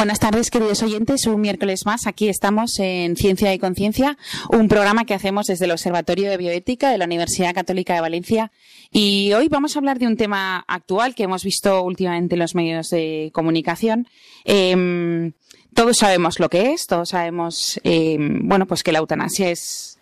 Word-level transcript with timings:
Buenas 0.00 0.18
tardes, 0.18 0.50
queridos 0.50 0.82
oyentes. 0.82 1.26
Un 1.26 1.42
miércoles 1.42 1.84
más. 1.84 2.06
Aquí 2.06 2.30
estamos 2.30 2.78
en 2.78 3.16
Ciencia 3.16 3.52
y 3.52 3.58
Conciencia, 3.58 4.16
un 4.48 4.66
programa 4.66 5.04
que 5.04 5.12
hacemos 5.12 5.48
desde 5.48 5.66
el 5.66 5.72
Observatorio 5.72 6.30
de 6.30 6.38
Bioética 6.38 6.88
de 6.88 6.96
la 6.96 7.04
Universidad 7.04 7.52
Católica 7.52 7.92
de 7.92 8.00
Valencia. 8.00 8.50
Y 8.90 9.34
hoy 9.34 9.48
vamos 9.48 9.76
a 9.76 9.78
hablar 9.78 9.98
de 9.98 10.06
un 10.06 10.16
tema 10.16 10.64
actual 10.66 11.14
que 11.14 11.24
hemos 11.24 11.44
visto 11.44 11.82
últimamente 11.82 12.34
en 12.34 12.38
los 12.38 12.54
medios 12.54 12.88
de 12.88 13.30
comunicación. 13.34 14.08
Em, 14.46 15.32
todos 15.74 15.98
sabemos 15.98 16.40
lo 16.40 16.48
que 16.48 16.72
es, 16.72 16.86
todos 16.86 17.10
sabemos, 17.10 17.78
em, 17.84 18.48
bueno, 18.48 18.64
pues 18.64 18.82
que 18.82 18.92
la 18.92 19.00
eutanasia 19.00 19.50
es, 19.50 19.98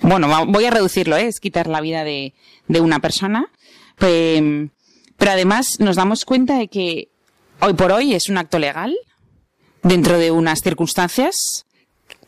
bueno, 0.00 0.46
voy 0.46 0.64
a 0.64 0.70
reducirlo, 0.70 1.18
¿eh? 1.18 1.26
es 1.26 1.40
quitar 1.40 1.66
la 1.66 1.82
vida 1.82 2.04
de, 2.04 2.32
una 2.68 3.00
persona. 3.00 3.50
Em, 4.00 4.70
pero 5.18 5.32
además 5.32 5.78
nos 5.78 5.96
damos 5.96 6.24
cuenta 6.24 6.56
de 6.56 6.68
que 6.68 7.08
hoy 7.60 7.74
por 7.74 7.92
hoy 7.92 8.14
es 8.14 8.30
un 8.30 8.38
acto 8.38 8.58
legal, 8.58 8.96
dentro 9.82 10.18
de 10.18 10.30
unas 10.30 10.60
circunstancias 10.60 11.66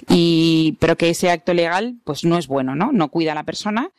y 0.08 0.76
pero 0.80 0.96
que 0.96 1.10
ese 1.10 1.30
acto 1.30 1.54
legal 1.54 1.96
pues 2.04 2.24
no 2.24 2.38
es 2.38 2.46
bueno, 2.46 2.74
¿no? 2.74 2.92
No 2.92 3.10
cuida 3.10 3.32
a 3.32 3.34
la 3.34 3.44
persona 3.44 3.90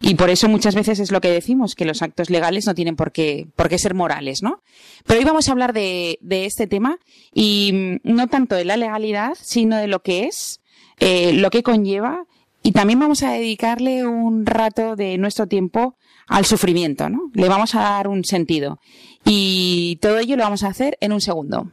y 0.00 0.14
por 0.14 0.30
eso 0.30 0.48
muchas 0.48 0.74
veces 0.74 0.98
es 0.98 1.10
lo 1.10 1.20
que 1.20 1.30
decimos 1.30 1.74
que 1.74 1.84
los 1.84 2.02
actos 2.02 2.30
legales 2.30 2.66
no 2.66 2.74
tienen 2.74 2.96
por 2.96 3.12
qué 3.12 3.48
por 3.56 3.68
qué 3.68 3.78
ser 3.78 3.94
morales, 3.94 4.42
¿no? 4.42 4.62
Pero 5.06 5.20
hoy 5.20 5.24
vamos 5.24 5.48
a 5.48 5.52
hablar 5.52 5.72
de, 5.72 6.18
de 6.20 6.46
este 6.46 6.66
tema 6.66 6.98
y 7.34 7.98
no 8.02 8.28
tanto 8.28 8.54
de 8.54 8.64
la 8.64 8.76
legalidad, 8.76 9.36
sino 9.40 9.76
de 9.76 9.88
lo 9.88 10.02
que 10.02 10.24
es, 10.24 10.60
eh, 10.98 11.32
lo 11.32 11.50
que 11.50 11.62
conlleva 11.62 12.24
y 12.62 12.72
también 12.72 13.00
vamos 13.00 13.22
a 13.22 13.32
dedicarle 13.32 14.06
un 14.06 14.44
rato 14.44 14.94
de 14.94 15.16
nuestro 15.16 15.46
tiempo 15.46 15.96
al 16.26 16.44
sufrimiento, 16.44 17.08
¿no? 17.08 17.30
Le 17.34 17.48
vamos 17.48 17.74
a 17.74 17.80
dar 17.80 18.08
un 18.08 18.24
sentido 18.24 18.78
y 19.24 19.98
todo 20.00 20.18
ello 20.18 20.36
lo 20.36 20.44
vamos 20.44 20.62
a 20.62 20.68
hacer 20.68 20.96
en 21.00 21.12
un 21.12 21.20
segundo. 21.20 21.70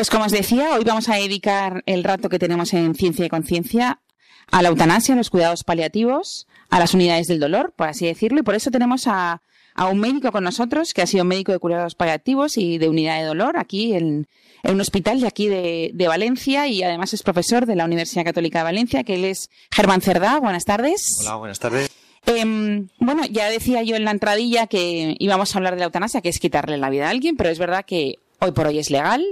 Pues 0.00 0.08
como 0.08 0.24
os 0.24 0.32
decía, 0.32 0.76
hoy 0.78 0.84
vamos 0.84 1.10
a 1.10 1.16
dedicar 1.16 1.82
el 1.84 2.04
rato 2.04 2.30
que 2.30 2.38
tenemos 2.38 2.72
en 2.72 2.94
Ciencia 2.94 3.26
y 3.26 3.28
Conciencia 3.28 4.00
a 4.50 4.62
la 4.62 4.70
eutanasia, 4.70 5.12
a 5.12 5.18
los 5.18 5.28
cuidados 5.28 5.62
paliativos, 5.62 6.46
a 6.70 6.78
las 6.78 6.94
unidades 6.94 7.26
del 7.26 7.38
dolor, 7.38 7.74
por 7.76 7.86
así 7.86 8.06
decirlo, 8.06 8.40
y 8.40 8.42
por 8.42 8.54
eso 8.54 8.70
tenemos 8.70 9.06
a, 9.06 9.42
un 9.90 9.98
médico 9.98 10.32
con 10.32 10.42
nosotros, 10.42 10.94
que 10.94 11.02
ha 11.02 11.06
sido 11.06 11.26
médico 11.26 11.52
de 11.52 11.58
cuidados 11.58 11.96
paliativos 11.96 12.56
y 12.56 12.78
de 12.78 12.88
unidad 12.88 13.18
de 13.18 13.26
dolor 13.26 13.58
aquí 13.58 13.92
en, 13.92 14.26
un 14.64 14.80
hospital 14.80 15.20
de 15.20 15.26
aquí 15.26 15.48
de, 15.48 16.06
Valencia 16.08 16.66
y 16.66 16.82
además 16.82 17.12
es 17.12 17.22
profesor 17.22 17.66
de 17.66 17.76
la 17.76 17.84
Universidad 17.84 18.24
Católica 18.24 18.60
de 18.60 18.64
Valencia, 18.64 19.04
que 19.04 19.16
él 19.16 19.26
es 19.26 19.50
Germán 19.70 20.00
Cerdá. 20.00 20.40
Buenas 20.40 20.64
tardes. 20.64 21.18
Hola, 21.20 21.34
buenas 21.34 21.58
tardes. 21.58 21.90
Em, 22.24 22.88
bueno, 23.00 23.26
ya 23.26 23.50
decía 23.50 23.82
yo 23.82 23.96
en 23.96 24.06
la 24.06 24.12
entradilla 24.12 24.66
que 24.66 25.14
íbamos 25.18 25.54
a 25.54 25.58
hablar 25.58 25.74
de 25.74 25.80
la 25.80 25.84
eutanasia, 25.84 26.22
que 26.22 26.30
es 26.30 26.38
quitarle 26.38 26.78
la 26.78 26.88
vida 26.88 27.08
a 27.08 27.10
alguien, 27.10 27.36
pero 27.36 27.50
es 27.50 27.58
verdad 27.58 27.84
que 27.84 28.18
hoy 28.40 28.52
por 28.52 28.66
hoy 28.66 28.78
es 28.78 28.90
legal, 28.90 29.24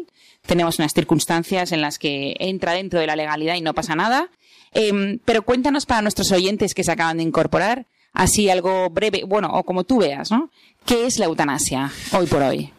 tenemos 0.46 0.78
unas 0.78 0.92
circunstancias 0.92 1.72
en 1.72 1.80
las 1.80 1.98
que 1.98 2.34
entra 2.38 2.72
dentro 2.72 3.00
de 3.00 3.06
la 3.06 3.16
legalidad 3.16 3.54
y 3.54 3.60
no 3.60 3.74
pasa 3.74 3.94
nada. 3.94 4.30
Em, 4.72 5.19
pero 5.24 5.42
cuéntanos 5.42 5.86
para 5.86 6.02
nuestros 6.02 6.30
oyentes 6.32 6.74
que 6.74 6.84
se 6.84 6.92
acaban 6.92 7.19
de 7.19 7.22
incorporar, 7.22 7.86
así 8.12 8.50
algo 8.50 8.91
breve, 8.91 9.24
bueno, 9.26 9.50
o 9.52 9.64
como 9.64 9.84
tú 9.84 9.98
veas, 9.98 10.30
¿no? 10.30 10.50
¿Qué 10.84 11.06
es 11.06 11.19
la 11.19 11.26
eutanasia 11.26 11.91
hoy 12.12 12.26
por 12.26 12.42
hoy? 12.42 12.72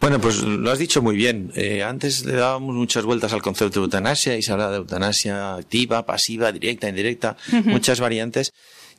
Bueno, 0.00 0.20
pues 0.20 0.42
lo 0.42 0.68
has 0.70 0.80
dicho 0.80 1.00
muy 1.00 1.14
bien. 1.14 1.52
Eh, 1.54 1.84
antes 1.84 2.24
le 2.24 2.32
dábamos 2.32 2.74
muchas 2.74 3.04
vueltas 3.04 3.32
al 3.32 3.40
concepto 3.40 3.78
de 3.78 3.84
eutanasia 3.84 4.36
y 4.36 4.42
se 4.42 4.50
hablaba 4.50 4.72
de 4.72 4.78
eutanasia 4.78 5.54
activa, 5.54 6.04
pasiva, 6.04 6.50
directa, 6.50 6.88
indirecta, 6.88 7.36
muchas 7.66 8.00
variantes. 8.00 8.52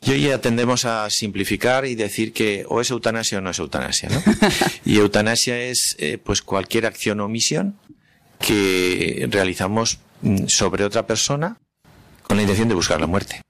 Y 0.06 0.10
hoy 0.10 0.22
ya 0.22 0.38
tendemos 0.40 0.84
a 0.84 1.08
simplificar 1.08 1.86
y 1.86 1.94
decir 1.94 2.32
que 2.32 2.66
o 2.68 2.80
es 2.80 2.90
eutanasia 2.90 3.38
o 3.38 3.40
no 3.40 3.50
es 3.50 3.58
eutanasia, 3.58 4.10
¿no? 4.10 4.22
y 4.84 4.98
eutanasia 4.98 5.58
es 5.58 5.96
eh, 5.98 6.18
pues 6.22 6.42
cualquier 6.42 6.86
acción 6.86 7.20
o 7.20 7.24
omisión 7.24 7.78
que 8.38 9.26
realizamos 9.30 9.98
mm, 10.20 10.46
sobre 10.46 10.84
otra 10.84 11.06
persona 11.06 11.56
con 12.22 12.36
la 12.36 12.42
intención 12.42 12.68
de 12.68 12.74
buscar 12.74 13.00
la 13.00 13.06
muerte. 13.06 13.40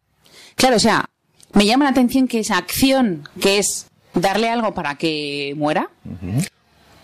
Claro, 0.54 0.76
o 0.76 0.80
sea, 0.80 1.06
me 1.52 1.66
llama 1.66 1.84
la 1.84 1.90
atención 1.90 2.28
que 2.28 2.40
esa 2.40 2.56
acción 2.56 3.28
que 3.40 3.58
es 3.58 3.86
darle 4.14 4.48
algo 4.48 4.74
para 4.74 4.94
que 4.96 5.54
muera, 5.56 5.90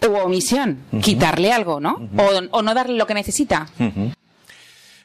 o 0.02 0.10
omisión, 0.24 0.78
quitarle 1.02 1.52
algo, 1.52 1.80
¿no? 1.80 2.08
o, 2.52 2.62
no 2.62 2.74
darle 2.74 2.96
lo 2.96 3.06
que 3.06 3.14
necesita. 3.14 3.68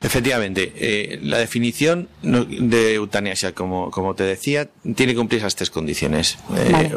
Efectivamente, 0.06 0.72
eh, 0.76 1.20
la 1.24 1.40
definición 1.40 2.08
de 2.22 2.94
eutanasia, 2.94 3.54
como, 3.54 3.90
como 3.90 4.14
te 4.14 4.24
decía, 4.24 4.70
tiene 4.96 5.14
que 5.14 5.18
cumplir 5.18 5.40
esas 5.40 5.56
tres 5.56 5.72
condiciones. 5.72 6.38
Eh, 6.56 6.96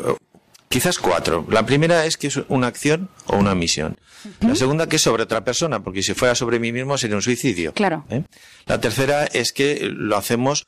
quizás 0.69 0.99
cuatro. 0.99 1.47
La 1.49 1.65
primera 1.65 2.05
es 2.05 2.19
que 2.19 2.27
es 2.27 2.39
una 2.49 2.67
acción 2.67 3.09
o 3.27 3.39
una 3.39 3.53
omisión. 3.53 3.97
La 4.41 4.55
segunda 4.55 4.91
que 4.91 4.97
es 4.97 5.03
sobre 5.03 5.23
otra 5.23 5.43
persona, 5.43 5.81
porque 5.83 6.03
si 6.03 6.13
fuera 6.13 6.35
sobre 6.35 6.59
mí 6.59 6.71
mismo 6.71 6.99
sería 6.99 7.17
un 7.17 7.23
suicidio. 7.23 7.73
Claro. 7.73 8.05
¿Eh? 8.11 8.25
La 8.67 8.79
tercera 8.79 9.25
es 9.25 9.53
que 9.53 9.89
lo 9.91 10.15
hacemos 10.15 10.67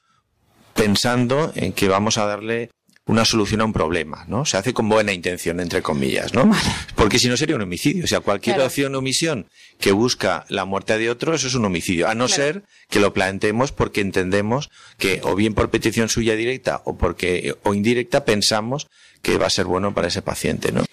pensando 0.73 1.53
en 1.55 1.75
que 1.75 1.89
vamos 1.89 2.17
a 2.17 2.25
darle 2.25 2.71
una 3.11 3.25
solución 3.25 3.61
a 3.61 3.65
un 3.65 3.73
problema, 3.73 4.25
¿no? 4.29 4.45
Se 4.45 4.57
hace 4.57 4.73
con 4.73 4.89
buena 4.89 5.13
intención, 5.13 5.59
entre 5.59 5.83
comillas, 5.83 6.33
¿no? 6.33 6.49
Porque 6.95 7.19
si 7.19 7.29
no 7.29 7.37
sería 7.37 7.57
un 7.57 7.63
homicidio. 7.63 8.05
O 8.05 8.07
sea, 8.07 8.21
cualquier 8.21 8.61
acción 8.61 8.95
o 8.95 8.99
omisión 9.01 9.47
que 9.81 9.91
busca 9.91 10.45
la 10.49 10.65
muerte 10.65 10.97
de 10.97 11.11
otro, 11.11 11.35
eso 11.35 11.49
es 11.49 11.55
un 11.55 11.65
homicidio. 11.65 12.09
A 12.09 12.15
no 12.15 12.29
ser 12.29 12.63
que 12.89 13.01
lo 13.01 13.13
planteemos 13.13 13.73
porque 13.73 14.01
entendemos 14.01 14.71
que, 14.97 15.21
o 15.25 15.35
bien 15.35 15.55
por 15.55 15.71
petición 15.71 16.09
suya 16.09 16.37
directa 16.37 16.83
o 16.85 16.97
porque, 16.97 17.57
o 17.65 17.75
indirecta, 17.75 18.25
pensamos 18.25 18.87
que 19.23 19.39
va 19.39 19.47
a 19.47 19.51
ser 19.51 19.65
bueno 19.65 19.93
para 19.93 20.07
ese 20.07 20.23
paciente, 20.23 20.71
¿no? 20.71 20.85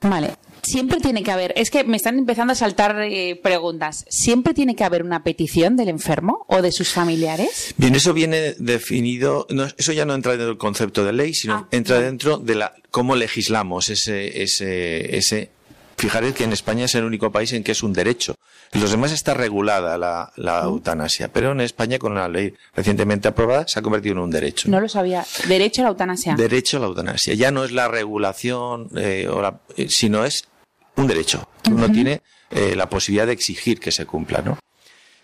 Vale. 0.00 0.36
Siempre 0.64 1.00
tiene 1.00 1.22
que 1.22 1.30
haber, 1.30 1.52
es 1.56 1.70
que 1.70 1.84
me 1.84 1.96
están 1.96 2.18
empezando 2.18 2.52
a 2.52 2.56
saltar 2.56 3.00
eh, 3.00 3.38
preguntas. 3.42 4.04
¿Siempre 4.08 4.54
tiene 4.54 4.74
que 4.74 4.84
haber 4.84 5.02
una 5.02 5.22
petición 5.22 5.76
del 5.76 5.88
enfermo 5.88 6.44
o 6.48 6.62
de 6.62 6.72
sus 6.72 6.88
familiares? 6.88 7.74
Bien, 7.76 7.94
eso 7.94 8.12
viene 8.12 8.54
definido, 8.58 9.46
eso 9.76 9.92
ya 9.92 10.04
no 10.04 10.14
entra 10.14 10.32
dentro 10.32 10.48
del 10.48 10.58
concepto 10.58 11.04
de 11.04 11.12
ley, 11.12 11.34
sino 11.34 11.54
ah, 11.54 11.68
entra 11.70 12.00
dentro 12.00 12.38
de 12.38 12.54
la 12.54 12.74
cómo 12.90 13.14
legislamos 13.16 13.90
ese, 13.90 14.42
ese, 14.42 15.16
ese 15.16 15.50
Fijaros 15.96 16.34
que 16.34 16.44
en 16.44 16.52
España 16.52 16.86
es 16.86 16.94
el 16.94 17.04
único 17.04 17.30
país 17.30 17.52
en 17.52 17.62
que 17.62 17.72
es 17.72 17.82
un 17.82 17.92
derecho. 17.92 18.34
En 18.72 18.80
los 18.80 18.90
demás 18.90 19.12
está 19.12 19.34
regulada 19.34 19.96
la, 19.96 20.32
la 20.36 20.62
mm. 20.62 20.66
eutanasia, 20.66 21.32
pero 21.32 21.52
en 21.52 21.60
España 21.60 21.98
con 21.98 22.14
la 22.14 22.28
ley 22.28 22.54
recientemente 22.74 23.28
aprobada 23.28 23.66
se 23.68 23.78
ha 23.78 23.82
convertido 23.82 24.14
en 24.14 24.18
un 24.18 24.30
derecho. 24.30 24.68
No, 24.68 24.80
lo 24.80 24.88
sabía. 24.88 25.24
Derecho 25.46 25.82
a 25.82 25.84
la 25.84 25.90
eutanasia. 25.90 26.34
Derecho 26.34 26.78
a 26.78 26.80
la 26.80 26.86
eutanasia. 26.86 27.34
Ya 27.34 27.50
no 27.50 27.64
es 27.64 27.72
la 27.72 27.88
regulación, 27.88 28.90
eh, 28.96 29.28
eh, 29.76 29.86
sino 29.88 30.24
es 30.24 30.48
un 30.96 31.06
derecho. 31.06 31.48
Uno 31.70 31.90
tiene 31.90 32.22
eh, 32.50 32.74
la 32.76 32.88
posibilidad 32.88 33.26
de 33.26 33.32
exigir 33.32 33.80
que 33.80 33.92
se 33.92 34.06
cumpla, 34.06 34.42
¿no? 34.42 34.58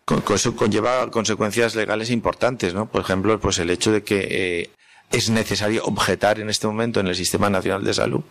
Con, 0.04 0.22
eso 0.34 0.56
conlleva 0.56 1.10
consecuencias 1.10 1.74
legales 1.74 2.10
importantes, 2.10 2.74
¿no? 2.74 2.90
Por 2.90 3.02
ejemplo, 3.02 3.38
pues 3.38 3.58
el 3.58 3.70
hecho 3.70 3.92
de 3.92 4.02
que 4.02 4.70
es 5.10 5.30
necesario 5.30 5.84
objetar 5.84 6.40
en 6.40 6.50
este 6.50 6.66
momento 6.66 7.00
en 7.00 7.06
el 7.06 7.14
Sistema 7.14 7.50
Nacional 7.50 7.84
de 7.84 7.94
Salud 7.94 8.22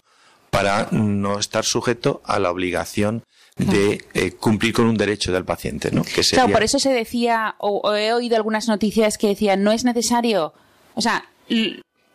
para 0.50 0.88
no 0.92 1.40
estar 1.40 1.64
sujeto 1.64 2.22
a 2.26 2.40
la 2.40 2.52
obligación 2.52 3.24
de 3.58 4.06
eh, 4.14 4.32
cumplir 4.32 4.74
con 4.74 4.86
un 4.86 4.96
derecho 4.96 5.34
del 5.34 5.44
paciente, 5.44 5.92
¿no? 5.92 6.04
Que 6.04 6.22
Claro, 6.22 6.54
por 6.54 6.64
eso 6.64 6.80
se 6.80 6.92
decía, 6.92 7.56
o, 7.60 7.94
he 7.94 8.14
oído 8.14 8.38
algunas 8.38 8.68
noticias 8.68 9.18
que 9.18 9.28
decían, 9.28 9.64
no 9.64 9.72
es 9.74 9.84
necesario, 9.84 10.54
o 10.96 11.02
sea, 11.02 11.26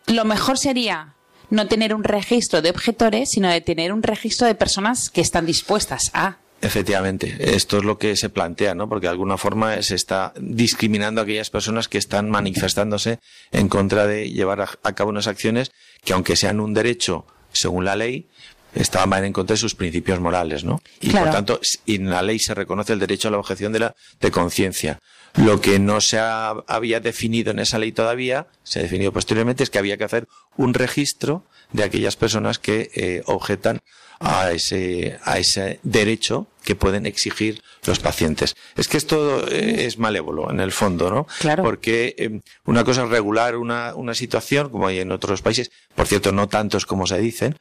lo 0.07 0.25
mejor 0.25 0.59
sería 0.59 1.14
no 1.51 1.67
tener 1.67 1.95
un 1.95 2.05
registro 2.05 2.63
de 2.63 2.71
objetores, 2.71 3.31
sino 3.31 3.49
de 3.49 3.61
tener 3.61 3.93
un 3.93 4.03
registro 4.03 4.47
de 4.47 4.55
personas 4.55 5.11
que 5.11 5.21
están 5.21 5.47
dispuestas 5.47 6.11
a. 6.15 6.39
Efectivamente, 6.61 7.37
esto 7.55 7.77
es 7.79 7.85
lo 7.85 7.99
que 7.99 8.17
se 8.17 8.31
plantea, 8.31 8.75
¿no? 8.75 8.89
Porque 8.89 9.07
de 9.07 9.11
alguna 9.11 9.37
forma 9.37 9.83
se 9.83 9.95
está 9.95 10.33
discriminando 10.41 11.21
a 11.21 11.25
aquellas 11.25 11.51
personas 11.51 11.89
que 11.89 11.99
están 11.99 12.31
manifestándose 12.31 13.19
en 13.53 13.69
contra 13.69 14.07
de 14.07 14.31
llevar 14.31 14.63
a, 14.63 14.93
cabo 14.95 15.11
unas 15.11 15.27
acciones 15.27 15.73
que, 16.05 16.15
aunque 16.15 16.37
sean 16.37 16.61
un 16.61 16.73
derecho 16.73 17.27
según 17.53 17.85
la 17.85 17.97
ley, 17.97 18.29
estaban 18.75 19.25
en 19.25 19.33
contra 19.33 19.55
de 19.55 19.59
sus 19.59 19.75
principios 19.75 20.21
morales, 20.21 20.65
¿no? 20.65 20.81
Y 21.01 21.11
por 21.11 21.31
tanto, 21.31 21.61
en 21.87 22.09
la 22.09 22.23
ley 22.23 22.39
se 22.39 22.55
reconoce 22.55 22.95
el 22.95 22.99
derecho 22.99 23.29
a 23.29 23.31
la 23.31 23.39
objeción 23.39 23.73
de 23.73 23.81
la 23.81 23.95
de 24.21 24.31
conciencia. 24.31 24.99
Lo 25.37 25.61
que 25.61 25.79
no 25.81 26.01
se 26.01 26.19
había 26.19 27.01
definido 27.01 27.51
en 27.51 27.59
esa 27.59 27.79
ley 27.79 27.91
todavía, 27.91 28.47
se 28.63 28.79
ha 28.79 28.83
definido 28.83 29.13
posteriormente, 29.13 29.65
es 29.65 29.71
que 29.71 29.79
había 29.79 29.97
que 29.97 30.05
hacer 30.05 30.29
un 30.57 30.75
registro 30.75 31.45
de 31.73 31.83
aquellas 31.83 32.17
personas 32.17 32.61
que 32.61 32.91
eh, 32.95 33.23
objetan 33.27 33.81
a 34.25 34.53
ese, 34.53 35.19
a 35.23 35.39
ese 35.39 35.79
derecho 35.83 36.47
que 36.65 36.75
pueden 36.75 37.05
exigir 37.05 37.63
los 37.87 37.99
pacientes. 37.99 38.57
Es 38.75 38.89
que 38.89 38.97
esto 38.97 39.47
eh, 39.49 39.85
es 39.85 39.99
malévolo 39.99 40.51
en 40.51 40.61
el 40.61 40.73
fondo, 40.73 41.11
¿no? 41.11 41.27
Claro. 41.41 41.63
Porque 41.63 42.15
eh, 42.17 42.41
una 42.65 42.85
cosa 42.85 43.05
es 43.05 43.11
regular 43.11 43.57
una, 43.57 43.95
una 43.95 44.15
situación, 44.15 44.71
como 44.71 44.87
hay 44.87 45.01
en 45.01 45.13
otros 45.13 45.43
países, 45.43 45.71
por 45.95 46.07
cierto, 46.07 46.33
no 46.33 46.49
tantos 46.49 46.87
como 46.87 47.07
se 47.07 47.19
dicen, 47.19 47.57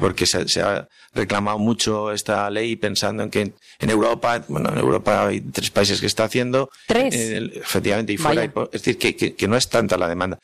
porque 0.00 0.26
se, 0.26 0.60
ha 0.60 0.88
reclamado 1.14 1.58
mucho 1.58 2.12
esta 2.12 2.50
ley 2.50 2.74
pensando 2.74 3.22
en 3.22 3.30
que 3.30 3.52
en, 3.78 3.90
Europa, 3.90 4.44
bueno, 4.48 4.70
en 4.72 4.78
Europa 4.78 5.28
hay 5.28 5.40
tres 5.40 5.70
países 5.70 6.00
que 6.00 6.06
está 6.06 6.24
haciendo. 6.24 6.70
Tres. 6.88 7.14
Eh, 7.14 7.50
efectivamente, 7.54 8.12
y 8.12 8.16
fuera, 8.16 8.44
es 8.44 8.52
decir, 8.72 8.98
que, 8.98 9.14
que, 9.14 9.34
que 9.34 9.46
no 9.46 9.56
es 9.56 9.68
tanta 9.68 9.96
la 9.96 10.08
demanda. 10.08 10.40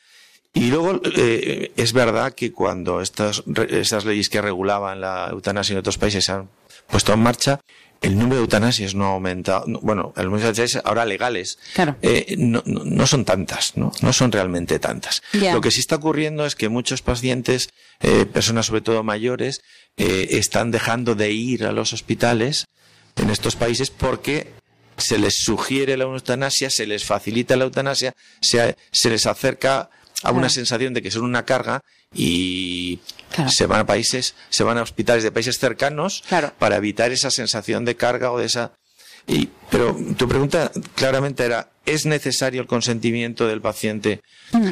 Y 0.55 0.69
luego 0.71 1.01
eh, 1.03 1.71
es 1.75 1.93
verdad 1.93 2.33
que 2.33 2.51
cuando 2.51 3.01
estas, 3.01 3.43
estas 3.69 4.05
leyes 4.05 4.29
que 4.29 4.41
regulaban 4.41 5.01
la 5.01 5.27
eutanasia 5.29 5.73
en 5.73 5.79
otros 5.79 5.97
países 5.97 6.25
se 6.25 6.31
han 6.31 6.49
puesto 6.87 7.13
en 7.13 7.19
marcha, 7.19 7.59
el 8.01 8.17
número 8.17 8.35
de 8.35 8.41
eutanasias 8.41 8.95
no 8.95 9.05
ha 9.05 9.13
aumentado. 9.13 9.65
Bueno, 9.81 10.13
el 10.15 10.25
número 10.25 10.43
de 10.43 10.49
eutanasias 10.49 10.83
ahora 10.85 11.05
legales 11.05 11.57
eh, 12.01 12.35
no, 12.37 12.63
no, 12.65 13.07
son 13.07 13.25
tantas, 13.25 13.75
¿no? 13.77 13.91
No 14.01 14.13
son 14.13 14.31
realmente 14.31 14.79
tantas. 14.79 15.23
Lo 15.33 15.61
que 15.61 15.71
sí 15.71 15.79
está 15.79 15.95
ocurriendo 15.95 16.45
es 16.45 16.55
que 16.55 16.69
muchos 16.69 17.01
pacientes, 17.01 17.69
eh, 18.01 18.25
personas 18.25 18.67
sobre 18.67 18.81
todo 18.81 19.03
mayores, 19.03 19.61
eh, 19.97 20.27
están 20.31 20.71
dejando 20.71 21.15
de 21.15 21.31
ir 21.31 21.65
a 21.65 21.71
los 21.71 21.93
hospitales 21.93 22.67
en 23.15 23.29
estos 23.29 23.55
países 23.55 23.89
porque 23.89 24.53
se 24.97 25.17
les 25.17 25.35
sugiere 25.43 25.97
la 25.97 26.05
eutanasia, 26.05 26.69
se 26.69 26.85
les 26.85 27.03
facilita 27.03 27.55
la 27.55 27.65
eutanasia, 27.65 28.13
se, 28.39 28.77
se 28.91 29.09
les 29.09 29.25
acerca 29.25 29.89
a 30.23 30.31
una 30.31 30.49
sensación 30.49 30.93
de 30.93 31.01
que 31.01 31.11
son 31.11 31.23
una 31.23 31.45
carga 31.45 31.81
y 32.13 32.99
se 33.47 33.65
van 33.65 33.81
a 33.81 33.85
países, 33.85 34.35
se 34.49 34.63
van 34.63 34.77
a 34.77 34.81
hospitales 34.81 35.23
de 35.23 35.31
países 35.31 35.59
cercanos 35.59 36.23
para 36.57 36.77
evitar 36.77 37.11
esa 37.11 37.31
sensación 37.31 37.85
de 37.85 37.95
carga 37.95 38.31
o 38.31 38.39
de 38.39 38.45
esa. 38.45 38.73
Y, 39.27 39.49
pero 39.71 39.97
tu 40.17 40.27
pregunta 40.27 40.71
claramente 40.93 41.43
era, 41.43 41.69
¿es 41.85 42.05
necesario 42.05 42.61
el 42.61 42.67
consentimiento 42.67 43.47
del 43.47 43.61
paciente? 43.61 44.21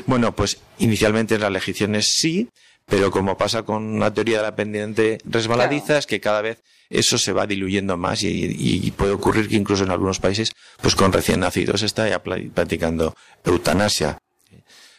Bueno, 0.05 0.35
pues 0.35 0.59
inicialmente 0.79 1.35
en 1.35 1.41
las 1.41 1.51
legislaciones 1.51 2.07
sí, 2.07 2.49
pero 2.85 3.11
como 3.11 3.37
pasa 3.37 3.63
con 3.63 3.99
la 3.99 4.13
teoría 4.13 4.37
de 4.37 4.43
la 4.43 4.55
pendiente 4.55 5.17
resbaladiza, 5.25 5.97
es 5.97 6.05
que 6.05 6.19
cada 6.19 6.41
vez 6.41 6.61
eso 6.89 7.17
se 7.17 7.33
va 7.33 7.47
diluyendo 7.47 7.97
más 7.97 8.21
y, 8.23 8.91
puede 8.95 9.13
ocurrir 9.13 9.49
que 9.49 9.55
incluso 9.55 9.83
en 9.83 9.91
algunos 9.91 10.19
países, 10.19 10.51
pues 10.81 10.95
con 10.95 11.11
recién 11.11 11.39
nacidos 11.39 11.81
está 11.81 12.07
ya 12.07 12.21
practicando 12.21 13.15
eutanasia. 13.43 14.19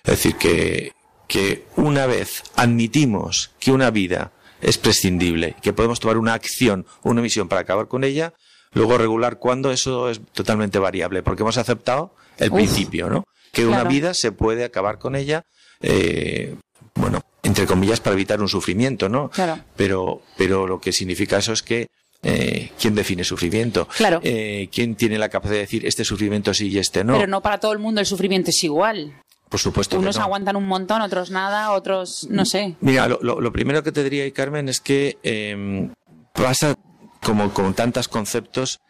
Es 0.05 0.11
decir, 0.11 0.37
que, 0.37 0.93
que 1.27 1.65
una 1.77 2.07
vez 2.07 2.43
admitimos 2.57 3.51
que 3.59 3.73
una 3.73 3.91
vida 3.91 4.33
es 4.61 4.79
prescindible, 4.79 5.57
que 5.63 5.73
podemos 5.73 6.01
tomar 6.01 6.19
una 6.19 6.35
acción, 6.35 6.87
una 7.03 7.23
misión 7.23 7.49
para 7.49 7.63
acabar 7.63 7.89
con 7.89 8.05
ella, 8.05 8.35
luego 8.73 8.99
regular 8.99 9.39
cuándo, 9.39 9.71
eso 9.71 10.11
es 10.11 10.21
totalmente 10.33 10.79
variable, 10.79 11.23
porque 11.23 11.43
hemos 11.43 11.59
aceptado 11.59 12.15
el 12.39 12.51
principio, 12.51 13.09
¿no? 13.09 13.25
Que 13.53 13.67
una 13.67 13.85
vida 13.85 14.15
se 14.15 14.33
puede 14.33 14.65
acabar 14.65 14.99
con 14.99 15.17
ella, 15.17 15.45
eh, 15.81 16.55
bueno, 16.95 17.23
entre 17.43 17.67
comillas, 17.67 18.01
para 18.01 18.15
evitar 18.15 18.41
un 18.41 18.49
sufrimiento, 18.49 19.09
¿no? 19.09 19.31
Claro. 19.31 19.61
Pero, 19.77 20.23
pero 20.37 20.67
lo 20.67 20.81
que 20.81 20.93
significa 20.93 21.39
eso 21.39 21.53
es 21.53 21.63
que 21.63 21.89
eh, 22.25 22.71
¿quién 22.81 22.95
define 22.95 23.23
sufrimiento? 23.23 23.87
Claro. 23.97 24.21
Eh, 24.25 24.69
¿Quién 24.73 24.97
tiene 24.97 25.19
la 25.19 25.29
capacidad 25.29 25.57
de 25.57 25.61
decir 25.61 25.87
este 25.87 26.05
sufrimiento 26.05 26.55
sí 26.55 26.69
y 26.69 26.79
este 26.79 27.05
no? 27.05 27.15
Pero 27.15 27.27
no 27.27 27.43
para 27.43 27.61
todo 27.61 27.73
el 27.73 27.79
mundo 27.79 28.01
el 28.01 28.07
sufrimiento 28.07 28.51
es 28.51 28.65
igual. 28.65 29.23
Por 29.55 29.61
supuesto. 29.61 30.01
Unos 30.01 30.19
aguantan 30.19 30.57
un 30.57 30.67
montón, 30.67 31.01
otros 31.01 31.31
nada, 31.31 31.71
otros 31.71 32.27
no 32.29 32.45
sé. 32.45 32.75
Mira, 32.81 33.07
lo, 33.07 33.53
primero 33.53 33.85
que 33.85 33.93
te 33.93 34.03
diría, 34.03 34.29
Carmen, 34.33 34.69
es 34.69 34.81
que 34.81 35.17
em, 35.23 35.93
pasa 36.33 36.75
como 37.23 37.55
con 37.55 37.73
tantos 37.73 38.09
conceptos 38.09 38.81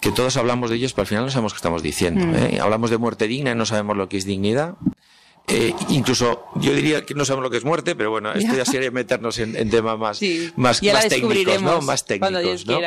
que 0.00 0.12
todos 0.12 0.36
hablamos 0.36 0.70
de 0.70 0.76
ellos, 0.76 0.92
pero 0.92 1.02
al 1.02 1.06
final 1.08 1.24
no 1.24 1.30
sabemos 1.32 1.54
qué 1.54 1.56
estamos 1.56 1.82
diciendo. 1.82 2.24
Mm. 2.24 2.34
¿eh? 2.36 2.60
Hablamos 2.62 2.90
de 2.90 2.98
muerte 2.98 3.26
digna 3.26 3.50
y 3.50 3.56
no 3.56 3.66
sabemos 3.66 3.96
lo 3.96 4.08
que 4.08 4.16
es 4.16 4.24
dignidad. 4.24 4.76
Eh, 5.48 5.74
incluso 5.88 6.46
yo 6.56 6.72
diría 6.72 7.04
que 7.04 7.14
no 7.14 7.24
sabemos 7.24 7.44
lo 7.44 7.50
que 7.50 7.56
es 7.56 7.64
muerte, 7.64 7.94
pero 7.94 8.10
bueno, 8.10 8.32
esto 8.32 8.54
ya 8.54 8.64
sería 8.64 8.90
meternos 8.90 9.38
en, 9.38 9.70
temas 9.70 9.98
más, 9.98 10.20
más, 10.56 10.80
técnicos, 10.80 11.60
¿no? 11.62 11.82
Más 11.82 12.04
técnicos, 12.04 12.66
¿no? 12.66 12.80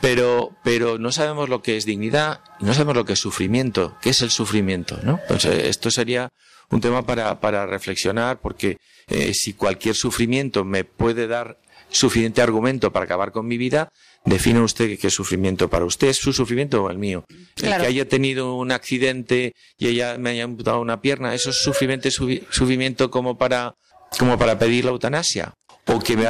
Pero, 0.00 0.52
pero 0.62 0.98
no 0.98 1.10
sabemos 1.10 1.48
lo 1.48 1.62
que 1.62 1.78
es 1.78 1.86
dignidad 1.86 2.40
no 2.60 2.72
sabemos 2.72 2.96
lo 2.96 3.04
que 3.04 3.14
es 3.14 3.18
sufrimiento. 3.18 3.96
¿Qué 4.00 4.10
es 4.10 4.22
el 4.22 4.30
sufrimiento? 4.30 4.98
¿no? 5.02 5.20
Pues 5.28 5.44
eh, 5.44 5.68
esto 5.68 5.90
sería 5.90 6.30
un 6.70 6.80
tema 6.80 7.04
para, 7.04 7.40
para 7.40 7.66
reflexionar, 7.66 8.40
porque 8.40 8.78
eh, 9.08 9.32
si 9.34 9.52
cualquier 9.52 9.94
sufrimiento 9.94 10.64
me 10.64 10.84
puede 10.84 11.26
dar 11.26 11.58
suficiente 11.88 12.42
argumento 12.42 12.92
para 12.92 13.04
acabar 13.04 13.32
con 13.32 13.46
mi 13.46 13.56
vida, 13.56 13.90
define 14.26 14.60
usted 14.60 14.98
qué 14.98 15.06
es 15.06 15.14
sufrimiento 15.14 15.70
para 15.70 15.84
usted, 15.84 16.08
¿es 16.08 16.18
su 16.18 16.32
sufrimiento 16.32 16.82
o 16.82 16.90
el 16.90 16.98
mío? 16.98 17.24
El 17.56 17.76
que 17.76 17.86
haya 17.86 18.08
tenido 18.08 18.54
un 18.54 18.72
accidente 18.72 19.54
y 19.78 19.88
ella 19.88 20.18
me 20.18 20.30
haya 20.30 20.44
amputado 20.44 20.80
una 20.80 21.00
pierna, 21.00 21.34
¿eso 21.34 21.50
es 21.50 21.56
sufrimiento, 21.56 22.10
sufrimiento 22.10 23.10
como 23.10 23.38
para, 23.38 23.76
como 24.18 24.36
para 24.38 24.58
pedir 24.58 24.84
la 24.84 24.90
eutanasia? 24.90 25.54
o 25.88 26.00
que 26.00 26.16
me 26.16 26.26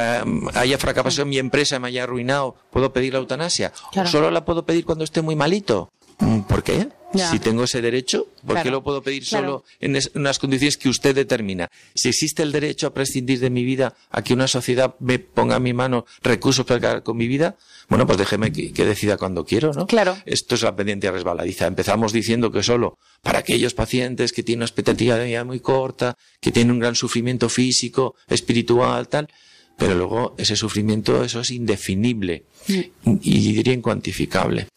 haya 0.53 0.77
fracasado 0.77 1.23
en 1.23 1.29
mi 1.29 1.39
empresa, 1.39 1.79
me 1.79 1.87
haya 1.87 2.03
arruinado, 2.03 2.55
¿puedo 2.69 2.93
pedir 2.93 3.13
la 3.13 3.19
eutanasia? 3.19 3.73
¿O 3.95 4.05
solo 4.05 4.29
la 4.29 4.45
puedo 4.45 4.65
pedir 4.65 4.85
cuando 4.85 5.03
esté 5.03 5.21
muy 5.21 5.35
malito? 5.35 5.89
Mm, 6.19 6.41
¿Por 6.41 6.63
qué? 6.63 6.89
Si 7.31 7.39
tengo 7.39 7.63
ese 7.63 7.81
derecho, 7.81 8.27
¿por 8.45 8.61
qué 8.61 8.69
lo 8.69 8.83
puedo 8.83 9.01
pedir 9.01 9.25
solo 9.25 9.63
en 9.79 9.97
unas 10.15 10.39
condiciones 10.39 10.77
que 10.77 10.89
usted 10.89 11.15
determina? 11.15 11.69
Si 11.95 12.09
existe 12.09 12.43
el 12.43 12.51
derecho 12.51 12.85
a 12.85 12.93
prescindir 12.93 13.39
de 13.39 13.49
mi 13.49 13.63
vida, 13.63 13.95
a 14.11 14.21
que 14.21 14.33
una 14.33 14.47
sociedad 14.47 14.95
me 14.99 15.17
ponga 15.17 15.55
en 15.55 15.63
mi 15.63 15.73
mano 15.73 16.05
recursos 16.21 16.65
para 16.65 16.77
acabar 16.77 17.03
con 17.03 17.17
mi 17.17 17.27
vida, 17.27 17.55
bueno, 17.87 18.05
pues 18.05 18.17
déjeme 18.17 18.51
que, 18.51 18.85
decida 18.85 19.17
cuando 19.17 19.45
quiero, 19.45 19.71
¿no? 19.73 19.87
Claro. 19.87 20.17
Esto 20.25 20.55
es 20.55 20.61
la 20.61 20.75
pendiente 20.75 21.09
resbaladiza. 21.09 21.65
Empezamos 21.65 22.11
diciendo 22.11 22.51
que 22.51 22.61
solo 22.61 22.97
para 23.23 23.39
aquellos 23.39 23.73
pacientes 23.73 24.33
que 24.33 24.43
tienen 24.43 24.59
una 24.59 24.65
expectativa 24.65 25.15
de 25.15 25.25
vida 25.25 25.43
muy 25.45 25.61
corta, 25.61 26.17
que 26.41 26.51
tienen 26.51 26.71
un 26.71 26.79
gran 26.79 26.95
sufrimiento 26.95 27.47
físico, 27.47 28.15
espiritual, 28.27 29.07
tal, 29.07 29.29
pero 29.77 29.95
luego 29.95 30.35
ese 30.37 30.55
sufrimiento, 30.55 31.23
eso 31.23 31.39
es 31.39 31.51
indefinible 31.51 32.43
mm. 32.67 33.11
y 33.21 33.53
diría 33.53 33.73
incuantificable. 33.73 34.67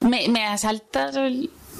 Me, 0.00 0.28
me 0.28 0.44
asalta 0.44 1.10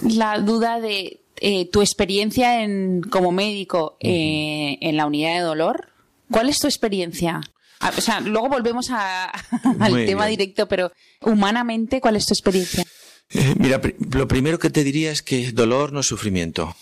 la 0.02 0.38
duda 0.40 0.80
de 0.80 1.20
eh, 1.40 1.68
tu 1.70 1.82
experiencia 1.82 2.62
en, 2.62 3.02
como 3.02 3.32
médico 3.32 3.96
eh, 4.00 4.78
en 4.80 4.96
la 4.96 5.06
unidad 5.06 5.34
de 5.34 5.40
dolor. 5.40 5.90
¿Cuál 6.30 6.48
es 6.48 6.58
tu 6.58 6.66
experiencia? 6.66 7.40
Ah, 7.80 7.92
o 7.96 8.00
sea, 8.00 8.20
luego 8.20 8.48
volvemos 8.48 8.90
al 8.90 10.04
tema 10.04 10.26
directo, 10.26 10.66
pero 10.66 10.92
humanamente, 11.22 12.00
¿cuál 12.00 12.16
es 12.16 12.26
tu 12.26 12.34
experiencia? 12.34 12.84
Eh, 13.30 13.54
mira, 13.58 13.80
lo 14.12 14.26
primero 14.26 14.58
que 14.58 14.70
te 14.70 14.84
diría 14.84 15.12
es 15.12 15.22
que 15.22 15.52
dolor 15.52 15.92
no 15.92 16.00
es 16.00 16.06
sufrimiento. 16.06 16.74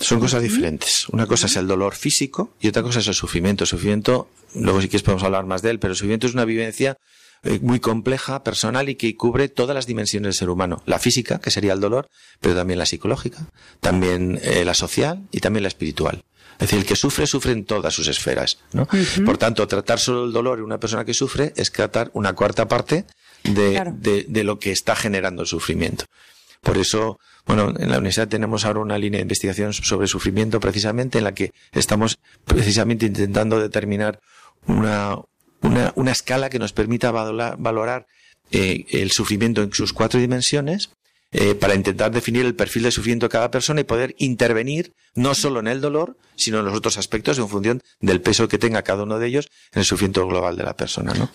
Son 0.00 0.20
cosas 0.20 0.42
diferentes. 0.42 1.08
Una 1.10 1.26
cosa 1.26 1.46
es 1.46 1.56
el 1.56 1.68
dolor 1.68 1.94
físico 1.94 2.54
y 2.60 2.68
otra 2.68 2.82
cosa 2.82 2.98
es 2.98 3.08
el 3.08 3.14
sufrimiento. 3.14 3.64
El 3.64 3.68
sufrimiento, 3.68 4.28
luego 4.54 4.80
si 4.80 4.88
quieres 4.88 5.02
podemos 5.02 5.22
hablar 5.22 5.46
más 5.46 5.62
de 5.62 5.70
él, 5.70 5.78
pero 5.78 5.92
el 5.92 5.96
sufrimiento 5.96 6.26
es 6.26 6.34
una 6.34 6.44
vivencia 6.44 6.98
eh, 7.44 7.58
muy 7.60 7.80
compleja, 7.80 8.44
personal 8.44 8.88
y 8.88 8.94
que 8.94 9.16
cubre 9.16 9.48
todas 9.48 9.74
las 9.74 9.86
dimensiones 9.86 10.26
del 10.28 10.34
ser 10.34 10.50
humano. 10.50 10.82
La 10.86 10.98
física, 10.98 11.40
que 11.40 11.50
sería 11.50 11.72
el 11.72 11.80
dolor, 11.80 12.08
pero 12.40 12.54
también 12.54 12.78
la 12.78 12.86
psicológica, 12.86 13.48
también 13.80 14.38
eh, 14.42 14.64
la 14.64 14.74
social 14.74 15.26
y 15.32 15.40
también 15.40 15.62
la 15.64 15.68
espiritual. 15.68 16.22
Es 16.54 16.68
decir, 16.68 16.78
el 16.78 16.84
que 16.84 16.94
sufre, 16.94 17.26
sufre 17.26 17.52
en 17.52 17.64
todas 17.64 17.92
sus 17.92 18.06
esferas. 18.06 18.58
¿no? 18.72 18.86
Por 19.24 19.38
tanto, 19.38 19.66
tratar 19.66 19.98
solo 19.98 20.24
el 20.26 20.32
dolor 20.32 20.58
en 20.58 20.64
una 20.64 20.78
persona 20.78 21.04
que 21.04 21.14
sufre 21.14 21.52
es 21.56 21.72
tratar 21.72 22.10
una 22.14 22.34
cuarta 22.34 22.68
parte 22.68 23.06
de, 23.42 23.92
de, 23.96 24.26
de 24.28 24.44
lo 24.44 24.60
que 24.60 24.70
está 24.70 24.94
generando 24.94 25.42
el 25.42 25.48
sufrimiento. 25.48 26.04
Por 26.60 26.78
eso, 26.78 27.18
bueno, 27.44 27.74
en 27.76 27.90
la 27.90 27.98
universidad 27.98 28.28
tenemos 28.28 28.64
ahora 28.64 28.78
una 28.78 28.96
línea 28.96 29.18
de 29.18 29.22
investigación 29.22 29.72
sobre 29.72 30.06
sufrimiento 30.06 30.60
precisamente 30.60 31.18
en 31.18 31.24
la 31.24 31.34
que 31.34 31.52
estamos 31.72 32.20
precisamente 32.44 33.06
intentando 33.06 33.58
determinar 33.58 34.20
una, 34.68 35.16
una, 35.62 35.92
una 35.96 36.12
escala 36.12 36.50
que 36.50 36.58
nos 36.58 36.72
permita 36.72 37.10
valorar, 37.10 37.56
valorar 37.58 38.06
eh, 38.50 38.84
el 38.90 39.10
sufrimiento 39.10 39.62
en 39.62 39.72
sus 39.72 39.92
cuatro 39.92 40.20
dimensiones 40.20 40.90
eh, 41.34 41.54
para 41.54 41.74
intentar 41.74 42.10
definir 42.10 42.44
el 42.44 42.54
perfil 42.54 42.82
de 42.82 42.90
sufrimiento 42.90 43.24
de 43.24 43.30
cada 43.30 43.50
persona 43.50 43.80
y 43.80 43.84
poder 43.84 44.14
intervenir 44.18 44.92
no 45.14 45.34
solo 45.34 45.60
en 45.60 45.68
el 45.68 45.80
dolor, 45.80 46.18
sino 46.36 46.58
en 46.58 46.66
los 46.66 46.74
otros 46.74 46.98
aspectos 46.98 47.38
en 47.38 47.48
función 47.48 47.80
del 48.00 48.20
peso 48.20 48.48
que 48.48 48.58
tenga 48.58 48.82
cada 48.82 49.04
uno 49.04 49.18
de 49.18 49.28
ellos 49.28 49.48
en 49.72 49.80
el 49.80 49.86
sufrimiento 49.86 50.26
global 50.26 50.58
de 50.58 50.64
la 50.64 50.76
persona, 50.76 51.14
¿no? 51.14 51.30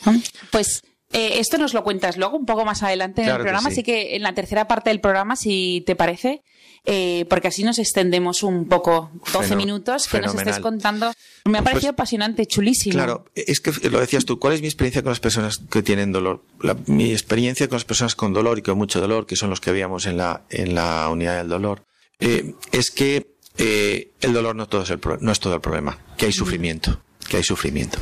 Pues 0.52 0.84
eh, 1.14 1.40
esto 1.40 1.58
nos 1.58 1.74
lo 1.74 1.84
cuentas 1.84 2.18
luego, 2.18 2.38
un 2.38 2.46
poco 2.46 2.66
más 2.66 2.84
adelante 2.84 3.24
en 3.24 3.30
el 3.30 3.36
programa, 3.36 3.70
así 3.70 3.84
que 3.84 4.16
en 4.16 4.24
la 4.24 4.34
tercera 4.34 4.68
parte 4.68 4.90
del 4.90 5.00
programa, 5.00 5.36
si 5.36 5.84
te 5.86 5.96
parece, 5.96 6.44
eh, 6.86 7.26
porque 7.30 7.48
así 7.48 7.64
nos 7.64 7.80
extendemos 7.80 8.44
un 8.44 8.68
poco, 8.68 9.12
12 9.34 9.56
minutos, 9.56 10.08
que 10.08 10.22
nos 10.22 10.36
estés 10.36 10.60
contando. 10.60 11.12
Me 11.46 11.58
ha 11.58 11.62
pues 11.62 11.74
parecido 11.74 11.92
apasionante, 11.92 12.46
chulísimo. 12.46 12.94
Claro, 12.94 13.26
es 13.36 13.60
que 13.60 13.72
lo 13.90 14.00
decías 14.00 14.26
tú, 14.26 14.40
¿cuál 14.40 14.54
es 14.54 14.62
mi 14.62 14.68
experiencia 14.68 15.02
con 15.02 15.12
las 15.12 15.20
personas 15.20 15.62
que 15.70 15.82
tienen 15.82 16.12
dolor? 16.12 16.44
mi 16.88 17.12
experiencia 17.12 17.68
con 17.68 17.76
las 17.76 17.86
personas 17.86 18.16
con 18.16 18.34
dolor 18.34 18.60
y 18.60 18.62
con 18.62 18.78
mucho 18.78 19.00
dolor, 19.00 19.26
que 19.26 19.36
son 19.36 19.50
los 19.50 19.62
que 19.62 19.72
veíamos 19.72 20.06
en 20.06 20.18
la, 20.18 20.44
en 20.50 20.76
la 20.76 21.10
unidad 21.10 21.38
del 21.38 21.50
dolor, 21.50 21.84
eh, 22.20 22.54
es 22.72 22.92
que 22.92 23.36
eh, 23.58 24.12
el 24.22 24.34
dolor 24.34 24.56
no, 24.56 24.68
todo 24.68 24.84
es 24.84 24.90
el, 24.90 25.00
no 25.22 25.32
es 25.32 25.40
todo 25.40 25.56
el 25.56 25.62
problema, 25.62 25.98
que 26.18 26.28
hay 26.28 26.32
sufrimiento, 26.32 27.02
que 27.30 27.38
hay 27.38 27.44
sufrimiento. 27.44 28.00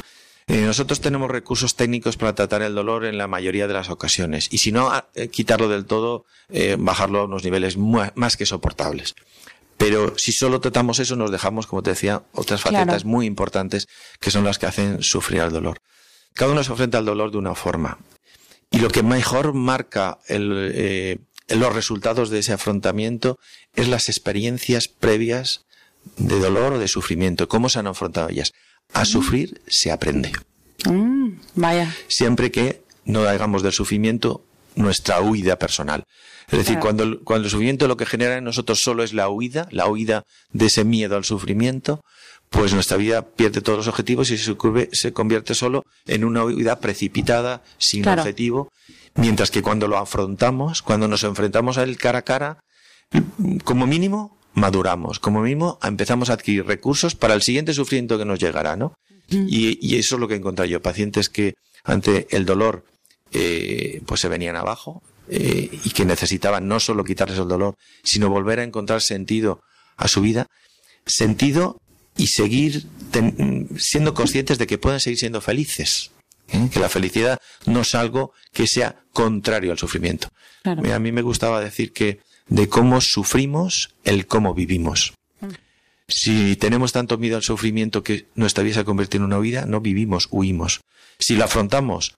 Eh, 0.47 0.61
nosotros 0.61 1.01
tenemos 1.01 1.31
recursos 1.31 1.75
técnicos 1.75 2.17
para 2.17 2.35
tratar 2.35 2.61
el 2.61 2.75
dolor 2.75 3.05
en 3.05 3.17
la 3.17 3.27
mayoría 3.27 3.67
de 3.67 3.73
las 3.73 3.89
ocasiones. 3.89 4.47
Y 4.51 4.59
si 4.59 4.71
no, 4.71 4.91
eh, 5.15 5.29
quitarlo 5.29 5.69
del 5.69 5.85
todo, 5.85 6.25
eh, 6.49 6.75
bajarlo 6.77 7.21
a 7.21 7.25
unos 7.25 7.43
niveles 7.43 7.77
más 7.77 8.37
que 8.37 8.45
soportables. 8.45 9.15
Pero 9.77 10.17
si 10.17 10.31
solo 10.31 10.61
tratamos 10.61 10.99
eso, 10.99 11.15
nos 11.15 11.31
dejamos, 11.31 11.65
como 11.65 11.81
te 11.81 11.89
decía, 11.89 12.23
otras 12.31 12.61
facetas 12.61 13.05
muy 13.05 13.25
importantes 13.25 13.87
que 14.19 14.31
son 14.31 14.43
las 14.43 14.59
que 14.59 14.67
hacen 14.67 15.01
sufrir 15.01 15.41
al 15.41 15.51
dolor. 15.51 15.79
Cada 16.33 16.51
uno 16.51 16.63
se 16.63 16.71
enfrenta 16.71 16.99
al 16.99 17.05
dolor 17.05 17.31
de 17.31 17.37
una 17.37 17.55
forma. 17.55 17.97
Y 18.71 18.79
lo 18.79 18.89
que 18.89 19.03
mejor 19.03 19.53
marca 19.53 20.19
los 20.29 21.75
resultados 21.75 22.29
de 22.29 22.39
ese 22.39 22.53
afrontamiento 22.53 23.37
es 23.75 23.87
las 23.87 24.09
experiencias 24.09 24.87
previas 24.87 25.65
de 26.17 26.39
dolor 26.39 26.73
o 26.73 26.79
de 26.79 26.87
sufrimiento, 26.87 27.47
cómo 27.47 27.67
se 27.67 27.79
han 27.79 27.87
afrontado 27.87 28.29
ellas. 28.29 28.53
A 28.95 29.05
sufrir 29.05 29.61
se 29.67 29.91
aprende. 29.91 30.31
Mm, 30.85 31.31
vaya. 31.55 31.93
Siempre 32.07 32.51
que 32.51 32.81
no 33.05 33.21
hagamos 33.21 33.61
del 33.61 33.71
sufrimiento 33.73 34.43
nuestra 34.75 35.21
huida 35.21 35.57
personal. 35.57 36.05
Es 36.49 36.59
decir, 36.59 36.79
cuando, 36.79 37.23
cuando 37.23 37.45
el 37.45 37.51
sufrimiento 37.51 37.87
lo 37.87 37.97
que 37.97 38.05
genera 38.05 38.37
en 38.37 38.43
nosotros 38.43 38.79
solo 38.79 39.03
es 39.03 39.13
la 39.13 39.29
huida, 39.29 39.67
la 39.71 39.87
huida 39.87 40.23
de 40.51 40.67
ese 40.67 40.83
miedo 40.83 41.15
al 41.15 41.23
sufrimiento, 41.23 42.01
pues 42.49 42.73
nuestra 42.73 42.97
vida 42.97 43.23
pierde 43.23 43.61
todos 43.61 43.79
los 43.79 43.87
objetivos 43.87 44.29
y 44.29 44.37
se, 44.37 44.55
se 44.91 45.13
convierte 45.13 45.55
solo 45.55 45.83
en 46.05 46.23
una 46.23 46.43
huida 46.43 46.79
precipitada, 46.79 47.63
sin 47.77 48.07
objetivo, 48.07 48.69
mientras 49.15 49.49
que 49.49 49.63
cuando 49.63 49.87
lo 49.87 49.97
afrontamos, 49.97 50.81
cuando 50.81 51.07
nos 51.07 51.23
enfrentamos 51.23 51.77
a 51.77 51.83
él 51.83 51.97
cara 51.97 52.19
a 52.19 52.23
cara, 52.23 52.59
como 53.63 53.87
mínimo 53.87 54.37
maduramos. 54.55 55.19
Como 55.19 55.41
mínimo, 55.41 55.77
empezamos 55.83 56.29
a 56.29 56.33
adquirir 56.33 56.65
recursos 56.65 57.13
para 57.13 57.35
el 57.35 57.43
siguiente 57.43 57.73
sufrimiento 57.73 58.17
que 58.17 58.25
nos 58.25 58.39
llegará, 58.39 58.75
¿no? 58.75 58.97
Y, 59.29 59.95
eso 59.97 60.15
es 60.15 60.19
lo 60.19 60.27
que 60.27 60.35
he 60.35 60.37
encontrado 60.37 60.69
yo. 60.69 60.81
Pacientes 60.81 61.29
que 61.29 61.55
ante 61.83 62.27
el 62.31 62.45
dolor, 62.45 62.85
eh, 63.31 64.01
pues 64.05 64.21
se 64.21 64.27
venían 64.27 64.55
abajo 64.55 65.03
eh, 65.29 65.69
y 65.83 65.89
que 65.91 66.05
necesitaban 66.05 66.67
no 66.67 66.79
solo 66.79 67.03
quitarles 67.03 67.39
el 67.39 67.47
dolor, 67.47 67.75
sino 68.03 68.29
volver 68.29 68.59
a 68.59 68.63
encontrar 68.63 69.01
sentido 69.01 69.61
a 69.97 70.07
su 70.07 70.21
vida. 70.21 70.47
Sentido 71.05 71.79
y 72.17 72.27
seguir 72.27 72.85
siendo 73.77 74.13
conscientes 74.13 74.57
de 74.57 74.67
que 74.67 74.77
pueden 74.77 74.99
seguir 74.99 75.19
siendo 75.19 75.41
felices. 75.41 76.11
¿eh? 76.49 76.69
Que 76.71 76.79
la 76.79 76.89
felicidad 76.89 77.39
no 77.65 77.81
es 77.81 77.93
algo 77.93 78.31
que 78.53 78.67
sea 78.67 79.03
contrario 79.11 79.71
al 79.71 79.77
sufrimiento. 79.77 80.29
A 80.63 80.99
mí 80.99 81.11
me 81.11 81.21
gustaba 81.21 81.61
decir 81.61 81.93
que 81.93 82.19
de 82.47 82.69
cómo 82.69 83.01
sufrimos 83.01 83.95
el 84.03 84.27
cómo 84.27 84.53
vivimos. 84.53 85.13
Si 86.07 86.55
tenemos 86.55 86.91
tanto 86.91 87.17
miedo 87.17 87.35
al 87.35 87.43
sufrimiento 87.43 88.03
que 88.03 88.27
nuestra 88.35 88.63
vida 88.63 88.75
se 88.75 88.85
convierte 88.85 89.17
en 89.17 89.23
una 89.23 89.39
huida, 89.39 89.65
no 89.65 89.81
vivimos, 89.81 90.27
huimos. 90.29 90.81
Si 91.17 91.35
lo 91.35 91.45
afrontamos, 91.45 92.15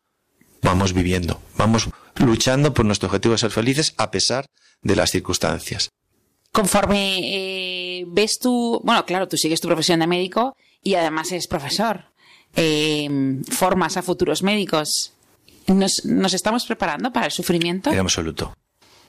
vamos 0.61 0.93
viviendo, 0.93 1.41
vamos 1.55 1.89
luchando 2.15 2.73
por 2.73 2.85
nuestro 2.85 3.07
objetivo 3.07 3.33
de 3.33 3.37
ser 3.37 3.51
felices 3.51 3.93
a 3.97 4.11
pesar 4.11 4.45
de 4.81 4.95
las 4.95 5.11
circunstancias. 5.11 5.89
Conforme 6.51 7.19
eh, 7.99 8.05
ves 8.07 8.39
tú, 8.39 8.81
bueno, 8.83 9.05
claro, 9.05 9.27
tú 9.27 9.37
sigues 9.37 9.61
tu 9.61 9.67
profesión 9.67 9.99
de 9.99 10.07
médico 10.07 10.55
y 10.81 10.95
además 10.95 11.31
eres 11.31 11.47
profesor, 11.47 12.05
eh, 12.55 13.09
formas 13.49 13.95
a 13.95 14.01
futuros 14.01 14.43
médicos. 14.43 15.13
¿Nos, 15.67 16.03
¿Nos 16.05 16.33
estamos 16.33 16.65
preparando 16.65 17.13
para 17.13 17.27
el 17.27 17.31
sufrimiento? 17.31 17.91
En 17.91 17.99
absoluto. 17.99 18.53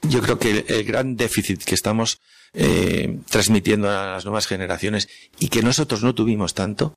Yo 0.02 0.20
creo 0.22 0.38
que 0.38 0.64
el, 0.68 0.84
gran 0.84 1.16
déficit 1.16 1.64
que 1.64 1.74
estamos 1.74 2.20
eh, 2.54 3.18
transmitiendo 3.30 3.90
a 3.90 4.12
las 4.12 4.24
nuevas 4.24 4.46
generaciones 4.46 5.08
y 5.38 5.48
que 5.48 5.62
nosotros 5.62 6.02
no 6.02 6.14
tuvimos 6.14 6.54
tanto 6.54 6.94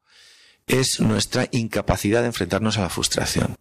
es 0.68 1.00
nuestra 1.00 1.48
incapacidad 1.52 2.22
de 2.22 2.28
enfrentarnos 2.28 2.78
a 2.78 2.82
la 2.82 2.90
frustración. 2.90 3.56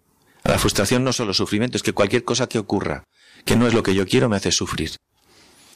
A 0.45 0.51
la 0.51 0.59
frustración 0.59 1.05
no 1.05 1.13
solo 1.13 1.35
sufrimiento, 1.35 1.77
es 1.77 1.83
que 1.83 1.93
cualquier 1.93 2.25
cosa 2.25 2.49
que 2.49 2.59
ocurra 2.59 3.05
que 3.45 3.57
no 3.57 3.67
es 3.67 3.75
lo 3.75 3.83
que 3.83 3.95
yo 3.95 4.07
quiero 4.07 4.29
me 4.29 4.37
hace 4.37 4.53
sufrir. 4.53 4.93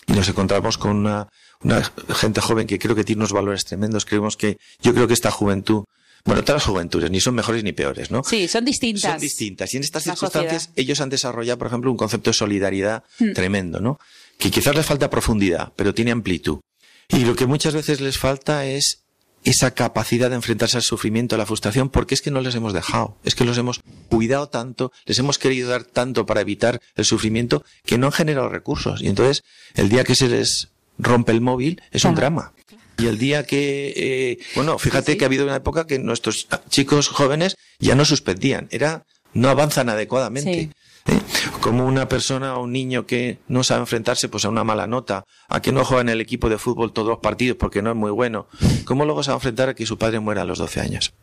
Y 0.06 0.12
nos 0.12 0.28
encontramos 0.28 0.76
con 0.76 0.96
una, 0.96 1.28
una 1.62 1.82
gente 2.14 2.40
joven 2.40 2.66
que 2.66 2.78
creo 2.78 2.94
que 2.94 3.04
tiene 3.04 3.20
unos 3.20 3.32
valores 3.32 3.64
tremendos. 3.64 4.04
Creemos 4.04 4.36
que, 4.36 4.58
yo 4.82 4.92
creo 4.92 5.06
que 5.06 5.14
esta 5.14 5.30
juventud 5.30 5.84
bueno, 6.24 6.42
todas 6.42 6.62
las 6.62 6.66
juventudes, 6.66 7.10
ni 7.10 7.20
son 7.20 7.34
mejores 7.34 7.62
ni 7.64 7.72
peores, 7.72 8.10
¿no? 8.10 8.24
Sí, 8.24 8.48
son 8.48 8.64
distintas. 8.64 9.12
Son 9.12 9.20
distintas. 9.20 9.74
Y 9.74 9.76
en 9.76 9.82
estas 9.82 10.04
circunstancias 10.04 10.70
ellos 10.74 11.00
han 11.00 11.10
desarrollado, 11.10 11.58
por 11.58 11.66
ejemplo, 11.66 11.90
un 11.90 11.98
concepto 11.98 12.30
de 12.30 12.34
solidaridad 12.34 13.04
hmm. 13.18 13.32
tremendo, 13.32 13.80
¿no? 13.80 13.98
Que 14.38 14.50
quizás 14.50 14.74
les 14.74 14.86
falta 14.86 15.10
profundidad, 15.10 15.72
pero 15.76 15.92
tiene 15.94 16.12
amplitud. 16.12 16.60
Y 17.08 17.24
lo 17.24 17.36
que 17.36 17.46
muchas 17.46 17.74
veces 17.74 18.00
les 18.00 18.16
falta 18.16 18.64
es 18.66 19.04
esa 19.44 19.72
capacidad 19.72 20.30
de 20.30 20.36
enfrentarse 20.36 20.78
al 20.78 20.82
sufrimiento, 20.82 21.34
a 21.34 21.38
la 21.38 21.44
frustración, 21.44 21.90
porque 21.90 22.14
es 22.14 22.22
que 22.22 22.30
no 22.30 22.40
les 22.40 22.54
hemos 22.54 22.72
dejado, 22.72 23.18
es 23.24 23.34
que 23.34 23.44
los 23.44 23.58
hemos 23.58 23.80
cuidado 24.08 24.48
tanto, 24.48 24.90
les 25.04 25.18
hemos 25.18 25.38
querido 25.38 25.68
dar 25.68 25.84
tanto 25.84 26.24
para 26.24 26.40
evitar 26.40 26.80
el 26.96 27.04
sufrimiento, 27.04 27.62
que 27.84 27.98
no 27.98 28.06
han 28.06 28.12
generado 28.12 28.48
recursos. 28.48 29.02
Y 29.02 29.08
entonces, 29.08 29.44
el 29.74 29.90
día 29.90 30.04
que 30.04 30.14
se 30.14 30.28
les 30.28 30.70
rompe 30.96 31.32
el 31.32 31.42
móvil, 31.42 31.82
es 31.90 32.04
un 32.04 32.14
drama. 32.14 32.53
Y 32.98 33.06
el 33.06 33.18
día 33.18 33.44
que, 33.44 33.92
eh, 33.96 34.38
bueno, 34.54 34.78
fíjate 34.78 35.16
que 35.16 35.24
ha 35.24 35.26
habido 35.26 35.44
una 35.44 35.56
época 35.56 35.86
que 35.86 35.98
nuestros 35.98 36.46
chicos 36.68 37.08
jóvenes 37.08 37.56
ya 37.78 37.94
no 37.94 38.04
suspendían, 38.04 38.68
era, 38.70 39.04
no 39.32 39.48
avanzan 39.48 39.88
adecuadamente. 39.88 40.70
¿eh? 41.06 41.20
Como 41.60 41.86
una 41.86 42.08
persona 42.08 42.56
o 42.56 42.64
un 42.64 42.72
niño 42.72 43.06
que 43.06 43.38
no 43.48 43.64
sabe 43.64 43.80
enfrentarse 43.80 44.28
pues 44.28 44.44
a 44.44 44.48
una 44.48 44.64
mala 44.64 44.86
nota, 44.86 45.24
a 45.48 45.60
que 45.60 45.72
no 45.72 45.84
juega 45.84 46.02
en 46.02 46.08
el 46.08 46.20
equipo 46.20 46.48
de 46.48 46.58
fútbol 46.58 46.92
todos 46.92 47.08
los 47.08 47.18
partidos 47.18 47.56
porque 47.58 47.82
no 47.82 47.90
es 47.90 47.96
muy 47.96 48.10
bueno, 48.10 48.46
¿cómo 48.84 49.04
luego 49.04 49.22
se 49.22 49.30
va 49.30 49.34
a 49.34 49.38
enfrentar 49.38 49.68
a 49.70 49.74
que 49.74 49.86
su 49.86 49.98
padre 49.98 50.20
muera 50.20 50.42
a 50.42 50.44
los 50.44 50.58
12 50.58 50.80
años? 50.80 51.14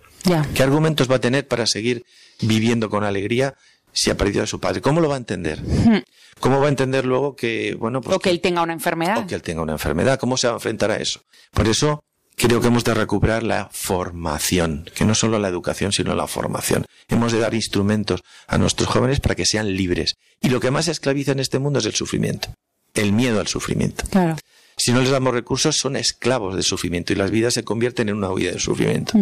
¿Qué 0.54 0.62
argumentos 0.64 1.10
va 1.10 1.16
a 1.16 1.22
tener 1.22 1.48
para 1.48 1.66
seguir 1.66 2.06
viviendo 2.42 2.90
con 2.90 3.04
alegría 3.04 3.56
si 3.94 4.10
ha 4.10 4.18
perdido 4.18 4.44
a 4.44 4.48
su 4.48 4.60
padre. 4.60 4.82
¿Cómo 4.82 5.02
lo 5.02 5.10
va 5.10 5.16
a 5.16 5.18
entender? 5.18 5.62
Hmm. 5.62 6.04
¿Cómo 6.40 6.60
va 6.60 6.68
a 6.68 6.70
entender 6.70 7.06
luego 7.06 7.36
que, 7.36 7.76
bueno, 7.76 8.02
pues 8.02 8.18
o 8.18 8.20
que, 8.20 8.30
él 8.30 8.42
tenga 8.42 8.62
una 8.62 8.74
enfermedad. 8.74 9.20
O 9.20 9.28
que 9.28 9.36
él 9.36 9.42
tenga 9.42 9.62
una 9.62 9.74
enfermedad. 9.74 10.20
¿Cómo 10.20 10.38
se 10.38 10.48
va 10.48 10.54
a 10.54 10.58
enfrentar 10.58 10.92
a 10.92 10.98
eso? 10.98 11.22
Por 11.52 11.68
eso 11.68 12.04
creo 12.36 12.62
que 12.62 12.68
hemos 12.68 12.84
de 12.84 12.94
recuperar 12.94 13.44
la 13.44 13.70
formación, 13.72 14.90
que 14.96 15.06
no 15.06 15.14
solo 15.14 15.38
la 15.40 15.48
educación, 15.48 15.92
sino 15.92 16.16
la 16.16 16.28
formación. 16.28 16.86
Hemos 17.08 17.32
de 17.32 17.40
dar 17.40 17.54
instrumentos 17.54 18.22
a 18.48 18.58
nuestros 18.58 18.90
jóvenes 18.90 19.20
para 19.20 19.36
que 19.36 19.46
sean 19.46 19.76
libres. 19.76 20.16
Y 20.42 20.50
lo 20.50 20.60
que 20.60 20.72
más 20.72 20.88
esclaviza 20.88 21.34
en 21.34 21.40
este 21.40 21.60
mundo 21.60 21.80
es 21.80 21.86
el 21.86 21.94
sufrimiento. 21.94 22.54
El 22.94 23.14
miedo 23.14 23.40
al 23.40 23.48
sufrimiento. 23.48 24.06
Claro. 24.10 24.38
Si 24.78 24.92
no 24.92 25.02
les 25.02 25.12
damos 25.12 25.34
recursos, 25.34 25.78
son 25.78 25.96
esclavos 25.96 26.56
del 26.56 26.64
sufrimiento 26.64 27.14
y 27.14 27.16
las 27.16 27.30
vidas 27.30 27.54
se 27.54 27.64
convierten 27.64 28.10
en 28.10 28.16
una 28.16 28.32
huida 28.32 28.50
del 28.50 28.60
sufrimiento. 28.60 29.14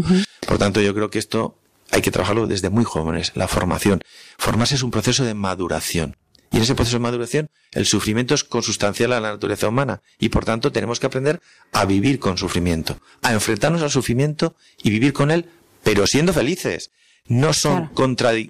Por 0.48 0.58
tanto, 0.58 0.80
yo 0.80 0.94
creo 0.94 1.10
que 1.10 1.20
esto 1.20 1.59
hay 1.92 2.02
que 2.02 2.12
trabajarlo 2.12 2.48
desde 2.48 2.70
muy 2.70 2.84
jóvenes, 2.84 3.32
la 3.36 3.48
formación. 3.48 4.02
Formarse 4.38 4.76
es 4.76 4.84
un 4.84 4.92
proceso 4.92 5.24
de 5.24 5.34
maduración. 5.34 6.18
Y 6.52 6.58
en 6.58 6.64
ese 6.64 6.76
proceso 6.76 6.98
de 6.98 7.04
maduración, 7.04 7.50
el 7.72 7.86
sufrimiento 7.86 8.34
es 8.34 8.44
consustancial 8.44 9.14
a 9.14 9.20
la 9.20 9.32
naturaleza 9.32 9.68
humana. 9.68 10.02
Y 10.18 10.30
por 10.30 10.46
tanto, 10.46 10.72
tenemos 10.72 11.00
que 11.00 11.06
aprender 11.06 11.42
a 11.72 11.86
vivir 11.86 12.20
con 12.20 12.38
sufrimiento, 12.38 12.98
a 13.22 13.34
enfrentarnos 13.34 13.84
al 13.84 13.92
sufrimiento 13.92 14.56
y 14.82 14.90
vivir 14.90 15.14
con 15.14 15.30
él, 15.30 15.46
pero 15.84 16.08
siendo 16.08 16.34
felices. 16.34 16.92
No 17.26 17.54
son 17.54 17.92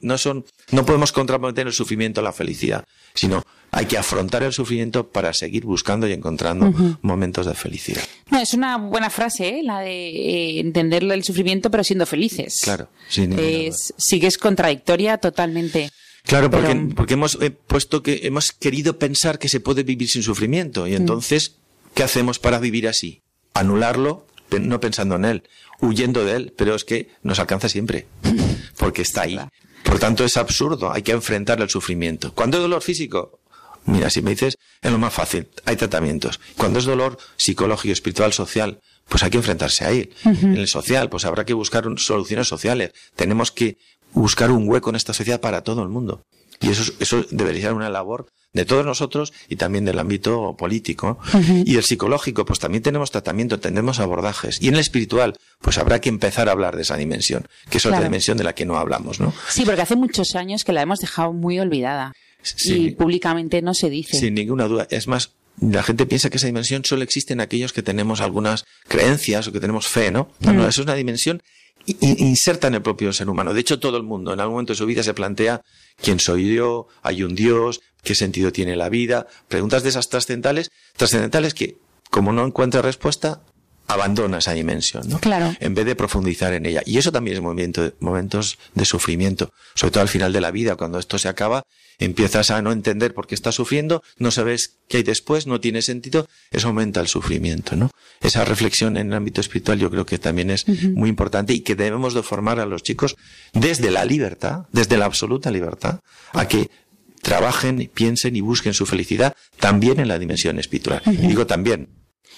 no 0.02 0.18
son, 0.18 0.46
no 0.72 0.86
podemos 0.86 1.12
contraponer 1.12 1.68
el 1.68 1.74
sufrimiento 1.74 2.22
a 2.22 2.24
la 2.24 2.32
felicidad, 2.32 2.86
sino 3.14 3.44
hay 3.72 3.86
que 3.86 3.98
afrontar 3.98 4.44
el 4.44 4.54
sufrimiento 4.54 5.10
para 5.10 5.34
seguir 5.34 5.66
buscando 5.66 6.08
y 6.08 6.14
encontrando 6.14 6.74
momentos 7.02 7.46
de 7.46 7.54
felicidad. 7.54 8.02
No, 8.30 8.40
es 8.40 8.54
una 8.54 8.78
buena 8.78 9.10
frase, 9.10 9.60
¿eh? 9.60 9.64
la 9.64 9.80
de 9.80 10.10
eh, 10.10 10.60
entender 10.60 11.04
el 11.04 11.24
sufrimiento 11.24 11.70
pero 11.70 11.84
siendo 11.84 12.06
felices. 12.06 12.62
Claro, 12.64 12.90
sí 13.08 14.20
que 14.20 14.28
es 14.28 14.38
contradictoria 14.38 15.18
totalmente. 15.18 15.92
Claro, 16.24 16.52
porque, 16.52 16.76
porque 16.96 17.14
hemos 17.14 17.38
eh, 17.42 17.52
puesto 17.52 18.04
que 18.04 18.22
hemos 18.24 18.52
querido 18.52 19.00
pensar 19.00 19.40
que 19.40 19.50
se 19.50 19.60
puede 19.60 19.84
vivir 19.84 20.10
sin 20.10 20.24
sufrimiento. 20.24 20.88
Y 20.88 20.92
mm. 20.92 20.96
entonces, 20.96 21.56
¿qué 21.94 22.04
hacemos 22.04 22.40
para 22.40 22.60
vivir 22.60 22.88
así? 22.88 23.22
Anularlo, 23.54 24.28
no 24.60 24.80
pensando 24.80 25.16
en 25.16 25.26
él, 25.26 25.44
huyendo 25.82 26.26
de 26.26 26.36
él, 26.36 26.54
pero 26.56 26.76
es 26.76 26.84
que 26.84 27.10
nos 27.24 27.40
alcanza 27.40 27.70
siempre, 27.70 28.08
porque 28.78 29.02
está 29.02 29.22
ahí. 29.22 29.40
Por 29.84 30.00
tanto, 30.00 30.24
es 30.26 30.38
absurdo, 30.38 30.92
hay 30.92 31.02
que 31.02 31.14
enfrentar 31.14 31.62
el 31.62 31.70
sufrimiento. 31.70 32.34
Cuando 32.36 32.58
hay 32.58 32.64
dolor 32.64 32.82
físico, 32.82 33.40
mira, 33.86 34.10
si 34.10 34.22
me 34.22 34.32
dices, 34.32 34.58
es 34.82 34.92
lo 34.92 34.98
más 34.98 35.14
fácil, 35.14 35.48
hay 35.66 35.76
tratamientos. 35.76 36.40
Cuando 36.58 36.80
es 36.80 36.86
dolor 36.86 37.18
psicológico, 37.38 37.94
espiritual, 37.94 38.34
social, 38.34 38.80
pues 39.08 39.24
hay 39.24 39.32
que 39.32 39.38
enfrentarse 39.38 39.86
a 39.86 39.92
él. 39.92 40.14
En 40.24 40.56
el 40.56 40.68
social, 40.68 41.10
pues 41.10 41.26
habrá 41.26 41.46
que 41.46 41.54
buscar 41.54 41.86
soluciones 41.98 42.48
sociales. 42.48 42.92
Tenemos 43.16 43.52
que 43.52 43.78
buscar 44.14 44.52
un 44.52 44.68
hueco 44.70 44.90
en 44.90 44.96
esta 44.96 45.14
sociedad 45.14 45.42
para 45.42 45.64
todo 45.64 45.84
el 45.84 45.90
mundo. 45.90 46.24
Y 46.62 46.70
eso, 46.70 46.92
eso 47.00 47.26
debería 47.32 47.64
ser 47.64 47.74
una 47.74 47.90
labor 47.90 48.28
de 48.52 48.66
todos 48.66 48.86
nosotros 48.86 49.32
y 49.48 49.56
también 49.56 49.86
del 49.86 50.00
ámbito 50.00 50.56
político. 50.58 51.20
Y 51.66 51.76
el 51.76 51.84
psicológico, 51.84 52.46
pues 52.46 52.60
también 52.60 52.84
tenemos 52.84 53.12
tratamiento, 53.12 53.60
tenemos 53.60 54.00
abordajes. 54.00 54.62
Y 54.62 54.68
en 54.68 54.76
el 54.76 54.80
espiritual, 54.80 55.36
pues 55.62 55.78
habrá 55.78 56.02
que 56.02 56.10
empezar 56.10 56.50
a 56.50 56.52
hablar 56.52 56.76
de 56.76 56.82
esa 56.82 56.98
dimensión, 56.98 57.48
que 57.70 57.78
es 57.78 57.86
otra 57.86 58.02
dimensión 58.02 58.38
de 58.38 58.44
la 58.44 58.54
que 58.54 58.66
no 58.66 58.78
hablamos, 58.78 59.20
¿no? 59.20 59.34
Sí, 59.48 59.64
porque 59.66 59.82
hace 59.82 59.96
muchos 59.96 60.36
años 60.36 60.64
que 60.64 60.74
la 60.74 60.82
hemos 60.82 61.00
dejado 61.00 61.34
muy 61.34 61.60
olvidada. 61.60 62.14
Y 62.64 62.92
públicamente 62.92 63.62
no 63.62 63.74
se 63.74 63.90
dice. 63.90 64.18
Sin 64.18 64.34
ninguna 64.34 64.68
duda. 64.68 64.88
Es 64.90 65.08
más, 65.08 65.34
la 65.62 65.84
gente 65.84 66.06
piensa 66.06 66.30
que 66.30 66.38
esa 66.38 66.48
dimensión 66.48 66.84
solo 66.86 67.04
existe 67.04 67.34
en 67.34 67.42
aquellos 67.42 67.74
que 67.74 67.84
tenemos 67.84 68.22
algunas 68.22 68.66
creencias 68.88 69.48
o 69.48 69.52
que 69.52 69.60
tenemos 69.60 69.88
fe, 69.88 70.12
¿no? 70.12 70.32
No, 70.40 70.54
no, 70.54 70.68
eso 70.68 70.82
es 70.82 70.86
una 70.86 70.96
dimensión 70.96 71.42
inserta 71.86 72.68
en 72.68 72.76
el 72.76 72.82
propio 72.82 73.12
ser 73.14 73.30
humano. 73.30 73.54
De 73.54 73.62
hecho, 73.62 73.80
todo 73.80 73.98
el 73.98 74.04
mundo 74.04 74.34
en 74.34 74.40
algún 74.40 74.56
momento 74.56 74.74
de 74.74 74.78
su 74.78 74.86
vida 74.86 75.04
se 75.04 75.14
plantea 75.14 75.62
quién 76.02 76.20
soy 76.20 76.54
yo, 76.54 76.88
hay 77.02 77.24
un 77.24 77.36
Dios, 77.36 77.82
qué 78.04 78.16
sentido 78.16 78.52
tiene 78.52 78.76
la 78.76 78.90
vida. 78.90 79.28
Preguntas 79.48 79.84
de 79.84 79.90
esas 79.90 80.10
trascendentales, 80.10 80.72
trascendentales 80.96 81.54
que, 81.54 81.78
como 82.10 82.32
no 82.32 82.46
encuentra 82.46 82.82
respuesta, 82.82 83.42
abandona 83.90 84.38
esa 84.38 84.54
dimensión, 84.54 85.10
¿no? 85.10 85.20
Claro. 85.20 85.56
En 85.60 85.74
vez 85.74 85.84
de 85.84 85.96
profundizar 85.96 86.54
en 86.54 86.68
ella. 86.68 86.84
Y 86.86 87.00
eso 87.00 87.12
también 87.12 87.38
es 87.38 87.42
movimiento, 87.42 87.92
momentos 88.00 88.60
de 88.76 88.86
sufrimiento. 88.86 89.52
Sobre 89.74 89.92
todo 89.92 90.04
al 90.04 90.08
final 90.08 90.32
de 90.32 90.42
la 90.42 90.52
vida, 90.52 90.76
cuando 90.76 91.00
esto 91.00 91.18
se 91.18 91.28
acaba, 91.28 91.64
empiezas 91.98 92.52
a 92.52 92.62
no 92.62 92.72
entender 92.72 93.16
por 93.16 93.26
qué 93.26 93.34
estás 93.34 93.56
sufriendo, 93.56 94.04
no 94.20 94.30
sabes 94.30 94.78
qué 94.88 94.98
hay 94.98 95.04
después, 95.04 95.48
no 95.48 95.60
tiene 95.60 95.82
sentido, 95.82 96.28
eso 96.52 96.68
aumenta 96.68 97.02
el 97.02 97.08
sufrimiento, 97.08 97.76
¿no? 97.76 97.90
Esa 98.22 98.46
reflexión 98.46 98.96
en 98.96 99.08
el 99.08 99.14
ámbito 99.14 99.42
espiritual 99.42 99.80
yo 99.80 99.90
creo 99.90 100.06
que 100.06 100.20
también 100.20 100.52
es 100.52 100.68
muy 100.68 101.10
importante 101.10 101.54
y 101.54 101.62
que 101.62 101.76
debemos 101.76 102.14
de 102.14 102.22
formar 102.22 102.60
a 102.60 102.68
los 102.68 102.84
chicos 102.84 103.16
desde 103.54 103.90
la 103.90 104.06
libertad, 104.06 104.68
desde 104.72 104.98
la 104.98 105.06
absoluta 105.06 105.50
libertad, 105.50 106.02
a 106.34 106.48
que 106.48 106.70
trabajen, 107.24 107.90
piensen 107.92 108.36
y 108.36 108.42
busquen 108.42 108.76
su 108.76 108.86
felicidad 108.86 109.36
también 109.60 110.00
en 110.00 110.08
la 110.08 110.20
dimensión 110.20 110.60
espiritual. 110.60 111.02
Y 111.08 111.28
digo 111.28 111.48
también, 111.48 111.90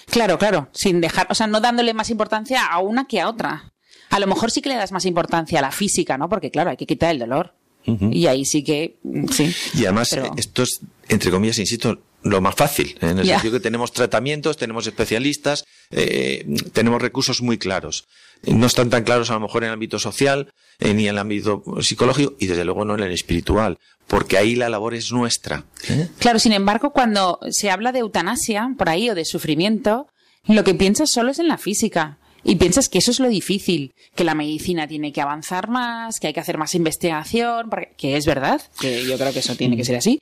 Claro, 0.06 0.38
claro, 0.38 0.68
sin 0.72 1.00
dejar, 1.00 1.26
o 1.30 1.34
sea, 1.34 1.46
no 1.46 1.60
dándole 1.60 1.94
más 1.94 2.10
importancia 2.10 2.66
a 2.66 2.78
una 2.78 3.06
que 3.06 3.20
a 3.20 3.28
otra. 3.28 3.72
A 4.10 4.18
lo 4.18 4.26
mejor 4.26 4.50
sí 4.50 4.60
que 4.60 4.68
le 4.68 4.74
das 4.74 4.92
más 4.92 5.06
importancia 5.06 5.58
a 5.58 5.62
la 5.62 5.70
física, 5.70 6.18
¿no? 6.18 6.28
Porque 6.28 6.50
claro, 6.50 6.70
hay 6.70 6.76
que 6.76 6.86
quitar 6.86 7.10
el 7.10 7.18
dolor. 7.18 7.54
Y 7.84 8.26
ahí 8.26 8.44
sí 8.44 8.62
que, 8.62 8.98
sí. 9.32 9.52
Y 9.74 9.84
además, 9.86 10.16
esto 10.36 10.62
es, 10.62 10.80
entre 11.08 11.32
comillas, 11.32 11.58
insisto, 11.58 11.98
lo 12.22 12.40
más 12.40 12.54
fácil, 12.54 12.96
en 13.00 13.18
el 13.18 13.26
sentido 13.26 13.54
que 13.54 13.60
tenemos 13.60 13.92
tratamientos, 13.92 14.56
tenemos 14.56 14.86
especialistas, 14.86 15.64
eh, 15.90 16.46
tenemos 16.72 17.02
recursos 17.02 17.42
muy 17.42 17.58
claros. 17.58 18.06
No 18.44 18.66
están 18.66 18.90
tan 18.90 19.04
claros 19.04 19.30
a 19.30 19.34
lo 19.34 19.40
mejor 19.40 19.62
en 19.62 19.68
el 19.68 19.74
ámbito 19.74 19.98
social, 19.98 20.52
eh, 20.78 20.94
ni 20.94 21.04
en 21.04 21.10
el 21.10 21.18
ámbito 21.18 21.62
psicológico, 21.80 22.34
y 22.38 22.46
desde 22.46 22.64
luego 22.64 22.84
no 22.84 22.94
en 22.94 23.02
el 23.02 23.12
espiritual, 23.12 23.78
porque 24.06 24.38
ahí 24.38 24.54
la 24.54 24.68
labor 24.68 24.94
es 24.94 25.12
nuestra. 25.12 25.64
¿eh? 25.88 26.08
Claro, 26.18 26.38
sin 26.38 26.52
embargo, 26.52 26.92
cuando 26.92 27.38
se 27.50 27.70
habla 27.70 27.92
de 27.92 28.00
eutanasia, 28.00 28.74
por 28.76 28.88
ahí, 28.88 29.10
o 29.10 29.14
de 29.14 29.24
sufrimiento, 29.24 30.06
lo 30.46 30.64
que 30.64 30.74
piensas 30.74 31.10
solo 31.10 31.30
es 31.30 31.38
en 31.38 31.48
la 31.48 31.58
física. 31.58 32.18
Y 32.44 32.56
piensas 32.56 32.88
que 32.88 32.98
eso 32.98 33.12
es 33.12 33.20
lo 33.20 33.28
difícil, 33.28 33.94
que 34.16 34.24
la 34.24 34.34
medicina 34.34 34.88
tiene 34.88 35.12
que 35.12 35.20
avanzar 35.20 35.68
más, 35.68 36.18
que 36.18 36.26
hay 36.26 36.32
que 36.32 36.40
hacer 36.40 36.58
más 36.58 36.74
investigación, 36.74 37.70
que 37.96 38.16
es 38.16 38.26
verdad, 38.26 38.60
que 38.80 39.04
yo 39.04 39.16
creo 39.16 39.32
que 39.32 39.38
eso 39.38 39.54
tiene 39.54 39.76
que 39.76 39.84
ser 39.84 39.94
así, 39.94 40.18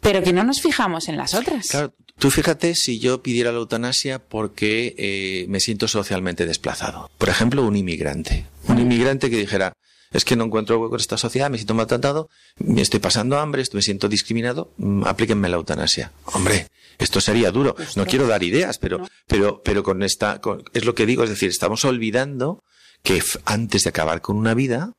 pero 0.00 0.22
que 0.22 0.32
no 0.32 0.44
nos 0.44 0.60
fijamos 0.60 1.08
en 1.08 1.16
las 1.16 1.34
otras. 1.34 1.68
Claro, 1.68 1.94
tú 2.18 2.30
fíjate 2.30 2.74
si 2.74 2.98
yo 2.98 3.22
pidiera 3.22 3.52
la 3.52 3.58
eutanasia 3.58 4.18
porque 4.18 4.94
eh, 4.98 5.46
me 5.48 5.60
siento 5.60 5.88
socialmente 5.88 6.46
desplazado. 6.46 7.10
Por 7.18 7.28
ejemplo, 7.28 7.64
un 7.64 7.76
inmigrante. 7.76 8.46
Un 8.68 8.78
inmigrante 8.78 9.30
que 9.30 9.36
dijera, 9.36 9.72
es 10.12 10.24
que 10.24 10.36
no 10.36 10.44
encuentro 10.44 10.80
hueco 10.80 10.94
en 10.94 11.00
esta 11.00 11.18
sociedad, 11.18 11.50
me 11.50 11.58
siento 11.58 11.74
maltratado, 11.74 12.28
me 12.56 12.80
estoy 12.80 13.00
pasando 13.00 13.38
hambre, 13.38 13.62
me 13.72 13.82
siento 13.82 14.08
discriminado, 14.08 14.72
mm, 14.78 15.04
aplíquenme 15.04 15.48
la 15.48 15.56
eutanasia. 15.56 16.12
Hombre, 16.24 16.68
esto 16.98 17.20
sería 17.20 17.50
duro. 17.50 17.76
No 17.96 18.06
quiero 18.06 18.26
dar 18.26 18.42
ideas, 18.42 18.78
pero, 18.78 19.06
pero, 19.26 19.62
pero 19.62 19.82
con 19.82 20.02
esta, 20.02 20.40
es 20.72 20.84
lo 20.84 20.94
que 20.94 21.06
digo, 21.06 21.24
es 21.24 21.30
decir, 21.30 21.50
estamos 21.50 21.84
olvidando 21.84 22.62
que 23.02 23.22
antes 23.44 23.84
de 23.84 23.90
acabar 23.90 24.20
con 24.20 24.36
una 24.36 24.54
vida, 24.54 24.92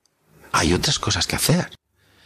hay 0.51 0.73
otras 0.73 0.99
cosas 0.99 1.27
que 1.27 1.35
hacer. 1.35 1.69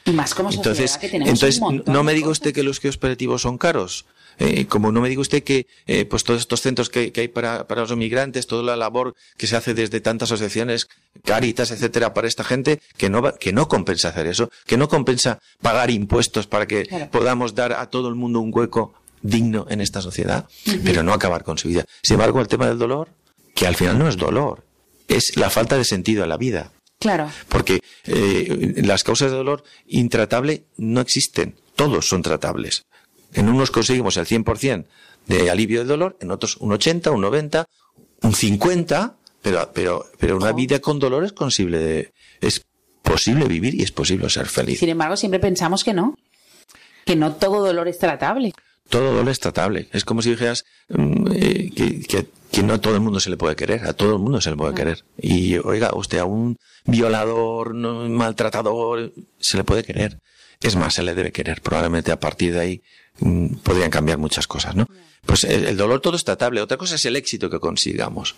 Y 0.05 0.11
más 0.11 0.33
como 0.35 0.51
entonces, 0.51 0.97
que 0.97 1.09
tenemos 1.09 1.41
entonces 1.41 1.61
no 1.85 2.03
me 2.03 2.13
diga 2.13 2.29
usted 2.29 2.53
que 2.53 2.63
los 2.63 2.79
que 2.79 2.89
operativos 2.89 3.41
son 3.41 3.57
caros. 3.57 4.05
Eh, 4.39 4.65
como 4.65 4.91
no 4.91 4.99
me 4.99 5.09
diga 5.09 5.21
usted 5.21 5.43
que 5.43 5.67
eh, 5.85 6.05
pues 6.05 6.23
todos 6.23 6.39
estos 6.39 6.61
centros 6.61 6.89
que, 6.89 7.13
hay 7.15 7.27
para, 7.27 7.67
para, 7.67 7.81
los 7.81 7.91
inmigrantes, 7.91 8.47
toda 8.47 8.63
la 8.63 8.75
labor 8.75 9.15
que 9.37 9.47
se 9.47 9.55
hace 9.55 9.73
desde 9.73 10.01
tantas 10.01 10.31
asociaciones, 10.31 10.87
Caritas, 11.23 11.71
etcétera, 11.71 12.13
para 12.13 12.27
esta 12.27 12.43
gente, 12.43 12.81
que 12.97 13.09
no, 13.09 13.35
que 13.35 13.53
no 13.53 13.67
compensa 13.67 14.09
hacer 14.09 14.27
eso, 14.27 14.49
que 14.65 14.77
no 14.77 14.89
compensa 14.89 15.39
pagar 15.61 15.91
impuestos 15.91 16.47
para 16.47 16.67
que 16.67 17.07
podamos 17.11 17.55
dar 17.55 17.73
a 17.73 17.89
todo 17.89 18.09
el 18.09 18.15
mundo 18.15 18.39
un 18.39 18.51
hueco 18.53 18.93
digno 19.21 19.65
en 19.69 19.79
esta 19.79 20.01
sociedad, 20.01 20.47
pero 20.83 21.01
no 21.03 21.13
acabar 21.13 21.43
con 21.43 21.57
su 21.57 21.69
vida. 21.69 21.85
Sin 22.01 22.15
embargo, 22.15 22.41
el 22.41 22.47
tema 22.47 22.67
del 22.67 22.77
dolor, 22.77 23.09
que 23.55 23.67
al 23.67 23.75
final 23.75 23.97
no 23.97 24.09
es 24.09 24.17
dolor, 24.17 24.65
es 25.07 25.37
la 25.37 25.49
falta 25.49 25.77
de 25.77 25.85
sentido 25.85 26.23
en 26.23 26.29
la 26.29 26.37
vida. 26.37 26.72
Claro. 27.03 27.29
Porque 27.49 27.81
eh, 28.05 28.75
las 28.77 29.03
causas 29.03 29.29
de 29.29 29.35
dolor 29.35 29.65
intratable 29.87 30.63
no 30.77 31.01
existen, 31.01 31.57
todos 31.75 32.07
son 32.07 32.21
tratables. 32.21 32.85
En 33.33 33.49
unos 33.49 33.71
conseguimos 33.71 34.15
el 34.15 34.25
100% 34.25 34.85
de 35.27 35.49
alivio 35.49 35.79
del 35.79 35.89
dolor, 35.89 36.17
en 36.21 36.31
otros 36.31 36.55
un 36.57 36.71
80, 36.71 37.11
un 37.11 37.19
90, 37.19 37.67
un 38.21 38.33
50, 38.33 39.17
pero, 39.41 39.69
pero, 39.73 40.05
pero 40.17 40.37
una 40.37 40.53
vida 40.53 40.79
con 40.79 40.97
dolor 40.97 41.25
es 41.25 41.33
posible, 41.33 41.77
de, 41.77 42.13
es 42.39 42.63
posible 43.01 43.49
vivir 43.49 43.75
y 43.75 43.83
es 43.83 43.91
posible 43.91 44.29
ser 44.29 44.47
feliz. 44.47 44.79
Sin 44.79 44.87
embargo, 44.87 45.17
siempre 45.17 45.41
pensamos 45.41 45.83
que 45.83 45.91
no, 45.91 46.17
que 47.03 47.17
no 47.17 47.35
todo 47.35 47.65
dolor 47.65 47.89
es 47.89 47.99
tratable. 47.99 48.53
Todo 48.89 49.13
dolor 49.13 49.29
es 49.29 49.39
tratable. 49.39 49.87
Es 49.91 50.05
como 50.05 50.21
si 50.21 50.31
dijeras 50.31 50.65
mm, 50.89 51.27
eh, 51.33 51.71
que, 51.75 52.27
que, 52.51 52.63
no 52.63 52.75
a 52.75 52.77
todo 52.81 52.95
el 52.95 53.01
mundo 53.01 53.19
se 53.19 53.29
le 53.29 53.37
puede 53.37 53.55
querer, 53.55 53.85
a 53.85 53.93
todo 53.93 54.13
el 54.13 54.19
mundo 54.19 54.39
se 54.41 54.49
le 54.49 54.57
puede 54.57 54.75
querer. 54.75 55.03
Y 55.17 55.57
oiga, 55.57 55.91
usted 55.95 56.19
a 56.19 56.25
un 56.25 56.57
violador, 56.85 57.73
maltratador, 57.73 59.13
se 59.39 59.57
le 59.57 59.63
puede 59.63 59.83
querer. 59.83 60.19
Es 60.61 60.75
más, 60.75 60.93
se 60.93 61.03
le 61.03 61.15
debe 61.15 61.31
querer. 61.31 61.61
Probablemente 61.61 62.11
a 62.11 62.19
partir 62.19 62.53
de 62.53 62.59
ahí 62.59 62.81
mm, 63.19 63.55
podrían 63.63 63.89
cambiar 63.89 64.17
muchas 64.17 64.47
cosas, 64.47 64.75
¿no? 64.75 64.85
Pues 65.25 65.43
el, 65.43 65.77
dolor 65.77 66.01
todo 66.01 66.15
es 66.15 66.23
tratable. 66.23 66.61
Otra 66.61 66.77
cosa 66.77 66.95
es 66.95 67.05
el 67.05 67.15
éxito 67.15 67.49
que 67.49 67.59
consigamos. 67.59 68.35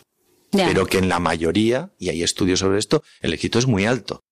Pero 0.52 0.86
que 0.86 1.00
en 1.00 1.10
la 1.10 1.20
mayoría, 1.20 1.92
y 2.00 2.10
hay 2.10 2.24
estudios 2.24 2.60
sobre 2.60 2.80
esto, 2.80 3.04
el 3.22 3.34
éxito 3.34 3.60
es 3.60 3.68
muy 3.68 3.86
alto. 3.86 4.24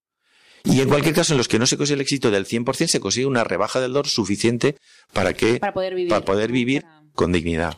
Y 0.63 0.81
en 0.81 0.87
cualquier 0.87 1.13
caso, 1.13 1.33
en 1.33 1.37
los 1.37 1.47
que 1.47 1.59
no 1.59 1.65
se 1.65 1.77
consigue 1.77 1.95
el 1.95 2.01
éxito 2.01 2.31
del 2.31 2.45
100%, 2.45 2.87
se 2.87 2.99
consigue 2.99 3.25
una 3.25 3.43
rebaja 3.43 3.81
del 3.81 3.91
dolor 3.91 4.07
suficiente 4.07 4.77
para 5.11 5.33
que 5.33 5.59
para 5.59 5.73
poder 5.73 5.93
vivir, 5.93 6.09
para 6.09 6.25
poder 6.25 6.51
vivir 6.51 6.85
con 7.13 7.31
dignidad. 7.31 7.77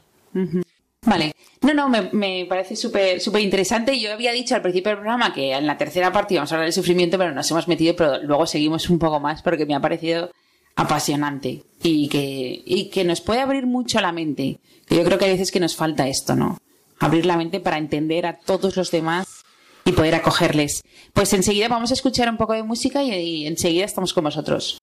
Vale. 1.02 1.34
No, 1.62 1.74
no, 1.74 1.90
me, 1.90 2.10
me 2.12 2.46
parece 2.48 2.76
súper 2.76 3.20
súper 3.20 3.42
interesante. 3.42 4.00
Yo 4.00 4.12
había 4.14 4.32
dicho 4.32 4.56
al 4.56 4.62
principio 4.62 4.92
del 4.92 5.00
programa 5.00 5.34
que 5.34 5.54
en 5.54 5.66
la 5.66 5.78
tercera 5.78 6.12
parte 6.12 6.36
íbamos 6.36 6.52
a 6.52 6.56
hablar 6.56 6.68
del 6.68 6.74
sufrimiento, 6.74 7.18
pero 7.18 7.32
nos 7.34 7.50
hemos 7.50 7.68
metido, 7.68 7.96
pero 7.96 8.22
luego 8.22 8.46
seguimos 8.46 8.90
un 8.90 9.00
poco 9.00 9.20
más 9.20 9.42
porque 9.42 9.66
me 9.66 9.76
ha 9.76 9.80
parecido 9.80 10.32
apasionante 10.76 11.64
y 11.82 12.08
que, 12.10 12.62
y 12.66 12.90
que 12.90 13.04
nos 13.04 13.22
puede 13.22 13.42
abrir 13.42 13.66
mucho 13.66 14.02
la 14.02 14.12
mente. 14.12 14.60
yo 14.90 15.04
creo 15.04 15.18
que 15.18 15.26
hay 15.26 15.32
veces 15.32 15.52
que 15.52 15.60
nos 15.60 15.76
falta 15.76 16.08
esto, 16.08 16.36
¿no? 16.36 16.60
Abrir 17.00 17.26
la 17.26 17.38
mente 17.38 17.60
para 17.60 17.78
entender 17.78 18.26
a 18.26 18.38
todos 18.38 18.76
los 18.76 18.92
demás 18.92 19.45
y 19.86 19.92
poder 19.92 20.16
acogerles. 20.16 20.82
Pues 21.14 21.32
enseguida 21.34 21.68
vamos 21.68 21.92
a 21.92 21.94
escuchar 21.94 22.30
un 22.30 22.38
poco 22.38 22.54
de 22.54 22.64
música 22.64 23.04
y 23.04 23.46
enseguida 23.46 23.86
estamos 23.86 24.14
con 24.14 24.24
vosotros. 24.24 24.78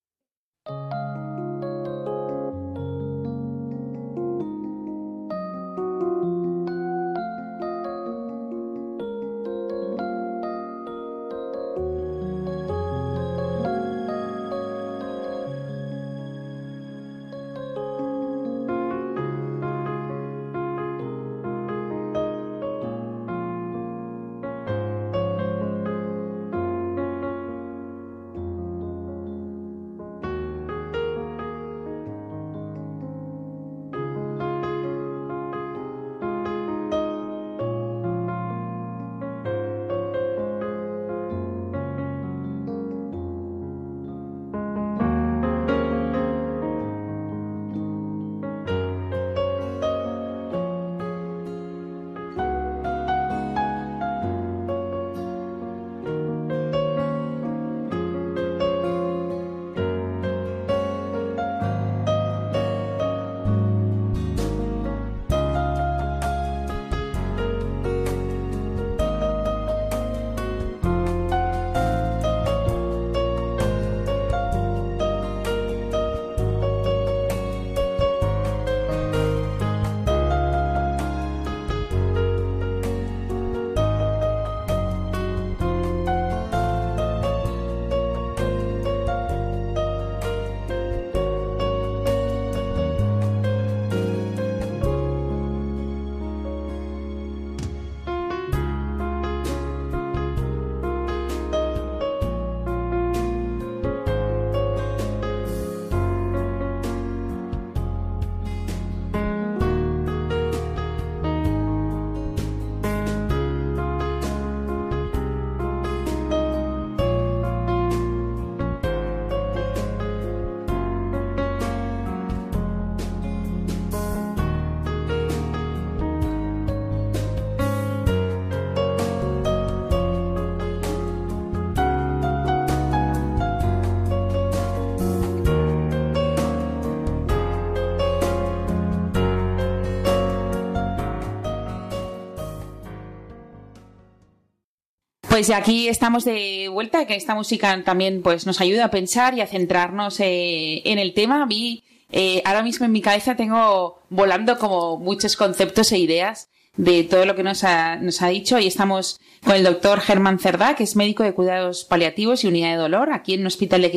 Pues 145.33 145.49
aquí 145.49 145.89
estamos 145.89 146.27
de 146.27 146.69
vuelta, 146.69 147.07
que 147.07 147.17
esta 147.17 147.35
música 147.35 147.83
también 147.85 148.21
pues 148.21 148.45
nos 148.45 148.61
ayuda 148.61 148.85
a 148.85 148.91
pensar 148.91 149.33
y 149.33 149.41
a 149.41 149.47
centrarnos 149.47 150.21
eh, 150.21 150.83
en 150.85 150.99
el 150.99 151.15
tema. 151.15 151.47
Mí, 151.47 151.85
eh, 152.11 152.43
ahora 152.45 152.63
mismo 152.63 152.85
en 152.85 152.93
mi 152.93 153.01
cabeza 153.01 153.35
tengo 153.35 154.03
volando 154.11 154.59
como 154.59 154.99
muchos 154.99 155.37
conceptos 155.37 155.91
e 155.93 155.99
ideas 155.99 156.51
de 156.77 157.05
todo 157.05 157.25
lo 157.25 157.35
que 157.35 157.45
nos 157.45 157.65
ha, 157.65 157.97
nos 157.97 158.21
ha 158.21 158.29
dicho 158.29 158.59
y 158.59 158.67
estamos 158.67 159.21
con 159.43 159.55
el 159.57 159.65
doctor 159.65 160.01
Germán 160.01 160.39
Cerdá, 160.39 160.75
que 160.75 160.85
es 160.85 160.97
médico 160.97 161.23
de 161.23 161.33
cuidados 161.33 161.87
paliativos 161.87 162.45
y 162.45 162.49
unidad 162.49 162.73
de 162.73 162.83
dolor 162.83 163.11
aquí 163.11 163.33
en 163.33 163.41
un 163.41 163.47
hospital 163.47 163.81
de, 163.81 163.89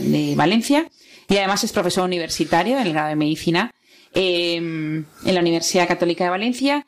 de 0.00 0.34
Valencia 0.36 0.88
y 1.28 1.36
además 1.36 1.64
es 1.64 1.72
profesor 1.72 2.04
universitario 2.04 2.78
en 2.78 2.86
el 2.86 2.94
grado 2.94 3.10
de 3.10 3.16
medicina 3.16 3.74
em, 4.14 5.04
en 5.26 5.34
la 5.34 5.40
Universidad 5.42 5.86
Católica 5.86 6.24
de 6.24 6.30
Valencia. 6.30 6.86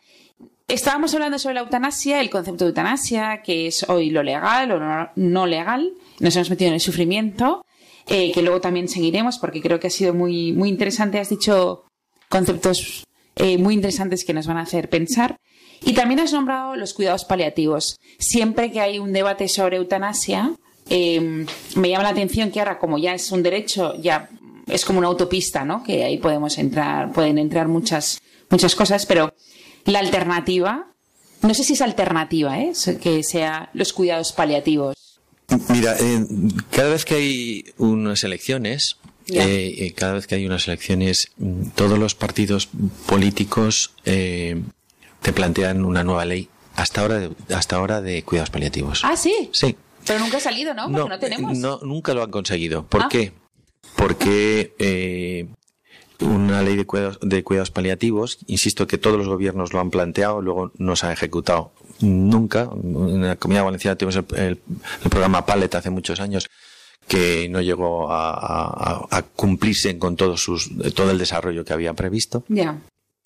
Estábamos 0.66 1.12
hablando 1.12 1.38
sobre 1.38 1.57
la 1.57 1.61
eutanasia, 1.61 2.22
el 2.22 2.31
concepto 2.31 2.64
de 2.64 2.70
eutanasia, 2.70 3.42
que 3.42 3.66
es 3.66 3.85
hoy 3.87 4.09
lo 4.09 4.22
legal 4.22 4.72
o 4.72 5.11
no, 5.14 5.46
legal. 5.46 5.92
Nos 6.20 6.37
hemos 6.37 6.48
metido 6.48 6.68
en 6.68 6.74
el 6.74 6.81
sufrimiento, 6.81 7.66
eh, 8.09 8.33
que 8.33 8.40
luego 8.40 8.62
también 8.62 8.88
seguiremos 8.88 9.38
porque 9.38 9.61
creo 9.61 9.79
que 9.79 9.88
ha 9.88 9.90
sido 9.90 10.14
muy, 10.14 10.53
muy 10.53 10.70
interesante. 10.70 11.18
Has 11.18 11.29
dicho 11.29 11.85
conceptos 12.31 13.05
eh, 13.37 13.59
muy 13.59 13.74
interesantes 13.74 14.24
que 14.24 14.33
nos 14.33 14.46
van 14.46 14.57
a 14.57 14.62
hacer 14.62 14.88
pensar. 14.88 15.37
Y 15.83 15.92
también 15.92 16.20
has 16.20 16.33
nombrado 16.33 16.77
los 16.77 16.94
cuidados 16.94 17.27
paliativos. 17.27 17.98
Siempre 18.18 18.72
que 18.72 18.81
hay 18.81 18.98
un 18.98 19.12
debate 19.12 19.48
sobre 19.48 19.77
eutanasia, 19.77 20.55
eh, 20.88 21.44
me 21.77 21.90
llama 21.90 22.05
la 22.05 22.09
atención 22.11 22.50
que 22.50 22.61
ahora, 22.61 22.79
como 22.79 22.96
ya 22.96 23.12
es 23.14 23.31
un 23.33 23.42
derecho, 23.42 23.94
ya 24.00 24.31
es 24.66 24.87
como 24.87 24.98
una 25.00 25.09
autopista, 25.09 25.66
¿no? 25.66 25.85
Que 25.85 26.05
ahí 26.05 26.16
podemos 26.16 26.57
entrar, 26.57 27.12
pueden 27.12 27.37
entrar 27.37 27.68
muchas, 27.68 28.22
muchas 28.48 28.74
cosas, 28.74 29.05
pero 29.05 29.35
la 29.85 29.99
alternativa, 29.99 30.87
no 31.42 31.55
sé 31.55 31.64
si 31.64 31.75
es 31.75 31.83
alternativa, 31.83 32.59
¿eh? 32.59 32.73
Que 33.03 33.23
sea 33.23 33.70
los 33.75 33.92
cuidados 33.92 34.33
paliativos. 34.33 34.97
Mira, 35.68 35.97
eh, 36.01 36.27
cada 36.70 36.90
vez 36.90 37.05
que 37.05 37.14
hay 37.14 37.64
unas 37.77 38.25
elecciones, 38.25 38.97
eh, 39.27 39.75
eh, 39.79 39.92
cada 39.92 40.14
vez 40.14 40.27
que 40.27 40.37
hay 40.37 40.47
unas 40.47 40.66
elecciones, 40.68 41.33
todos 41.75 41.99
los 41.99 42.14
partidos 42.14 42.68
políticos 43.07 43.92
te 44.05 45.33
plantean 45.35 45.85
una 45.85 46.05
nueva 46.05 46.25
ley 46.25 46.49
hasta 46.77 47.03
ahora 47.03 47.18
de, 47.18 47.31
hasta 47.55 47.77
ahora 47.77 48.01
de 48.01 48.23
cuidados 48.25 48.51
paliativos. 48.51 49.03
Ah, 49.05 49.16
sí. 49.16 49.51
Sí. 49.53 49.77
Pero 50.07 50.18
nunca 50.18 50.38
ha 50.38 50.40
salido, 50.40 50.75
¿no? 50.75 50.90
Porque 50.90 51.09
no, 51.09 51.18
tenemos. 51.18 51.59
No, 51.59 51.79
nunca 51.83 52.12
lo 52.14 52.23
han 52.23 52.31
conseguido. 52.31 52.87
¿Por 52.87 53.05
ah. 53.05 53.09
qué? 53.11 53.33
Porque 53.97 55.49
una 56.24 56.62
ley 56.62 56.76
de 56.76 56.87
cuidados, 56.87 57.18
de 57.20 57.44
cuidados 57.44 57.70
paliativos, 57.70 58.38
insisto 58.46 58.87
que 58.87 58.98
todos 58.98 59.16
los 59.16 59.28
gobiernos 59.28 59.72
lo 59.72 59.80
han 59.80 59.90
planteado, 59.90 60.42
luego 60.42 60.72
no 60.78 60.96
se 60.96 61.06
ha 61.06 61.12
ejecutado 61.12 61.72
nunca. 62.00 62.68
En 62.82 63.22
la 63.22 63.37
Comunidad 63.37 63.64
Valenciana 63.64 63.96
tuvimos 63.96 64.16
el, 64.16 64.60
el 65.04 65.10
programa 65.10 65.46
Pallet 65.46 65.74
hace 65.74 65.90
muchos 65.90 66.20
años 66.20 66.48
que 67.08 67.48
no 67.48 67.60
llegó 67.60 68.08
a, 68.10 69.24
cumplirse 69.37 69.98
con 69.98 70.16
todo, 70.16 70.37
sus, 70.37 70.70
todo 70.94 71.10
el 71.10 71.18
desarrollo 71.18 71.64
que 71.64 71.72
había 71.72 71.94
previsto. 71.94 72.44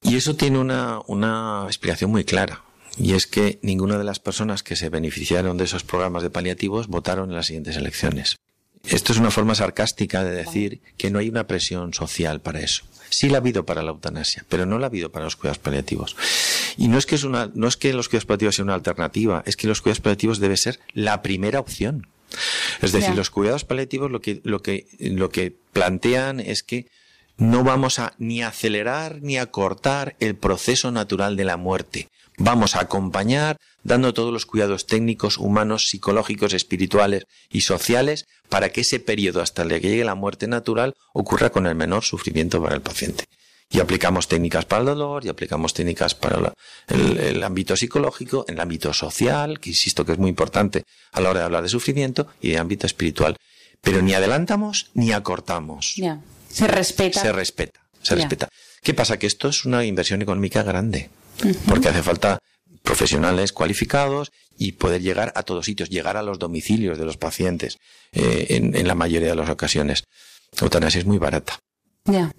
Y 0.03 0.17
eso 0.17 0.37
tiene 0.37 0.59
una, 0.59 1.01
una 1.07 1.65
explicación 1.67 2.11
muy 2.11 2.25
clara. 2.25 2.63
Y 2.97 3.13
es 3.13 3.27
que 3.27 3.59
ninguna 3.63 3.99
de 3.99 4.05
las 4.05 4.19
personas 4.19 4.63
que 4.63 4.77
se 4.77 4.89
beneficiaron 4.89 5.57
de 5.57 5.65
esos 5.65 5.85
programas 5.85 6.23
de 6.23 6.31
paliativos 6.31 6.89
votaron 6.89 7.31
en 7.31 7.37
las 7.37 7.47
siguientes 7.47 7.77
elecciones. 7.77 8.37
Esto 8.85 9.13
es 9.13 9.19
una 9.19 9.31
forma 9.31 9.55
sarcástica 9.55 10.25
de 10.25 10.31
decir 10.31 10.81
que 10.97 11.11
no 11.11 11.19
hay 11.19 11.29
una 11.29 11.47
presión 11.47 11.95
social 11.95 12.41
para 12.41 12.61
eso. 12.61 12.85
Sí 13.11 13.29
la 13.29 13.39
ha 13.39 13.41
habido 13.41 13.65
para 13.65 13.83
la 13.83 13.91
eutanasia, 13.91 14.45
pero 14.49 14.67
no 14.67 14.79
la 14.79 14.87
ha 14.87 14.89
habido 14.89 15.11
para 15.11 15.25
los 15.25 15.37
cuidados 15.37 15.59
paliativos. 15.59 16.17
Y 16.77 16.89
no 16.89 16.99
es 16.99 17.07
que 17.07 17.15
es 17.15 17.25
una, 17.25 17.51
no 17.55 17.67
es 17.69 17.77
que 17.77 17.93
los 17.93 18.09
cuidados 18.09 18.27
paliativos 18.27 18.57
sean 18.57 18.69
una 18.69 18.75
alternativa, 18.75 19.43
es 19.47 19.57
que 19.57 19.67
los 19.67 19.81
cuidados 19.81 20.01
paliativos 20.01 20.39
debe 20.39 20.57
ser 20.57 20.79
la 20.93 21.23
primera 21.23 21.61
opción. 21.61 22.07
Es 22.83 22.93
decir, 22.93 23.15
los 23.15 23.31
cuidados 23.31 23.65
paliativos 23.65 24.11
lo 24.11 24.21
que, 24.21 24.41
lo 24.45 24.63
que, 24.63 24.87
lo 24.99 25.31
que 25.31 25.57
plantean 25.73 26.41
es 26.41 26.63
que 26.63 26.87
no 27.39 27.65
vamos 27.65 27.99
a 27.99 28.15
ni 28.19 28.43
acelerar 28.43 29.23
ni 29.23 29.39
a 29.39 29.47
cortar 29.47 30.17
el 30.21 30.37
proceso 30.37 30.91
natural 30.91 31.37
de 31.37 31.45
la 31.45 31.57
muerte. 31.57 32.09
Vamos 32.39 32.77
a 32.77 32.81
acompañar 32.81 33.59
dando 33.83 34.15
todos 34.15 34.33
los 34.33 34.47
cuidados 34.47 34.87
técnicos, 34.87 35.39
humanos, 35.39 35.89
psicológicos, 35.89 36.55
espirituales 36.55 37.25
y 37.51 37.63
sociales 37.63 38.27
para 38.49 38.71
que 38.71 38.83
ese 38.83 39.01
periodo 39.01 39.43
hasta 39.43 39.67
que 39.67 39.81
llegue 39.81 40.05
la 40.05 40.15
muerte 40.15 40.47
natural 40.47 40.95
ocurra 41.13 41.51
con 41.51 41.67
el 41.67 41.75
menor 41.75 42.05
sufrimiento 42.05 42.63
para 42.63 42.77
el 42.77 42.83
paciente 42.83 43.25
y 43.71 43.81
aplicamos 43.81 44.29
técnicas 44.29 44.65
para 44.65 44.81
el 44.81 44.87
dolor, 44.87 45.25
y 45.25 45.29
aplicamos 45.29 45.75
técnicas 45.75 46.15
para 46.15 46.55
el, 46.89 47.43
ámbito 47.43 47.77
psicológico, 47.77 48.45
en 48.49 48.55
el 48.55 48.61
ámbito 48.61 48.95
social, 48.95 49.61
que 49.61 49.71
insisto 49.71 50.07
que 50.07 50.13
es 50.13 50.19
muy 50.19 50.31
importante 50.31 50.85
a 51.13 51.21
la 51.21 51.31
hora 51.31 51.41
de 51.41 51.47
hablar 51.47 51.63
de 51.63 51.69
sufrimiento, 51.69 52.29
y 52.41 52.53
de 52.53 52.59
ámbito 52.59 52.87
espiritual. 52.87 53.37
Pero 53.83 54.01
ni 54.01 54.15
adelantamos 54.15 54.91
ni 54.95 55.13
acortamos. 55.13 55.95
Ya. 55.97 56.21
Se 56.49 56.67
respeta. 56.67 57.21
Se 57.21 57.33
respeta. 57.33 57.81
Se 58.03 58.15
respeta. 58.15 58.49
¿Qué 58.83 58.95
pasa? 58.95 59.19
Que 59.19 59.27
esto 59.27 59.49
es 59.49 59.65
una 59.67 59.85
inversión 59.85 60.23
económica 60.23 60.63
grande, 60.63 61.11
porque 61.67 61.89
hace 61.89 62.03
falta 62.03 62.39
profesionales 62.83 63.53
cualificados 63.53 64.31
y 64.57 64.73
poder 64.73 65.03
llegar 65.03 65.33
a 65.37 65.43
todos 65.43 65.67
sitios, 65.67 65.91
llegar 65.91 66.17
a 66.17 66.23
los 66.23 66.39
domicilios 66.39 66.99
de 66.99 67.05
los 67.05 67.17
pacientes 67.17 67.79
eh, 68.13 68.47
en, 68.51 68.75
en, 68.75 68.89
la 68.89 68.95
mayoría 68.95 69.29
de 69.29 69.37
las 69.37 69.51
ocasiones. 69.51 70.05
La 70.59 70.65
eutanasia 70.65 70.99
es 70.99 71.07
muy 71.07 71.19
barata. 71.19 71.59
Ya. 72.05 72.33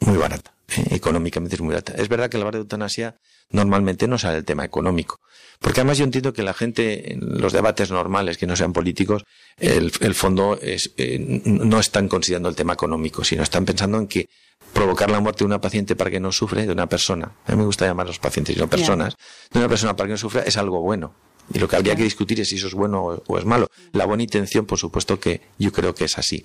Muy 0.00 0.18
barata. 0.18 0.56
económicamente 0.90 1.56
es 1.56 1.60
muy 1.60 1.74
alta. 1.74 1.94
Es 1.96 2.08
verdad 2.08 2.28
que 2.28 2.38
la 2.38 2.44
barra 2.44 2.58
de 2.58 2.62
eutanasia 2.62 3.16
normalmente 3.50 4.08
no 4.08 4.18
sale 4.18 4.38
el 4.38 4.44
tema 4.44 4.64
económico. 4.64 5.20
Porque 5.60 5.80
además 5.80 5.98
yo 5.98 6.04
entiendo 6.04 6.32
que 6.32 6.42
la 6.42 6.52
gente, 6.52 7.12
en 7.12 7.40
los 7.40 7.52
debates 7.52 7.90
normales 7.90 8.36
que 8.36 8.46
no 8.46 8.56
sean 8.56 8.72
políticos, 8.72 9.24
el, 9.56 9.92
el 10.00 10.14
fondo 10.14 10.58
es, 10.60 10.92
eh, 10.96 11.42
no 11.44 11.80
están 11.80 12.08
considerando 12.08 12.48
el 12.48 12.56
tema 12.56 12.74
económico, 12.74 13.24
sino 13.24 13.42
están 13.42 13.64
pensando 13.64 13.98
en 13.98 14.06
que 14.06 14.28
provocar 14.76 15.10
la 15.10 15.20
muerte 15.20 15.38
de 15.38 15.46
una 15.46 15.60
paciente 15.60 15.96
para 15.96 16.10
que 16.10 16.20
no 16.20 16.30
sufre, 16.32 16.66
de 16.66 16.72
una 16.72 16.86
persona, 16.86 17.32
a 17.46 17.52
mí 17.52 17.58
me 17.58 17.64
gusta 17.64 17.86
llamar 17.86 18.06
a 18.06 18.08
los 18.08 18.18
pacientes, 18.18 18.56
no 18.58 18.68
personas, 18.68 19.16
de 19.50 19.58
una 19.58 19.68
persona 19.68 19.96
para 19.96 20.08
que 20.08 20.12
no 20.12 20.18
sufra, 20.18 20.42
es 20.42 20.56
algo 20.58 20.80
bueno. 20.82 21.14
Y 21.52 21.58
lo 21.58 21.68
que 21.68 21.76
habría 21.76 21.96
que 21.96 22.02
discutir 22.02 22.40
es 22.40 22.48
si 22.48 22.56
eso 22.56 22.66
es 22.66 22.74
bueno 22.74 23.22
o 23.26 23.38
es 23.38 23.44
malo. 23.44 23.68
La 23.92 24.04
buena 24.04 24.24
intención, 24.24 24.66
por 24.66 24.78
supuesto 24.78 25.18
que 25.18 25.40
yo 25.58 25.72
creo 25.72 25.94
que 25.94 26.04
es 26.04 26.18
así. 26.18 26.44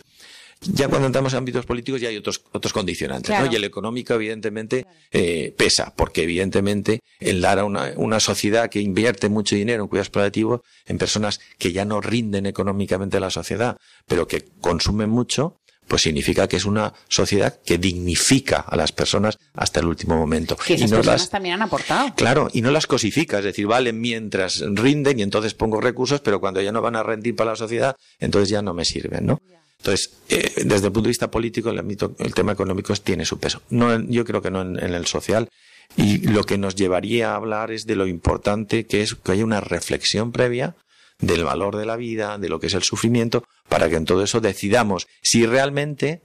Ya 0.63 0.87
cuando 0.87 1.07
entramos 1.07 1.33
en 1.33 1.39
ámbitos 1.39 1.65
políticos 1.65 1.99
ya 1.99 2.09
hay 2.09 2.17
otros, 2.17 2.43
otros 2.51 2.71
condicionantes, 2.71 3.37
¿no? 3.37 3.51
Y 3.51 3.55
el 3.55 3.63
económico, 3.63 4.13
evidentemente, 4.13 4.85
eh, 5.11 5.55
pesa, 5.57 5.91
porque 5.95 6.21
evidentemente 6.21 6.99
el 7.19 7.41
dar 7.41 7.57
a 7.57 7.65
una, 7.65 7.93
una 7.95 8.19
sociedad 8.19 8.69
que 8.69 8.79
invierte 8.79 9.27
mucho 9.27 9.55
dinero 9.55 9.81
en 9.81 9.89
cuidados 9.89 10.11
paliativos, 10.11 10.61
en 10.85 10.99
personas 10.99 11.39
que 11.57 11.71
ya 11.71 11.83
no 11.83 11.99
rinden 11.99 12.45
económicamente 12.45 13.17
a 13.17 13.19
la 13.19 13.31
sociedad, 13.31 13.77
pero 14.05 14.27
que 14.27 14.45
consumen 14.61 15.09
mucho, 15.09 15.57
pues 15.91 16.03
significa 16.03 16.47
que 16.47 16.55
es 16.55 16.63
una 16.63 16.93
sociedad 17.09 17.59
que 17.65 17.77
dignifica 17.77 18.61
a 18.61 18.77
las 18.77 18.93
personas 18.93 19.37
hasta 19.53 19.81
el 19.81 19.87
último 19.87 20.15
momento. 20.15 20.55
Que 20.55 20.75
esas 20.75 20.87
y 20.87 20.91
no 20.91 20.97
personas 20.99 21.21
las, 21.23 21.29
también 21.29 21.55
han 21.55 21.63
aportado. 21.63 22.15
Claro, 22.15 22.47
y 22.53 22.61
no 22.61 22.71
las 22.71 22.87
cosifica, 22.87 23.39
es 23.39 23.43
decir, 23.43 23.67
valen 23.67 23.99
mientras 23.99 24.61
rinden 24.61 25.19
y 25.19 25.21
entonces 25.21 25.53
pongo 25.53 25.81
recursos, 25.81 26.21
pero 26.21 26.39
cuando 26.39 26.61
ya 26.61 26.71
no 26.71 26.81
van 26.81 26.95
a 26.95 27.03
rendir 27.03 27.35
para 27.35 27.51
la 27.51 27.55
sociedad, 27.57 27.97
entonces 28.21 28.47
ya 28.47 28.61
no 28.61 28.73
me 28.73 28.85
sirven, 28.85 29.25
¿no? 29.25 29.41
Entonces, 29.79 30.13
eh, 30.29 30.63
desde 30.63 30.85
el 30.85 30.93
punto 30.93 31.07
de 31.07 31.09
vista 31.09 31.29
político, 31.29 31.71
el, 31.71 31.79
ámbito, 31.79 32.15
el 32.19 32.33
tema 32.33 32.53
económico 32.53 32.93
tiene 32.95 33.25
su 33.25 33.37
peso. 33.37 33.61
No, 33.69 33.99
yo 33.99 34.23
creo 34.23 34.41
que 34.41 34.49
no 34.49 34.61
en, 34.61 34.77
el 34.77 35.05
social. 35.07 35.49
Y 35.97 36.19
lo 36.19 36.45
que 36.45 36.57
nos 36.57 36.75
llevaría 36.75 37.33
a 37.33 37.35
hablar 37.35 37.69
es 37.69 37.85
de 37.85 37.97
lo 37.97 38.07
importante 38.07 38.85
que 38.85 39.01
es 39.01 39.15
que 39.15 39.33
haya 39.33 39.43
una 39.43 39.59
reflexión 39.59 40.31
previa 40.31 40.73
del 41.21 41.43
valor 41.43 41.77
de 41.77 41.85
la 41.85 41.95
vida, 41.95 42.37
de 42.37 42.49
lo 42.49 42.59
que 42.59 42.67
es 42.67 42.73
el 42.73 42.83
sufrimiento, 42.83 43.43
para 43.69 43.89
que 43.89 43.95
en 43.95 44.05
todo 44.05 44.23
eso 44.23 44.41
decidamos 44.41 45.07
si 45.21 45.45
realmente 45.45 46.21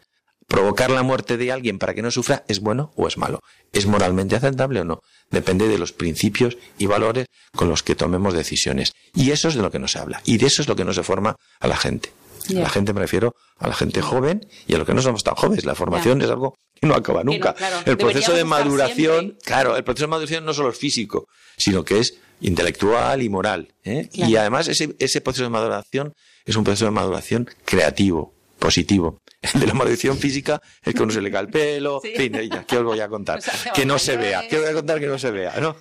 provocar 0.46 0.90
la 0.90 1.02
muerte 1.02 1.36
de 1.36 1.52
alguien 1.52 1.78
para 1.78 1.94
que 1.94 2.02
no 2.02 2.10
sufra 2.10 2.44
es 2.48 2.60
bueno 2.60 2.92
o 2.96 3.06
es 3.08 3.18
malo. 3.18 3.40
¿Es 3.72 3.86
moralmente 3.86 4.36
aceptable 4.36 4.80
o 4.80 4.84
no? 4.84 5.00
Depende 5.30 5.68
de 5.68 5.78
los 5.78 5.92
principios 5.92 6.56
y 6.78 6.86
valores 6.86 7.26
con 7.54 7.68
los 7.68 7.82
que 7.82 7.96
tomemos 7.96 8.34
decisiones. 8.34 8.92
Y 9.14 9.32
eso 9.32 9.48
es 9.48 9.54
de 9.54 9.62
lo 9.62 9.70
que 9.70 9.78
no 9.78 9.88
se 9.88 9.98
habla. 9.98 10.22
Y 10.24 10.38
de 10.38 10.46
eso 10.46 10.62
es 10.62 10.68
lo 10.68 10.76
que 10.76 10.84
no 10.84 10.92
se 10.92 11.02
forma 11.02 11.36
a 11.60 11.66
la 11.66 11.76
gente. 11.76 12.12
La 12.48 12.68
gente 12.68 12.92
me 12.92 13.00
refiero 13.00 13.34
a 13.58 13.66
la 13.66 13.74
gente 13.74 14.02
joven 14.02 14.46
y 14.68 14.74
a 14.74 14.78
los 14.78 14.86
que 14.86 14.94
no 14.94 15.02
somos 15.02 15.24
tan 15.24 15.34
jóvenes. 15.34 15.64
La 15.64 15.74
formación 15.74 16.22
es 16.22 16.30
algo 16.30 16.54
que 16.80 16.86
no 16.86 16.94
acaba 16.94 17.24
nunca. 17.24 17.54
El 17.84 17.96
proceso 17.96 18.32
de 18.32 18.44
maduración, 18.44 19.36
claro, 19.44 19.76
el 19.76 19.84
proceso 19.84 20.04
de 20.04 20.10
maduración 20.10 20.44
no 20.44 20.54
solo 20.54 20.70
es 20.70 20.78
físico, 20.78 21.28
sino 21.56 21.84
que 21.84 21.98
es 21.98 22.18
intelectual 22.40 23.22
y 23.22 23.28
moral. 23.28 23.68
¿eh? 23.84 24.08
Y 24.12 24.36
además 24.36 24.68
ese, 24.68 24.94
ese 24.98 25.20
proceso 25.20 25.44
de 25.44 25.50
maduración 25.50 26.14
es 26.44 26.56
un 26.56 26.64
proceso 26.64 26.84
de 26.84 26.90
maduración 26.90 27.48
creativo, 27.64 28.34
positivo. 28.58 29.22
El 29.54 29.60
de 29.60 29.66
la 29.66 29.74
maduración 29.74 30.18
física 30.18 30.60
es 30.82 30.94
que 30.94 31.02
uno 31.02 31.12
se 31.12 31.20
le 31.20 31.30
cae 31.30 31.42
el 31.42 31.48
pelo, 31.48 32.00
en 32.02 32.16
fin, 32.16 32.50
ya, 32.50 32.64
¿qué 32.68 32.78
os 32.78 32.84
voy 32.84 33.00
a 33.00 33.08
contar? 33.08 33.40
que 33.74 33.84
no 33.84 33.98
se 33.98 34.16
vea, 34.16 34.46
¿qué 34.48 34.58
voy 34.58 34.68
a 34.68 34.72
contar 34.72 34.98
que 34.98 35.06
no 35.06 35.18
se 35.18 35.30
vea? 35.30 35.54
¿no? 35.60 35.76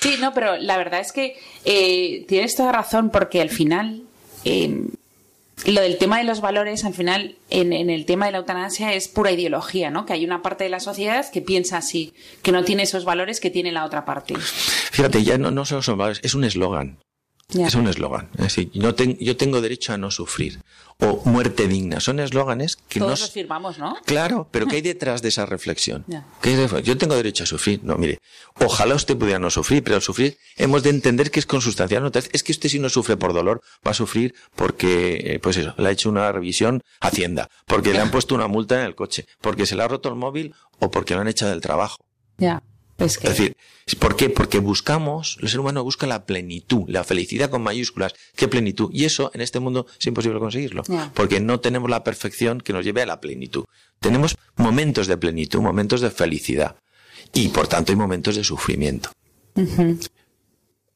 sí, 0.00 0.16
no, 0.20 0.32
pero 0.32 0.56
la 0.56 0.76
verdad 0.76 1.00
es 1.00 1.12
que 1.12 1.36
eh, 1.64 2.24
tienes 2.28 2.54
toda 2.54 2.72
razón 2.72 3.10
porque 3.10 3.40
al 3.40 3.50
final 3.50 4.02
eh, 4.44 4.86
lo 5.66 5.80
del 5.80 5.98
tema 5.98 6.18
de 6.18 6.24
los 6.24 6.40
valores, 6.40 6.84
al 6.84 6.94
final, 6.94 7.36
en, 7.50 7.72
el 7.72 8.04
tema 8.04 8.26
de 8.26 8.32
la 8.32 8.38
eutanasia 8.38 8.92
es 8.92 9.08
pura 9.08 9.30
ideología, 9.30 9.90
¿no? 9.90 10.06
Que 10.06 10.12
hay 10.12 10.24
una 10.24 10.42
parte 10.42 10.64
de 10.64 10.70
la 10.70 10.80
sociedad 10.80 11.24
que 11.30 11.40
piensa 11.40 11.78
así, 11.78 12.12
que 12.42 12.52
no 12.52 12.64
tiene 12.64 12.82
esos 12.82 13.04
valores 13.04 13.40
que 13.40 13.50
tiene 13.50 13.72
la 13.72 13.84
otra 13.84 14.04
parte. 14.04 14.34
Fíjate, 14.36 15.22
ya 15.22 15.38
no, 15.38 15.50
no 15.50 15.64
son 15.64 15.98
valores, 15.98 16.20
es 16.22 16.34
un 16.34 16.44
eslogan. 16.44 16.98
Es 17.50 17.74
un 17.74 17.86
eslogan. 17.86 18.30
Es 18.34 18.44
decir, 18.44 18.70
no 18.74 18.94
yo 18.96 19.36
tengo 19.36 19.60
derecho 19.60 19.92
a 19.92 19.98
no 19.98 20.10
sufrir. 20.10 20.60
O 21.00 21.22
muerte 21.24 21.66
digna. 21.66 22.00
Son 22.00 22.20
eslóganes 22.20 22.76
que 22.76 23.00
Todos 23.00 23.20
nos... 23.20 23.30
firmamos, 23.30 23.78
¿no? 23.78 23.96
Claro, 24.04 24.48
pero 24.50 24.66
¿qué 24.68 24.76
hay 24.76 24.82
detrás 24.82 25.22
de 25.22 25.28
esa 25.28 25.44
reflexión? 25.44 26.04
¿Qué 26.40 26.68
Yo 26.84 26.96
tengo 26.96 27.16
derecho 27.16 27.44
a 27.44 27.46
sufrir. 27.46 27.80
No, 27.82 27.96
mire, 27.96 28.20
ojalá 28.60 28.94
usted 28.94 29.16
pudiera 29.16 29.38
no 29.38 29.50
sufrir, 29.50 29.82
pero 29.82 29.96
al 29.96 30.02
sufrir 30.02 30.38
hemos 30.56 30.82
de 30.82 30.90
entender 30.90 31.30
que 31.30 31.40
es 31.40 31.46
consustancial. 31.46 32.10
Es 32.32 32.42
que 32.42 32.52
usted 32.52 32.68
si 32.68 32.78
no 32.78 32.88
sufre 32.88 33.16
por 33.16 33.32
dolor, 33.32 33.60
va 33.86 33.90
a 33.90 33.94
sufrir 33.94 34.34
porque, 34.54 35.34
eh, 35.34 35.38
pues 35.40 35.56
eso, 35.56 35.74
le 35.76 35.88
ha 35.88 35.90
hecho 35.90 36.08
una 36.08 36.30
revisión 36.32 36.82
Hacienda, 37.00 37.48
porque 37.66 37.92
le 37.92 37.98
han 37.98 38.10
puesto 38.10 38.34
una 38.34 38.46
multa 38.46 38.80
en 38.80 38.86
el 38.86 38.94
coche, 38.94 39.26
porque 39.40 39.66
se 39.66 39.76
le 39.76 39.82
ha 39.82 39.88
roto 39.88 40.08
el 40.08 40.14
móvil 40.14 40.54
o 40.78 40.90
porque 40.90 41.14
lo 41.14 41.20
han 41.20 41.28
echado 41.28 41.50
del 41.50 41.60
trabajo. 41.60 41.98
Ya. 42.38 42.62
Es, 42.98 43.20
decir, 43.20 43.56
¿por 43.98 44.14
qué? 44.14 44.30
Porque 44.30 44.60
buscamos, 44.60 45.38
el 45.42 45.48
ser 45.48 45.60
humano 45.60 45.82
busca 45.82 46.06
la 46.06 46.26
plenitud, 46.26 46.84
la 46.88 47.02
felicidad 47.02 47.50
con 47.50 47.62
mayúsculas. 47.62 48.14
¿Qué 48.36 48.46
plenitud? 48.46 48.90
Y 48.92 49.04
eso 49.04 49.30
en 49.34 49.40
este 49.40 49.58
mundo 49.58 49.86
es 49.98 50.06
imposible 50.06 50.38
conseguirlo, 50.38 50.84
porque 51.12 51.40
no 51.40 51.60
tenemos 51.60 51.90
la 51.90 52.04
perfección 52.04 52.60
que 52.60 52.72
nos 52.72 52.84
lleve 52.84 53.02
a 53.02 53.06
la 53.06 53.20
plenitud. 53.20 53.64
Tenemos 54.00 54.36
momentos 54.56 55.06
de 55.06 55.16
plenitud, 55.16 55.60
momentos 55.60 56.00
de 56.00 56.10
felicidad, 56.10 56.76
y 57.32 57.48
por 57.48 57.66
tanto 57.66 57.90
hay 57.90 57.96
momentos 57.96 58.36
de 58.36 58.44
sufrimiento. 58.44 59.10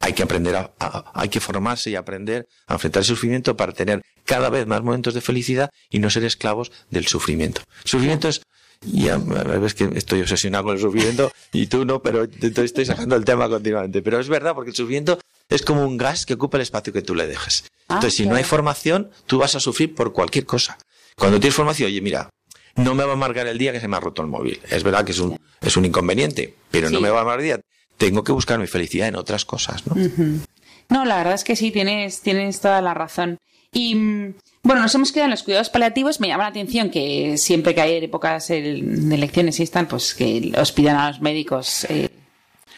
Hay 0.00 0.12
que 0.12 0.22
aprender 0.22 0.54
a, 0.54 0.72
hay 1.12 1.28
que 1.28 1.40
formarse 1.40 1.90
y 1.90 1.96
aprender 1.96 2.46
a 2.68 2.74
enfrentar 2.74 3.00
el 3.00 3.06
sufrimiento 3.06 3.56
para 3.56 3.72
tener 3.72 4.02
cada 4.24 4.50
vez 4.50 4.66
más 4.66 4.82
momentos 4.82 5.14
de 5.14 5.20
felicidad 5.20 5.70
y 5.90 5.98
no 5.98 6.10
ser 6.10 6.24
esclavos 6.24 6.70
del 6.90 7.06
sufrimiento. 7.06 7.62
El 7.84 7.90
sufrimiento 7.90 8.28
es 8.28 8.42
y 8.86 9.08
a, 9.08 9.16
ves 9.18 9.74
que 9.74 9.90
estoy 9.94 10.20
obsesionado 10.20 10.64
con 10.64 10.74
el 10.74 10.80
sufrimiento 10.80 11.30
y 11.52 11.66
tú 11.66 11.84
no, 11.84 12.00
pero 12.00 12.24
estoy 12.24 12.84
sacando 12.84 13.16
el 13.16 13.24
tema 13.24 13.48
continuamente. 13.48 14.02
Pero 14.02 14.20
es 14.20 14.28
verdad, 14.28 14.54
porque 14.54 14.70
el 14.70 14.76
sufrimiento 14.76 15.18
es 15.48 15.62
como 15.62 15.84
un 15.84 15.96
gas 15.96 16.26
que 16.26 16.34
ocupa 16.34 16.58
el 16.58 16.62
espacio 16.62 16.92
que 16.92 17.02
tú 17.02 17.14
le 17.14 17.26
dejes. 17.26 17.64
Ah, 17.88 17.94
Entonces, 17.94 18.14
si 18.16 18.26
no 18.26 18.36
hay 18.36 18.44
formación, 18.44 19.10
tú 19.26 19.38
vas 19.38 19.54
a 19.54 19.60
sufrir 19.60 19.94
por 19.94 20.12
cualquier 20.12 20.44
cosa. 20.46 20.78
Cuando 21.16 21.40
tienes 21.40 21.54
formación, 21.54 21.88
oye, 21.88 22.00
mira, 22.00 22.30
no 22.76 22.94
me 22.94 23.04
va 23.04 23.10
a 23.10 23.14
amargar 23.14 23.46
el 23.46 23.58
día 23.58 23.72
que 23.72 23.80
se 23.80 23.88
me 23.88 23.96
ha 23.96 24.00
roto 24.00 24.22
el 24.22 24.28
móvil. 24.28 24.60
Es 24.70 24.82
verdad 24.84 25.04
que 25.04 25.12
es 25.12 25.18
un, 25.18 25.38
es 25.60 25.76
un 25.76 25.84
inconveniente, 25.84 26.54
pero 26.70 26.90
no 26.90 27.00
me 27.00 27.10
va 27.10 27.18
a 27.18 27.22
amargar 27.22 27.40
el 27.40 27.44
día. 27.44 27.60
Tengo 27.96 28.22
que 28.22 28.30
buscar 28.30 28.60
mi 28.60 28.68
felicidad 28.68 29.08
en 29.08 29.16
otras 29.16 29.44
cosas, 29.44 29.84
¿no? 29.86 29.96
No, 30.88 31.04
la 31.04 31.16
verdad 31.16 31.34
es 31.34 31.44
que 31.44 31.56
sí, 31.56 31.70
tienes, 31.72 32.20
tienes 32.20 32.60
toda 32.60 32.80
la 32.80 32.94
razón. 32.94 33.38
Y 33.72 33.94
mm, 33.96 34.34
bueno, 34.62 34.82
nos 34.82 34.94
hemos 34.94 35.12
quedado 35.12 35.26
en 35.26 35.30
los 35.30 35.42
cuidados 35.42 35.70
paliativos. 35.70 36.20
Me 36.20 36.28
llama 36.28 36.44
la 36.44 36.50
atención 36.50 36.90
que 36.90 37.36
siempre 37.38 37.74
que 37.74 37.80
hay 37.80 38.04
épocas 38.04 38.48
de 38.48 38.78
elecciones 39.12 39.60
y 39.60 39.62
están, 39.62 39.86
pues 39.86 40.14
que 40.14 40.52
os 40.58 40.72
pidan 40.72 40.96
a 40.96 41.08
los 41.08 41.20
médicos 41.20 41.84
eh, 41.88 42.08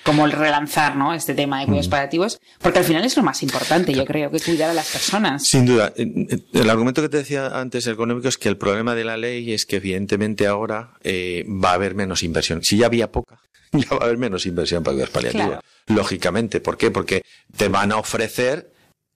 como 0.02 0.24
el 0.26 0.32
relanzar 0.32 0.96
¿no? 0.96 1.14
este 1.14 1.34
tema 1.34 1.60
de 1.60 1.66
cuidados 1.66 1.88
mm. 1.88 1.90
paliativos, 1.90 2.40
porque 2.60 2.78
al 2.78 2.84
final 2.84 3.04
es 3.04 3.16
lo 3.16 3.22
más 3.22 3.42
importante, 3.42 3.92
yo 3.92 4.04
creo, 4.04 4.30
que 4.30 4.40
cuidar 4.40 4.70
a 4.70 4.74
las 4.74 4.90
personas. 4.90 5.46
Sin 5.46 5.66
duda. 5.66 5.92
El 5.96 6.70
argumento 6.70 7.02
que 7.02 7.08
te 7.08 7.18
decía 7.18 7.48
antes 7.48 7.86
económico 7.86 8.28
es 8.28 8.38
que 8.38 8.48
el 8.48 8.56
problema 8.56 8.94
de 8.94 9.04
la 9.04 9.16
ley 9.16 9.52
es 9.52 9.66
que 9.66 9.76
evidentemente 9.76 10.46
ahora 10.46 10.94
eh, 11.02 11.44
va 11.46 11.70
a 11.70 11.74
haber 11.74 11.94
menos 11.94 12.22
inversión. 12.22 12.62
Si 12.62 12.78
ya 12.78 12.86
había 12.86 13.10
poca, 13.10 13.40
ya 13.72 13.90
va 13.90 13.98
a 14.02 14.04
haber 14.04 14.18
menos 14.18 14.46
inversión 14.46 14.82
para 14.82 14.94
cuidados 14.94 15.14
paliativos. 15.14 15.58
Lógicamente. 15.86 16.60
¿Por 16.60 16.76
qué? 16.76 16.90
Porque 16.90 17.22
te 17.56 17.68
van 17.68 17.92
a 17.92 17.96
ofrecer 17.96 18.69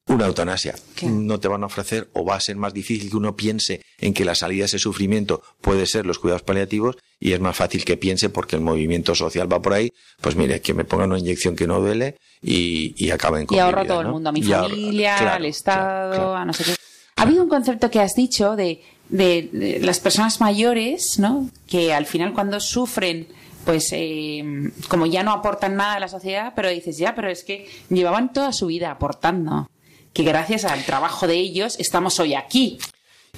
una 0.06 0.26
eutanasia. 0.26 0.74
No 1.02 1.40
te 1.40 1.48
van 1.48 1.62
a 1.62 1.66
ofrecer 1.66 2.08
o 2.12 2.24
va 2.24 2.36
a 2.36 2.40
ser 2.40 2.56
más 2.56 2.74
difícil 2.74 3.10
que 3.10 3.16
uno 3.16 3.36
piense 3.36 3.82
en 3.98 4.12
que 4.12 4.24
la 4.24 4.34
salida 4.34 4.62
de 4.62 4.66
ese 4.66 4.78
sufrimiento 4.78 5.42
puede 5.60 5.86
ser 5.86 6.04
los 6.06 6.18
cuidados 6.18 6.42
paliativos 6.42 6.96
y 7.18 7.32
es 7.32 7.40
más 7.40 7.56
fácil 7.56 7.84
que 7.84 7.96
piense 7.96 8.28
porque 8.28 8.56
el 8.56 8.62
movimiento 8.62 9.14
social 9.14 9.50
va 9.50 9.62
por 9.62 9.72
ahí, 9.72 9.90
pues 10.20 10.36
mire, 10.36 10.60
que 10.60 10.74
me 10.74 10.84
pongan 10.84 11.10
una 11.10 11.18
inyección 11.18 11.56
que 11.56 11.66
no 11.66 11.80
duele 11.80 12.16
y, 12.42 12.94
y 13.02 13.10
acaben 13.10 13.46
con 13.46 13.56
Y 13.56 13.60
ahorro 13.60 13.86
todo 13.86 14.00
el 14.02 14.08
mundo, 14.08 14.28
a 14.28 14.32
mi 14.32 14.42
familia, 14.42 15.34
al 15.34 15.46
Estado, 15.46 16.36
a 16.36 16.44
no 16.44 16.52
sé 16.52 16.64
qué. 16.64 16.74
Ha 17.16 17.22
habido 17.22 17.42
un 17.42 17.48
concepto 17.48 17.90
que 17.90 18.00
has 18.00 18.14
dicho 18.14 18.56
de, 18.56 18.82
de, 19.08 19.78
las 19.82 20.00
personas 20.00 20.40
mayores, 20.40 21.18
¿no? 21.18 21.48
Que 21.66 21.94
al 21.94 22.06
final 22.06 22.34
cuando 22.34 22.60
sufren 22.60 23.28
pues 23.64 23.88
eh, 23.92 24.44
como 24.88 25.06
ya 25.06 25.22
no 25.22 25.32
aportan 25.32 25.76
nada 25.76 25.94
a 25.94 26.00
la 26.00 26.08
sociedad, 26.08 26.52
pero 26.54 26.68
dices, 26.68 26.98
ya, 26.98 27.14
pero 27.14 27.30
es 27.30 27.44
que 27.44 27.66
llevaban 27.88 28.30
toda 28.30 28.52
su 28.52 28.66
vida 28.66 28.90
aportando 28.90 29.66
que 30.14 30.22
gracias 30.22 30.64
al 30.64 30.84
trabajo 30.84 31.26
de 31.26 31.34
ellos 31.34 31.76
estamos 31.78 32.18
hoy 32.20 32.34
aquí. 32.34 32.78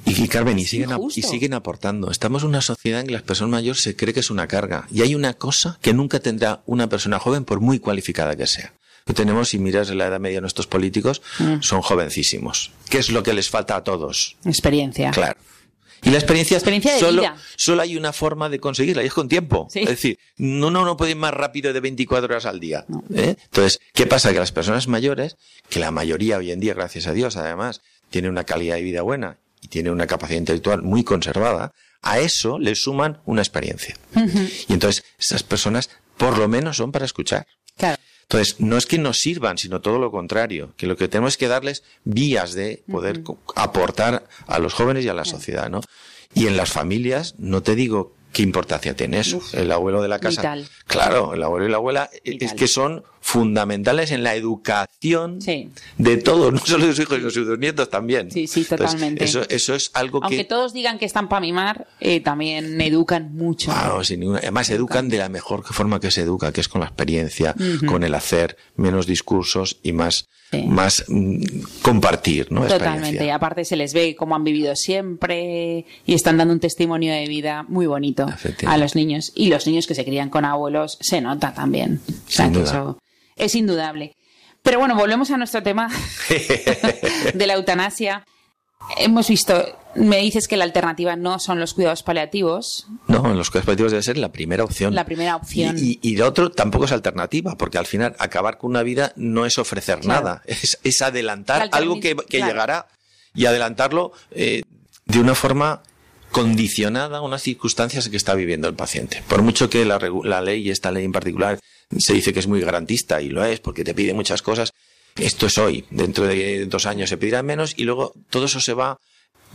Y, 0.05 0.29
Carmen, 0.29 0.59
y 0.59 0.67
siguen, 0.67 0.91
y 1.15 1.23
siguen 1.23 1.55
aportando. 1.55 2.11
Estamos 2.11 2.43
en 2.43 2.51
una 2.51 2.61
sociedad 2.61 3.01
en 3.01 3.07
que 3.07 3.15
las 3.15 3.23
personas 3.23 3.51
mayores 3.51 3.83
se 3.83 3.97
cree 3.97 4.15
que 4.15 4.21
es 4.21 4.31
una 4.31 4.47
carga. 4.47 4.87
Y 4.93 5.01
hay 5.01 5.15
una 5.15 5.35
cosa 5.35 5.79
que 5.81 5.95
nunca 5.95 6.21
tendrá 6.21 6.63
una 6.67 6.89
persona 6.89 7.19
joven 7.19 7.45
por 7.45 7.61
muy 7.61 7.81
cualificada 7.81 8.37
que 8.37 8.47
sea. 8.47 8.75
Lo 9.07 9.15
tenemos, 9.15 9.49
si 9.49 9.59
miras 9.59 9.89
la 9.91 10.07
edad 10.07 10.21
media 10.21 10.37
de 10.37 10.43
nuestros 10.43 10.67
políticos, 10.67 11.23
mm. 11.39 11.61
son 11.61 11.81
jovencísimos. 11.81 12.73
¿Qué 12.91 12.99
es 12.99 13.11
lo 13.11 13.23
que 13.23 13.33
les 13.33 13.49
falta 13.49 13.77
a 13.77 13.83
todos? 13.83 14.37
Experiencia. 14.45 15.13
Claro. 15.13 15.39
Y 16.03 16.11
la 16.11 16.19
experiencia, 16.19 16.61
solo, 16.99 17.23
solo 17.57 17.83
hay 17.83 17.97
una 17.97 18.13
forma 18.13 18.49
de 18.49 18.61
conseguirla 18.61 19.03
y 19.03 19.07
es 19.07 19.13
con 19.13 19.29
tiempo. 19.29 19.69
Es 19.75 19.87
decir, 19.89 20.19
no, 20.37 20.71
no, 20.71 20.97
puede 20.97 21.13
ir 21.13 21.17
más 21.17 21.35
rápido 21.35 21.73
de 21.73 21.81
24 21.81 22.27
horas 22.27 22.47
al 22.47 22.61
día. 22.61 22.85
¿eh? 23.15 23.37
Entonces, 23.45 23.81
¿qué 23.93 24.07
pasa? 24.07 24.33
Que 24.33 24.39
las 24.39 24.53
personas 24.53 24.89
mayores, 24.89 25.37
que 25.69 25.81
la 25.81 25.91
mayoría 25.91 26.39
hoy 26.39 26.53
en 26.53 26.61
día, 26.61 26.75
gracias 26.75 27.07
a 27.07 27.13
Dios, 27.13 27.37
además, 27.37 27.83
tiene 28.11 28.29
una 28.29 28.45
calidad 28.45 28.77
de 28.77 28.83
vida 28.83 29.03
buena 29.03 29.39
y 29.63 29.69
tiene 29.69 29.91
una 29.91 30.07
capacidad 30.07 30.39
intelectual 30.39 30.83
muy 30.83 31.03
conservada, 31.03 31.73
a 32.03 32.21
eso 32.21 32.59
le 32.59 32.75
suman 32.75 33.21
una 33.25 33.43
experiencia. 33.43 33.97
Y 34.69 34.73
entonces, 34.73 35.05
esas 35.19 35.43
personas, 35.43 35.91
por 36.17 36.39
lo 36.39 36.47
menos, 36.47 36.77
son 36.77 36.93
para 36.93 37.05
escuchar. 37.05 37.47
Claro. 37.77 38.01
Entonces, 38.29 38.61
no 38.61 38.77
es 38.77 38.87
que 38.87 38.99
nos 38.99 39.19
sirvan, 39.19 39.57
sino 39.57 39.81
todo 39.81 39.99
lo 39.99 40.11
contrario, 40.11 40.73
que 40.77 40.87
lo 40.87 40.97
que 40.97 41.07
tenemos 41.07 41.35
es 41.35 41.37
que 41.37 41.47
darles 41.47 41.85
vías 42.05 42.55
de 42.55 42.83
poder 42.91 43.23
aportar 43.55 44.27
a 44.49 44.59
los 44.59 44.75
jóvenes 44.75 45.05
y 45.05 45.09
a 45.09 45.15
la 45.15 45.25
sociedad, 45.25 45.71
¿no? 45.71 45.81
Y 46.35 46.49
en 46.49 46.57
las 46.57 46.71
familias, 46.71 47.37
no 47.39 47.63
te 47.63 47.77
digo 47.77 48.17
¿Qué 48.37 48.43
importancia 48.43 48.95
tiene 48.95 49.21
eso? 49.21 49.41
el 49.55 49.73
abuelo 49.73 50.03
de 50.03 50.09
la 50.09 50.19
casa. 50.19 50.57
Claro, 50.87 51.33
el 51.33 51.43
abuelo 51.43 51.67
y 51.67 51.71
la 51.71 51.79
abuela 51.79 52.11
es 52.23 52.53
que 52.53 52.69
son 52.69 53.03
fundamentales 53.27 54.13
en 54.13 54.23
la 54.23 54.37
educación 54.37 55.41
de 55.99 56.17
todos, 56.17 56.53
no 56.53 56.61
solo 56.61 56.87
de 56.87 56.95
sus 56.95 57.01
hijos, 57.01 57.19
sino 57.19 57.27
de 57.27 57.51
sus 57.51 57.59
nietos 57.59 57.91
también. 57.91 58.31
Sí, 58.31 58.47
sí, 58.47 58.65
totalmente. 58.65 59.25
eso, 59.25 59.43
eso 59.49 59.75
es 59.75 59.91
algo 59.95 60.21
que... 60.21 60.27
Aunque 60.27 60.45
todos 60.45 60.73
digan 60.73 60.97
que 61.01 61.07
están 61.07 61.29
para 61.29 61.41
mimar, 61.41 61.89
eh, 61.99 62.21
también 62.21 62.81
educan 62.81 63.35
mucho. 63.35 63.73
Claro, 63.73 64.05
sin 64.05 64.21
ninguna... 64.21 64.39
Además, 64.39 64.71
educan. 64.71 65.09
de 65.09 65.19
la 65.19 65.29
mejor 65.29 65.65
forma 65.65 65.99
que 65.99 66.13
se 66.13 66.21
educa, 66.23 66.53
que 66.53 66.61
es 66.61 66.69
con 66.69 66.81
la 66.81 66.87
experiencia, 66.87 67.57
con 67.89 68.05
el 68.05 68.15
hacer, 68.15 68.57
menos 68.77 69.07
discursos 69.09 69.79
y 69.83 69.93
más 69.93 70.29
más 70.65 71.05
mm, 71.09 71.43
compartir, 71.83 72.53
¿no? 72.53 72.65
Totalmente. 72.69 73.33
Aparte 73.33 73.65
se 73.65 73.75
les 73.75 73.93
ve 73.93 74.15
cómo 74.15 74.37
han 74.37 74.45
vivido 74.45 74.77
siempre 74.77 75.85
y 76.07 76.15
están 76.15 76.37
dando 76.37 76.55
un 76.55 76.61
testimonio 76.61 77.13
de 77.13 77.27
vida 77.27 77.65
muy 77.69 77.87
bonito 77.87 78.29
a 78.65 78.77
los 78.77 78.95
niños. 78.95 79.33
Y 79.35 79.49
los 79.49 79.67
niños 79.67 79.89
que 79.89 79.97
se 79.97 80.05
crían 80.05 80.31
con 80.31 80.45
abuelos 80.45 80.99
se 81.01 81.21
nota 81.21 81.53
también. 81.53 82.01
eso 82.29 82.99
es 83.37 83.55
indudable. 83.55 84.17
Pero 84.63 84.81
bueno, 84.81 84.97
volvemos 84.97 85.31
a 85.31 85.37
nuestro 85.37 85.63
tema 85.63 85.89
de 87.35 87.47
la 87.47 87.55
eutanasia. 87.55 88.27
Hemos 88.99 89.29
visto, 89.29 89.79
me 89.95 90.19
dices 90.19 90.49
que 90.49 90.57
la 90.57 90.65
alternativa 90.65 91.15
no 91.15 91.39
son 91.39 91.61
los 91.61 91.75
cuidados 91.75 92.03
paliativos. 92.03 92.89
No, 93.07 93.33
los 93.33 93.51
cuidados 93.51 93.67
paliativos 93.67 93.93
debe 93.93 94.03
ser 94.03 94.19
la 94.19 94.33
primera 94.33 94.65
opción. 94.65 94.95
La 94.95 95.05
primera 95.05 95.37
opción. 95.37 95.77
Y, 95.79 95.99
y, 96.03 96.17
lo 96.17 96.27
otro 96.27 96.51
tampoco 96.51 96.87
es 96.87 96.93
alternativa, 96.93 97.57
porque 97.57 97.79
al 97.79 97.87
final 97.87 98.17
acabar 98.19 98.59
con 98.59 98.71
una 98.71 98.83
vida 98.83 99.13
no 99.17 99.47
es 99.47 99.59
ofrecer 99.59 100.05
nada, 100.05 100.43
es, 100.47 101.03
adelantar 101.03 101.69
algo 101.73 102.01
que, 102.01 102.17
llegará 102.29 102.89
y 103.35 103.47
adelantarlo 103.47 104.13
eh, 104.33 104.63
de 105.05 105.21
una 105.21 105.35
forma 105.35 105.83
condicionada 106.31 107.19
a 107.19 107.23
unas 107.23 107.43
circunstancias 107.43 108.09
que 108.09 108.17
está 108.17 108.35
viviendo 108.35 108.69
el 108.69 108.75
paciente. 108.75 109.23
Por 109.29 109.43
mucho 109.43 109.71
que 109.71 109.85
la, 109.85 109.99
la 110.25 110.41
ley, 110.41 110.71
esta 110.71 110.91
ley 110.91 111.05
en 111.05 111.13
particular, 111.13 111.59
se 111.97 112.13
dice 112.13 112.33
que 112.33 112.41
es 112.41 112.47
muy 112.47 112.61
garantista 112.61 113.23
y 113.23 113.29
lo 113.29 113.45
es 113.45 113.61
porque 113.61 113.85
te 113.85 113.95
pide 113.95 114.13
muchas 114.13 114.43
cosas, 114.43 114.73
esto 115.17 115.47
es 115.47 115.57
hoy, 115.59 115.85
dentro 115.91 116.27
de 116.27 116.67
dos 116.67 116.87
años 116.87 117.09
se 117.09 117.17
pedirá 117.17 117.43
menos 117.43 117.75
y 117.77 117.85
luego 117.85 118.13
todo 118.29 118.47
eso 118.47 118.61
se 118.61 118.75
va, 118.75 118.99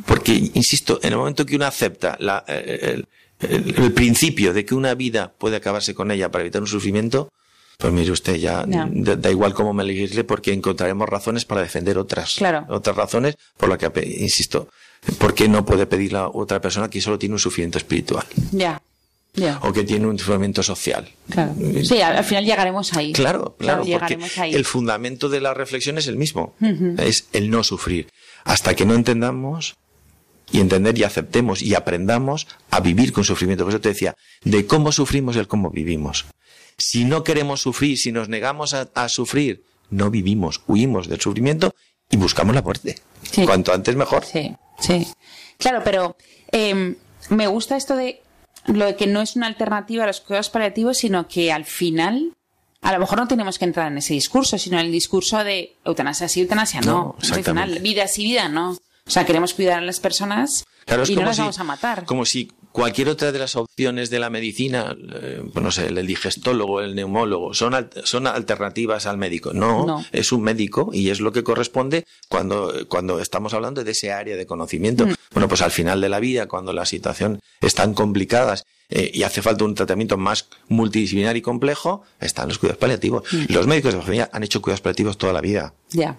porque, 0.05 0.31
insisto, 0.53 0.99
en 1.03 1.13
el 1.13 1.19
momento 1.19 1.45
que 1.45 1.55
uno 1.55 1.65
acepta 1.65 2.15
la, 2.19 2.43
el, 2.47 3.05
principio 3.93 4.53
de 4.53 4.65
que 4.65 4.75
una 4.75 4.95
vida 4.95 5.33
puede 5.37 5.57
acabarse 5.57 5.93
con 5.93 6.11
ella 6.11 6.31
para 6.31 6.43
evitar 6.43 6.61
un 6.61 6.67
sufrimiento, 6.67 7.29
pues 7.77 7.91
mire 7.91 8.11
usted, 8.11 8.35
ya 8.35 8.65
da, 8.67 9.31
igual 9.31 9.53
cómo 9.53 9.73
me 9.73 9.83
elegirle 9.83 10.23
porque 10.23 10.53
encontraremos 10.53 11.09
razones 11.09 11.45
para 11.45 11.61
defender 11.61 11.97
otras, 11.97 12.39
otras 12.69 12.95
razones 12.95 13.35
por 13.57 13.69
las 13.69 13.77
que, 13.77 14.15
insisto, 14.19 14.69
¿por 15.17 15.33
qué 15.33 15.47
no 15.47 15.65
puede 15.65 15.85
pedir 15.85 16.15
a 16.15 16.27
otra 16.27 16.61
persona 16.61 16.89
que 16.89 17.01
solo 17.01 17.19
tiene 17.19 17.33
un 17.33 17.39
sufrimiento 17.39 17.77
espiritual? 17.77 18.25
Ya 18.51 18.81
o 19.61 19.71
que 19.71 19.83
tiene 19.83 20.07
un 20.07 20.19
sufrimiento 20.19 20.61
social. 20.61 21.09
Claro. 21.29 21.55
Sí, 21.83 22.01
al, 22.01 22.23
final 22.23 22.45
llegaremos 22.45 22.93
ahí. 22.93 23.13
Claro, 23.13 23.55
claro, 23.57 23.83
porque 23.85 24.17
el 24.51 24.65
fundamento 24.65 25.29
de 25.29 25.39
la 25.39 25.53
reflexión 25.53 25.97
es 25.97 26.07
el 26.07 26.17
mismo, 26.17 26.53
es 26.97 27.27
el 27.33 27.49
no 27.49 27.63
sufrir. 27.63 28.09
Hasta 28.43 28.75
que 28.75 28.85
no 28.85 28.93
entendamos 28.93 29.75
y 30.51 30.59
entender 30.59 30.97
y 30.97 31.03
aceptemos 31.03 31.61
y 31.61 31.75
aprendamos 31.75 32.47
a 32.71 32.81
vivir 32.81 33.13
con 33.13 33.23
sufrimiento. 33.23 33.63
Por 33.63 33.73
eso 33.73 33.81
te 33.81 33.89
decía, 33.89 34.15
de 34.43 34.65
cómo 34.65 34.91
sufrimos 34.91 35.35
y 35.35 35.39
el 35.39 35.47
cómo 35.47 35.69
vivimos. 35.69 36.25
Si 36.77 37.05
no 37.05 37.23
queremos 37.23 37.61
sufrir, 37.61 37.97
si 37.97 38.11
nos 38.11 38.27
negamos 38.27 38.73
a, 38.73 39.09
sufrir, 39.09 39.63
no 39.89 40.09
vivimos, 40.09 40.61
huimos 40.67 41.07
del 41.07 41.21
sufrimiento 41.21 41.73
y 42.09 42.17
buscamos 42.17 42.55
la 42.55 42.63
muerte. 42.63 42.97
Cuanto 43.45 43.71
antes 43.71 43.95
mejor. 43.95 44.25
Sí, 44.25 44.51
sí. 44.81 45.07
Claro, 45.57 45.81
pero 45.83 46.17
em, 46.51 46.95
me 47.29 47.47
gusta 47.47 47.77
esto 47.77 47.95
de 47.95 48.21
lo 48.65 48.85
de 48.85 48.95
que 48.95 49.07
no 49.07 49.21
es 49.21 49.35
una 49.35 49.47
alternativa 49.47 50.03
a 50.03 50.07
los 50.07 50.21
cuidados 50.21 50.49
paliativos, 50.49 50.97
sino 50.97 51.27
que 51.27 51.51
al 51.51 51.65
final 51.65 52.33
a 52.81 52.91
lo 52.91 52.99
mejor 52.99 53.19
no 53.19 53.27
tenemos 53.27 53.59
que 53.59 53.65
entrar 53.65 53.91
en 53.91 53.99
ese 53.99 54.13
discurso, 54.13 54.57
sino 54.57 54.79
en 54.79 54.87
el 54.87 54.91
discurso 54.91 55.43
de 55.43 55.75
eutanasia 55.85 56.27
sí, 56.27 56.41
eutanasia 56.41 56.81
no. 56.81 57.15
no 57.21 57.35
al 57.35 57.43
final, 57.43 57.79
vida 57.79 58.07
sí, 58.07 58.23
vida 58.23 58.49
no. 58.49 58.71
O 58.71 59.09
sea, 59.09 59.25
queremos 59.25 59.53
cuidar 59.53 59.79
a 59.79 59.81
las 59.81 59.99
personas 59.99 60.65
y 61.07 61.15
no 61.15 61.23
las 61.23 61.37
vamos 61.37 61.59
a 61.59 61.63
matar. 61.63 62.05
Como 62.05 62.25
si 62.25 62.51
cualquier 62.71 63.09
otra 63.09 63.31
de 63.31 63.39
las 63.39 63.55
opciones 63.55 64.09
de 64.09 64.19
la 64.19 64.29
medicina, 64.29 64.95
eh, 65.13 65.43
pues 65.53 65.63
no 65.63 65.71
sé, 65.71 65.87
el 65.87 66.07
digestólogo, 66.07 66.81
el 66.81 66.95
neumólogo, 66.95 67.53
son, 67.53 67.89
son 68.03 68.27
alternativas 68.27 69.05
al 69.05 69.17
médico. 69.17 69.53
No, 69.53 70.03
es 70.11 70.31
un 70.31 70.41
médico 70.41 70.89
y 70.93 71.09
es 71.09 71.19
lo 71.19 71.31
que 71.31 71.43
corresponde 71.43 72.05
cuando, 72.29 72.73
cuando 72.87 73.19
estamos 73.19 73.53
hablando 73.53 73.83
de 73.83 73.91
ese 73.91 74.11
área 74.11 74.35
de 74.35 74.45
conocimiento. 74.45 75.05
Mm. 75.05 75.13
Bueno, 75.33 75.47
pues 75.47 75.61
al 75.61 75.71
final 75.71 76.01
de 76.01 76.09
la 76.09 76.19
vida, 76.19 76.47
cuando 76.47 76.73
la 76.73 76.85
situación 76.85 77.41
es 77.61 77.75
tan 77.75 77.93
complicada 77.93 78.55
eh, 78.89 79.11
y 79.13 79.23
hace 79.23 79.41
falta 79.41 79.63
un 79.63 79.75
tratamiento 79.75 80.17
más 80.17 80.47
multidisciplinar 80.67 81.37
y 81.37 81.41
complejo, 81.41 82.03
están 82.19 82.49
los 82.49 82.57
cuidados 82.57 82.79
paliativos. 82.79 83.23
Mm. 83.31 83.53
Los 83.53 83.67
médicos 83.67 83.93
de 83.93 84.01
familia 84.01 84.29
han 84.31 84.43
hecho 84.43 84.61
cuidados 84.61 84.81
paliativos 84.81 85.17
toda 85.17 85.33
la 85.33 85.41
vida. 85.41 85.73
Ya. 85.91 86.17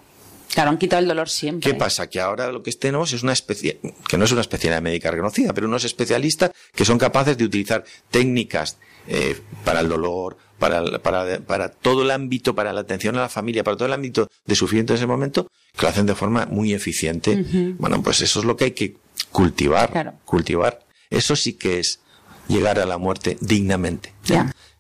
Claro, 0.52 0.70
han 0.70 0.78
quitado 0.78 1.00
el 1.00 1.08
dolor 1.08 1.28
siempre. 1.28 1.70
¿Qué 1.70 1.76
pasa? 1.76 2.08
Que 2.08 2.20
ahora 2.20 2.52
lo 2.52 2.62
que 2.62 2.72
tenemos 2.72 3.12
es 3.12 3.22
una 3.22 3.32
especie, 3.32 3.80
que 4.06 4.18
no 4.18 4.24
es 4.24 4.32
una 4.32 4.42
especialidad 4.42 4.82
médica 4.82 5.10
reconocida, 5.10 5.54
pero 5.54 5.66
unos 5.66 5.84
especialistas 5.84 6.50
que 6.74 6.84
son 6.84 6.98
capaces 6.98 7.38
de 7.38 7.44
utilizar 7.44 7.84
técnicas 8.10 8.76
eh, 9.08 9.40
para 9.64 9.80
el 9.80 9.88
dolor, 9.88 10.36
para, 10.58 10.98
para, 10.98 11.40
para, 11.40 11.70
todo 11.70 12.02
el 12.02 12.10
ámbito, 12.10 12.54
para 12.54 12.72
la 12.72 12.82
atención 12.82 13.16
a 13.16 13.22
la 13.22 13.28
familia, 13.28 13.64
para 13.64 13.76
todo 13.76 13.86
el 13.86 13.94
ámbito 13.94 14.30
de 14.44 14.54
sufrimiento 14.54 14.92
en 14.92 14.98
ese 14.98 15.06
momento, 15.06 15.50
que 15.74 15.82
lo 15.82 15.88
hacen 15.88 16.06
de 16.06 16.14
forma 16.14 16.46
muy 16.46 16.74
eficiente. 16.74 17.44
Bueno, 17.78 18.02
pues 18.02 18.20
eso 18.20 18.40
es 18.40 18.44
lo 18.44 18.56
que 18.56 18.64
hay 18.64 18.70
que 18.72 18.96
cultivar. 19.30 20.18
Cultivar. 20.24 20.84
Eso 21.10 21.34
sí 21.34 21.54
que 21.54 21.80
es 21.80 22.01
llegar 22.48 22.78
a 22.78 22.87
la 22.87 22.98
muerte 22.98 23.37
dignamente. 23.40 24.12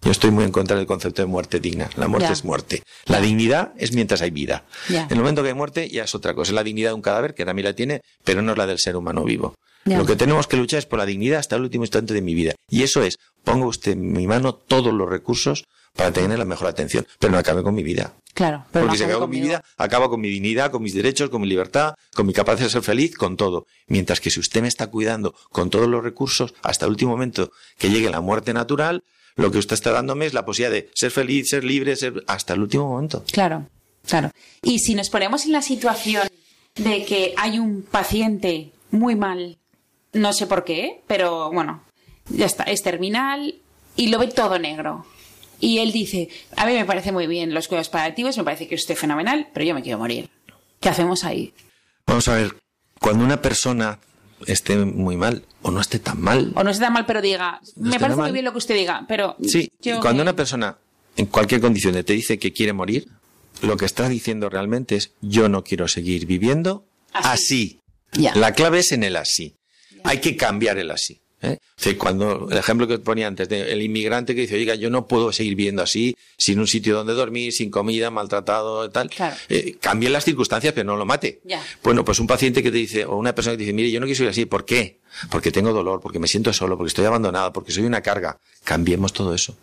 Yo 0.04 0.10
estoy 0.10 0.32
muy 0.32 0.44
en 0.44 0.50
contra 0.50 0.76
del 0.76 0.86
concepto 0.86 1.22
de 1.22 1.26
muerte 1.26 1.60
digna. 1.60 1.88
La 1.96 2.08
muerte 2.08 2.32
es 2.32 2.44
muerte. 2.44 2.82
La 3.06 3.20
dignidad 3.20 3.72
es 3.76 3.92
mientras 3.92 4.20
hay 4.20 4.30
vida. 4.30 4.64
En 4.88 5.06
el 5.10 5.18
momento 5.18 5.42
que 5.42 5.48
hay 5.48 5.54
muerte 5.54 5.88
ya 5.88 6.04
es 6.04 6.14
otra 6.14 6.34
cosa. 6.34 6.50
Es 6.50 6.54
la 6.54 6.64
dignidad 6.64 6.90
de 6.90 6.94
un 6.94 7.02
cadáver, 7.02 7.34
que 7.34 7.44
también 7.44 7.66
la 7.66 7.74
tiene, 7.74 8.00
pero 8.24 8.42
no 8.42 8.52
es 8.52 8.58
la 8.58 8.66
del 8.66 8.78
ser 8.78 8.96
humano 8.96 9.24
vivo. 9.24 9.54
Lo 9.84 10.06
que 10.06 10.16
tenemos 10.16 10.46
que 10.46 10.56
luchar 10.56 10.78
es 10.78 10.86
por 10.86 10.98
la 10.98 11.06
dignidad 11.06 11.40
hasta 11.40 11.56
el 11.56 11.62
último 11.62 11.84
instante 11.84 12.14
de 12.14 12.22
mi 12.22 12.34
vida. 12.34 12.54
Y 12.68 12.82
eso 12.82 13.02
es, 13.02 13.16
pongo 13.44 13.66
usted 13.66 13.92
en 13.92 14.12
mi 14.12 14.26
mano 14.26 14.54
todos 14.54 14.92
los 14.92 15.08
recursos 15.08 15.64
para 15.94 16.12
tener 16.12 16.38
la 16.38 16.44
mejor 16.44 16.68
atención, 16.68 17.06
pero 17.18 17.32
no 17.32 17.38
acabe 17.38 17.62
con 17.62 17.74
mi 17.74 17.82
vida. 17.82 18.14
Claro. 18.34 18.64
Pero 18.72 18.86
Porque 18.86 18.98
si 18.98 19.04
acabo 19.04 19.20
con 19.20 19.30
mi 19.30 19.40
vida, 19.40 19.62
acaba 19.76 20.08
con 20.08 20.20
mi 20.20 20.28
dignidad, 20.28 20.70
con 20.70 20.82
mis 20.82 20.94
derechos, 20.94 21.28
con 21.28 21.42
mi 21.42 21.48
libertad, 21.48 21.94
con 22.14 22.26
mi 22.26 22.32
capacidad 22.32 22.66
de 22.66 22.72
ser 22.72 22.82
feliz, 22.82 23.14
con 23.14 23.36
todo. 23.36 23.66
Mientras 23.88 24.20
que 24.20 24.30
si 24.30 24.40
usted 24.40 24.62
me 24.62 24.68
está 24.68 24.86
cuidando 24.86 25.34
con 25.50 25.68
todos 25.68 25.86
los 25.86 26.02
recursos 26.02 26.54
hasta 26.62 26.86
el 26.86 26.92
último 26.92 27.10
momento 27.10 27.52
que 27.76 27.90
llegue 27.90 28.08
la 28.10 28.22
muerte 28.22 28.54
natural, 28.54 29.04
lo 29.36 29.50
que 29.50 29.58
usted 29.58 29.74
está 29.74 29.92
dándome 29.92 30.26
es 30.26 30.34
la 30.34 30.44
posibilidad 30.44 30.72
de 30.72 30.90
ser 30.94 31.10
feliz, 31.10 31.50
ser 31.50 31.64
libre, 31.64 31.96
ser 31.96 32.24
hasta 32.26 32.54
el 32.54 32.60
último 32.60 32.88
momento. 32.88 33.24
Claro, 33.30 33.66
claro. 34.06 34.30
Y 34.62 34.78
si 34.78 34.94
nos 34.94 35.10
ponemos 35.10 35.44
en 35.44 35.52
la 35.52 35.62
situación 35.62 36.26
de 36.76 37.04
que 37.04 37.34
hay 37.36 37.58
un 37.58 37.82
paciente 37.82 38.72
muy 38.90 39.14
mal, 39.14 39.58
no 40.12 40.32
sé 40.32 40.46
por 40.46 40.64
qué, 40.64 41.02
pero 41.06 41.50
bueno, 41.52 41.82
ya 42.28 42.46
está, 42.46 42.64
es 42.64 42.82
terminal 42.82 43.56
y 43.96 44.08
lo 44.08 44.18
ve 44.18 44.28
todo 44.28 44.58
negro. 44.58 45.06
Y 45.62 45.78
él 45.78 45.92
dice, 45.92 46.28
a 46.56 46.66
mí 46.66 46.72
me 46.72 46.84
parece 46.84 47.12
muy 47.12 47.28
bien 47.28 47.54
los 47.54 47.68
cuidados 47.68 47.88
paliativos, 47.88 48.36
me 48.36 48.42
parece 48.42 48.66
que 48.66 48.74
usted 48.74 48.94
es 48.94 49.00
fenomenal, 49.00 49.48
pero 49.54 49.64
yo 49.64 49.74
me 49.74 49.82
quiero 49.82 49.96
morir. 49.96 50.28
¿Qué 50.80 50.88
hacemos 50.88 51.22
ahí? 51.22 51.54
Vamos 52.04 52.26
a 52.26 52.34
ver, 52.34 52.56
cuando 53.00 53.24
una 53.24 53.40
persona 53.40 54.00
esté 54.48 54.76
muy 54.76 55.16
mal 55.16 55.44
o 55.62 55.70
no 55.70 55.80
esté 55.80 56.00
tan 56.00 56.20
mal. 56.20 56.50
O 56.56 56.64
no 56.64 56.70
esté 56.70 56.82
tan 56.82 56.92
mal, 56.92 57.06
pero 57.06 57.22
diga, 57.22 57.60
me 57.76 58.00
parece 58.00 58.18
muy 58.18 58.32
bien 58.32 58.44
lo 58.44 58.50
que 58.50 58.58
usted 58.58 58.74
diga, 58.74 59.04
pero... 59.06 59.36
Sí, 59.40 59.70
cuando 60.00 60.24
una 60.24 60.34
persona 60.34 60.78
en 61.16 61.26
cualquier 61.26 61.60
condición 61.60 61.94
te 62.02 62.12
dice 62.12 62.40
que 62.40 62.52
quiere 62.52 62.72
morir, 62.72 63.06
lo 63.60 63.76
que 63.76 63.84
está 63.84 64.08
diciendo 64.08 64.50
realmente 64.50 64.96
es 64.96 65.12
yo 65.20 65.48
no 65.48 65.62
quiero 65.62 65.86
seguir 65.86 66.26
viviendo 66.26 66.84
así. 67.12 67.78
La 68.34 68.52
clave 68.52 68.80
es 68.80 68.90
en 68.90 69.04
el 69.04 69.14
así. 69.14 69.54
Hay 70.02 70.20
que 70.20 70.36
cambiar 70.36 70.76
el 70.78 70.90
así. 70.90 71.21
¿Eh? 71.42 71.58
cuando 71.98 72.48
el 72.50 72.56
ejemplo 72.56 72.86
que 72.86 72.98
ponía 72.98 73.26
antes 73.26 73.48
del 73.48 73.82
inmigrante 73.82 74.34
que 74.34 74.42
dice, 74.42 74.54
oiga, 74.54 74.74
yo 74.74 74.90
no 74.90 75.06
puedo 75.06 75.32
seguir 75.32 75.54
viviendo 75.54 75.82
así, 75.82 76.16
sin 76.38 76.58
un 76.58 76.66
sitio 76.66 76.94
donde 76.94 77.12
dormir, 77.12 77.52
sin 77.52 77.70
comida, 77.70 78.10
maltratado, 78.10 78.88
tal. 78.90 79.10
Eh, 79.48 79.76
cambien 79.80 80.12
las 80.12 80.24
circunstancias, 80.24 80.72
pero 80.72 80.86
no 80.86 80.96
lo 80.96 81.04
mate. 81.04 81.40
Bueno, 81.82 82.04
pues 82.04 82.18
un 82.20 82.26
paciente 82.26 82.62
que 82.62 82.70
te 82.70 82.78
dice, 82.78 83.04
o 83.04 83.16
una 83.16 83.34
persona 83.34 83.54
que 83.54 83.58
te 83.58 83.64
dice, 83.64 83.74
mire, 83.74 83.90
yo 83.90 84.00
no 84.00 84.06
quiero 84.06 84.16
seguir 84.16 84.30
así, 84.30 84.46
¿por 84.46 84.64
qué? 84.64 85.00
Porque 85.30 85.50
tengo 85.50 85.72
dolor, 85.72 86.00
porque 86.00 86.18
me 86.18 86.28
siento 86.28 86.52
solo, 86.52 86.76
porque 86.76 86.88
estoy 86.88 87.04
abandonado, 87.04 87.52
porque 87.52 87.72
soy 87.72 87.84
una 87.84 88.00
carga. 88.00 88.38
Cambiemos 88.64 89.12
todo 89.12 89.34
eso. 89.34 89.56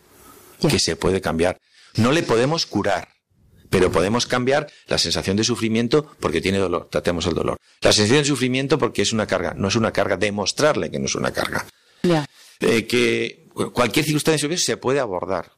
Que 0.69 0.79
se 0.79 0.95
puede 0.95 1.21
cambiar. 1.21 1.57
No 1.95 2.11
le 2.11 2.21
podemos 2.21 2.65
curar 2.65 3.07
pero 3.69 3.91
podemos 3.91 4.25
cambiar 4.25 4.67
la 4.87 4.97
sensación 4.97 5.37
de 5.37 5.43
sufrimiento 5.43 6.11
porque 6.19 6.41
tiene 6.41 6.57
dolor, 6.57 6.87
tratemos 6.89 7.25
el 7.27 7.33
dolor. 7.33 7.57
La 7.81 7.91
sensación 7.91 8.19
de 8.19 8.25
sufrimiento 8.25 8.77
porque 8.77 9.01
es 9.01 9.13
una 9.13 9.27
carga, 9.27 9.53
no 9.55 9.67
es 9.67 9.75
una 9.75 9.91
carga, 9.91 10.17
demostrarle 10.17 10.89
que 10.89 10.99
no 10.99 11.05
es 11.05 11.15
una 11.15 11.31
carga. 11.31 11.65
Eh, 12.59 12.87
que 12.87 13.47
cualquier 13.73 14.05
circunstancia 14.05 14.57
se 14.57 14.77
puede 14.77 14.99
abordar. 14.99 15.51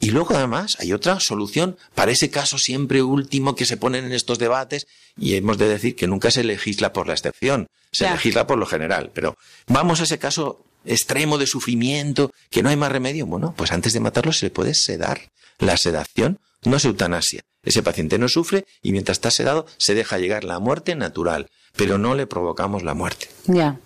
Y 0.00 0.10
luego 0.10 0.34
además 0.34 0.76
hay 0.80 0.92
otra 0.92 1.20
solución 1.20 1.76
para 1.94 2.10
ese 2.10 2.28
caso 2.28 2.58
siempre 2.58 3.02
último 3.02 3.54
que 3.54 3.64
se 3.64 3.76
ponen 3.76 4.04
en 4.04 4.12
estos 4.12 4.38
debates 4.40 4.88
y 5.16 5.36
hemos 5.36 5.58
de 5.58 5.68
decir 5.68 5.94
que 5.94 6.08
nunca 6.08 6.32
se 6.32 6.42
legisla 6.42 6.92
por 6.92 7.06
la 7.06 7.12
excepción, 7.12 7.68
se 7.92 8.10
legisla 8.10 8.48
por 8.48 8.58
lo 8.58 8.66
general. 8.66 9.12
Pero 9.14 9.36
vamos 9.68 10.00
a 10.00 10.04
ese 10.04 10.18
caso 10.18 10.64
extremo 10.84 11.38
de 11.38 11.46
sufrimiento, 11.46 12.32
que 12.50 12.62
no 12.62 12.68
hay 12.68 12.76
más 12.76 12.92
remedio. 12.92 13.26
Bueno, 13.26 13.54
pues 13.56 13.72
antes 13.72 13.92
de 13.92 14.00
matarlo 14.00 14.32
se 14.32 14.46
le 14.46 14.50
puede 14.50 14.74
sedar. 14.74 15.30
La 15.58 15.76
sedación 15.76 16.38
no 16.64 16.76
es 16.76 16.84
eutanasia. 16.84 17.42
Ese 17.62 17.82
paciente 17.82 18.18
no 18.18 18.28
sufre 18.28 18.64
y 18.82 18.92
mientras 18.92 19.18
está 19.18 19.30
sedado 19.30 19.66
se 19.76 19.94
deja 19.94 20.18
llegar 20.18 20.44
la 20.44 20.58
muerte 20.58 20.96
natural, 20.96 21.48
pero 21.76 21.98
no 21.98 22.14
le 22.14 22.26
provocamos 22.26 22.82
la 22.82 22.94
muerte. 22.94 23.28
Ya. 23.46 23.78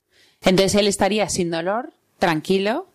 Entonces 0.43 0.75
él 0.75 0.87
estaría 0.87 1.29
sin 1.29 1.51
dolor, 1.51 1.93
tranquilo 2.19 2.87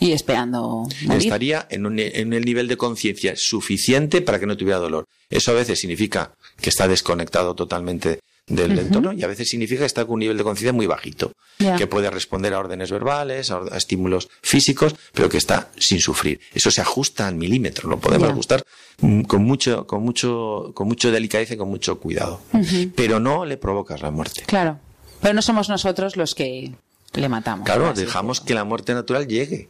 y 0.00 0.12
esperando. 0.12 0.86
Estaría 1.10 1.66
en, 1.70 1.86
un, 1.86 1.98
en 1.98 2.32
el 2.32 2.44
nivel 2.44 2.66
de 2.68 2.76
conciencia 2.76 3.34
suficiente 3.36 4.22
para 4.22 4.40
que 4.40 4.46
no 4.46 4.56
tuviera 4.56 4.78
dolor. 4.78 5.06
Eso 5.28 5.50
a 5.50 5.54
veces 5.54 5.78
significa 5.78 6.32
que 6.60 6.70
está 6.70 6.88
desconectado 6.88 7.54
totalmente 7.54 8.20
del 8.46 8.78
entorno 8.78 9.12
y 9.12 9.22
a 9.22 9.26
veces 9.26 9.48
significa 9.48 9.80
que 9.80 9.86
está 9.86 10.04
con 10.04 10.14
un 10.14 10.20
nivel 10.20 10.36
de 10.36 10.44
conciencia 10.44 10.72
muy 10.72 10.86
bajito, 10.86 11.32
que 11.58 11.86
puede 11.86 12.10
responder 12.10 12.54
a 12.54 12.58
órdenes 12.58 12.90
verbales, 12.90 13.50
a, 13.50 13.62
estímulos 13.76 14.28
físicos, 14.42 14.94
pero 15.12 15.28
que 15.28 15.38
está 15.38 15.70
sin 15.78 16.00
sufrir. 16.00 16.40
Eso 16.52 16.70
se 16.70 16.80
ajusta 16.80 17.28
al 17.28 17.36
milímetro, 17.36 17.88
lo 17.88 17.98
podemos 17.98 18.28
ajustar 18.28 18.64
con 19.26 19.44
mucho, 19.44 19.86
con 19.86 20.02
mucho, 20.02 20.72
con 20.74 20.88
mucho 20.88 21.10
delicadeza 21.10 21.54
y 21.54 21.56
con 21.56 21.68
mucho 21.68 21.98
cuidado. 21.98 22.40
Pero 22.96 23.20
no 23.20 23.44
le 23.44 23.56
provocas 23.56 24.02
la 24.02 24.10
muerte. 24.10 24.42
Claro. 24.46 24.78
Pero 25.20 25.34
no 25.34 25.42
somos 25.42 25.68
nosotros 25.68 26.16
los 26.16 26.34
que 26.34 26.72
le 27.14 27.28
matamos. 27.28 27.64
Claro, 27.64 27.92
dejamos 27.94 28.40
que 28.40 28.54
la 28.54 28.64
muerte 28.64 28.92
natural 28.94 29.28
llegue. 29.28 29.68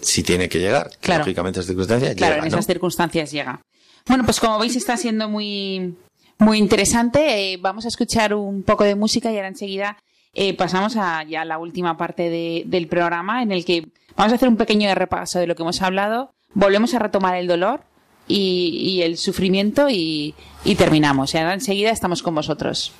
Si 0.00 0.22
tiene 0.22 0.48
que 0.48 0.60
llegar. 0.60 0.92
Claro. 1.00 1.20
Lógicamente, 1.20 1.58
en 1.58 1.62
esas 1.62 1.68
circunstancias 1.68 2.14
Claro, 2.16 2.36
en 2.36 2.46
esas 2.46 2.66
circunstancias 2.66 3.30
llega. 3.32 3.60
Bueno, 4.06 4.24
pues 4.24 4.40
como 4.40 4.58
veis 4.58 4.76
está 4.76 4.96
siendo 4.96 5.28
muy, 5.28 5.94
muy 6.38 6.58
interesante. 6.58 7.52
Eh, 7.52 7.56
vamos 7.58 7.84
a 7.84 7.88
escuchar 7.88 8.34
un 8.34 8.62
poco 8.62 8.84
de 8.84 8.94
música 8.94 9.30
y 9.30 9.36
ahora 9.36 9.48
enseguida 9.48 9.98
eh, 10.34 10.54
pasamos 10.54 10.96
a 10.96 11.22
ya 11.24 11.44
la 11.44 11.58
última 11.58 11.96
parte 11.96 12.64
del 12.64 12.86
programa 12.88 13.42
en 13.42 13.52
el 13.52 13.64
que 13.64 13.88
vamos 14.16 14.32
a 14.32 14.36
hacer 14.36 14.48
un 14.48 14.56
pequeño 14.56 14.94
repaso 14.94 15.38
de 15.38 15.46
lo 15.46 15.54
que 15.54 15.62
hemos 15.62 15.82
hablado. 15.82 16.32
Volvemos 16.54 16.94
a 16.94 16.98
retomar 16.98 17.36
el 17.36 17.46
dolor 17.46 17.80
y, 18.26 19.00
el 19.02 19.16
sufrimiento 19.16 19.88
y, 19.88 20.34
y 20.64 20.74
terminamos. 20.76 21.34
Y 21.34 21.38
ahora 21.38 21.54
enseguida 21.54 21.90
estamos 21.90 22.22
con 22.22 22.34
vosotros. 22.34 22.92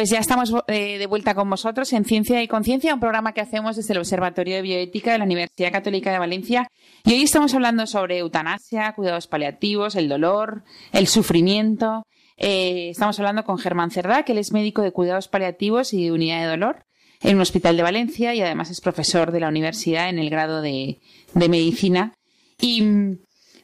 Pues 0.00 0.08
ya 0.08 0.18
estamos 0.18 0.50
eh, 0.68 0.96
de 0.96 1.06
vuelta 1.06 1.34
con 1.34 1.50
vosotros 1.50 1.92
en 1.92 2.06
Ciencia 2.06 2.42
y 2.42 2.48
Conciencia, 2.48 2.94
un 2.94 3.00
programa 3.00 3.34
que 3.34 3.42
hacemos 3.42 3.76
desde 3.76 3.92
el 3.92 3.98
Observatorio 3.98 4.56
de 4.56 4.62
Bioética 4.62 5.12
de 5.12 5.18
la 5.18 5.24
Universidad 5.24 5.70
Católica 5.70 6.10
de 6.10 6.18
Valencia. 6.18 6.68
Y 7.04 7.12
hoy 7.12 7.22
estamos 7.24 7.52
hablando 7.52 7.86
sobre 7.86 8.16
eutanasia, 8.16 8.94
cuidados 8.94 9.26
paliativos, 9.26 9.96
el 9.96 10.08
dolor, 10.08 10.64
el 10.92 11.06
sufrimiento. 11.06 12.06
Eh, 12.38 12.88
estamos 12.92 13.18
hablando 13.18 13.44
con 13.44 13.58
Germán 13.58 13.90
Cerdá, 13.90 14.22
que 14.22 14.32
él 14.32 14.38
es 14.38 14.52
médico 14.52 14.80
de 14.80 14.90
cuidados 14.90 15.28
paliativos 15.28 15.92
y 15.92 16.04
de 16.04 16.12
unidad 16.12 16.40
de 16.40 16.46
dolor 16.46 16.86
en 17.20 17.36
un 17.36 17.42
hospital 17.42 17.76
de 17.76 17.82
Valencia 17.82 18.34
y 18.34 18.40
además 18.40 18.70
es 18.70 18.80
profesor 18.80 19.32
de 19.32 19.40
la 19.40 19.48
universidad 19.48 20.08
en 20.08 20.18
el 20.18 20.30
grado 20.30 20.62
de, 20.62 20.98
medicina. 21.34 22.14
Y 22.58 22.82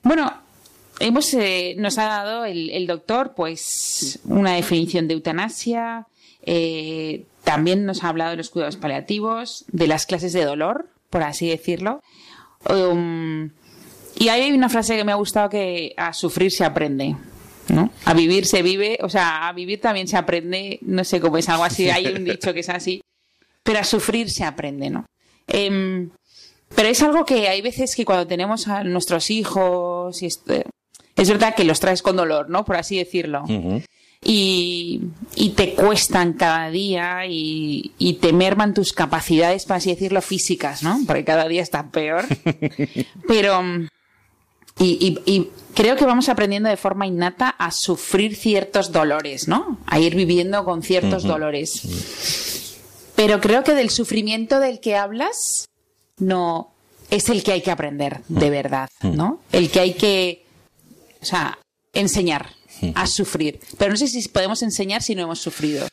bueno, 0.02 0.34
hemos, 1.00 1.32
eh, 1.32 1.76
nos 1.78 1.96
ha 1.96 2.04
dado 2.04 2.44
el, 2.44 2.68
el 2.68 2.86
doctor 2.86 3.32
pues 3.34 4.18
una 4.26 4.52
definición 4.52 5.08
de 5.08 5.14
eutanasia, 5.14 6.06
eh, 6.46 7.26
también 7.44 7.84
nos 7.84 8.02
ha 8.02 8.08
hablado 8.08 8.30
de 8.30 8.36
los 8.36 8.50
cuidados 8.50 8.76
paliativos, 8.76 9.64
de 9.68 9.88
las 9.88 10.06
clases 10.06 10.32
de 10.32 10.44
dolor, 10.44 10.88
por 11.10 11.22
así 11.22 11.48
decirlo. 11.48 12.00
Um, 12.68 13.50
y 14.16 14.28
hay 14.28 14.50
una 14.52 14.68
frase 14.68 14.96
que 14.96 15.04
me 15.04 15.12
ha 15.12 15.16
gustado 15.16 15.50
que 15.50 15.92
a 15.96 16.12
sufrir 16.12 16.50
se 16.50 16.64
aprende. 16.64 17.16
¿no? 17.68 17.90
A 18.04 18.14
vivir 18.14 18.46
se 18.46 18.62
vive, 18.62 18.98
o 19.02 19.08
sea, 19.08 19.48
a 19.48 19.52
vivir 19.52 19.80
también 19.80 20.06
se 20.06 20.16
aprende, 20.16 20.78
no 20.82 21.02
sé 21.02 21.20
cómo 21.20 21.36
es 21.36 21.48
algo 21.48 21.64
así, 21.64 21.90
hay 21.90 22.06
un 22.06 22.24
dicho 22.24 22.54
que 22.54 22.60
es 22.60 22.68
así, 22.68 23.02
pero 23.64 23.80
a 23.80 23.84
sufrir 23.84 24.30
se 24.30 24.44
aprende, 24.44 24.88
¿no? 24.88 25.04
Em, 25.48 26.10
pero 26.76 26.88
es 26.88 27.02
algo 27.02 27.24
que 27.24 27.48
hay 27.48 27.62
veces 27.62 27.96
que 27.96 28.04
cuando 28.04 28.26
tenemos 28.26 28.68
a 28.68 28.84
nuestros 28.84 29.30
hijos, 29.30 30.22
y 30.22 30.26
es, 30.26 30.44
es 31.16 31.28
verdad 31.28 31.56
que 31.56 31.64
los 31.64 31.80
traes 31.80 32.02
con 32.02 32.14
dolor, 32.14 32.48
¿no? 32.50 32.64
Por 32.64 32.76
así 32.76 32.98
decirlo 32.98 33.44
y, 34.28 35.52
te 35.54 35.74
cuestan 35.74 36.32
cada 36.32 36.68
día 36.70 37.26
y, 37.28 38.18
te 38.20 38.32
merman 38.32 38.74
tus 38.74 38.92
capacidades, 38.92 39.64
para 39.64 39.78
así 39.78 39.90
decirlo, 39.90 40.20
físicas, 40.20 40.82
¿no? 40.82 40.98
Porque 41.06 41.24
cada 41.24 41.46
día 41.46 41.62
está 41.62 41.90
peor. 41.90 42.24
Pero, 43.28 43.62
y, 44.78 45.48
creo 45.74 45.96
que 45.96 46.04
vamos 46.04 46.28
aprendiendo 46.28 46.68
de 46.68 46.76
forma 46.76 47.06
innata 47.06 47.50
a 47.50 47.70
sufrir 47.70 48.34
ciertos 48.34 48.90
dolores, 48.90 49.46
¿no? 49.46 49.78
A 49.86 50.00
ir 50.00 50.16
viviendo 50.16 50.64
con 50.64 50.82
ciertos 50.82 51.22
dolores. 51.22 52.74
Pero 53.14 53.40
creo 53.40 53.62
que 53.62 53.74
del 53.74 53.90
sufrimiento 53.90 54.58
del 54.58 54.80
que 54.80 54.96
hablas, 54.96 55.68
no, 56.18 56.72
es 57.10 57.28
el 57.28 57.44
que 57.44 57.52
hay 57.52 57.62
que 57.62 57.70
aprender, 57.70 58.22
de 58.28 58.50
verdad, 58.50 58.90
¿no? 59.02 59.40
El 59.52 59.70
que 59.70 59.80
hay 59.80 59.94
que, 59.94 60.44
o 61.22 61.24
sea, 61.24 61.58
enseñar 61.94 62.55
a 62.94 63.06
sufrir. 63.06 63.60
Pero 63.78 63.90
no 63.90 63.96
sé 63.96 64.08
si 64.08 64.28
podemos 64.28 64.62
enseñar 64.62 65.02
si 65.02 65.14
no 65.14 65.22
hemos 65.22 65.38
sufrido. 65.40 65.86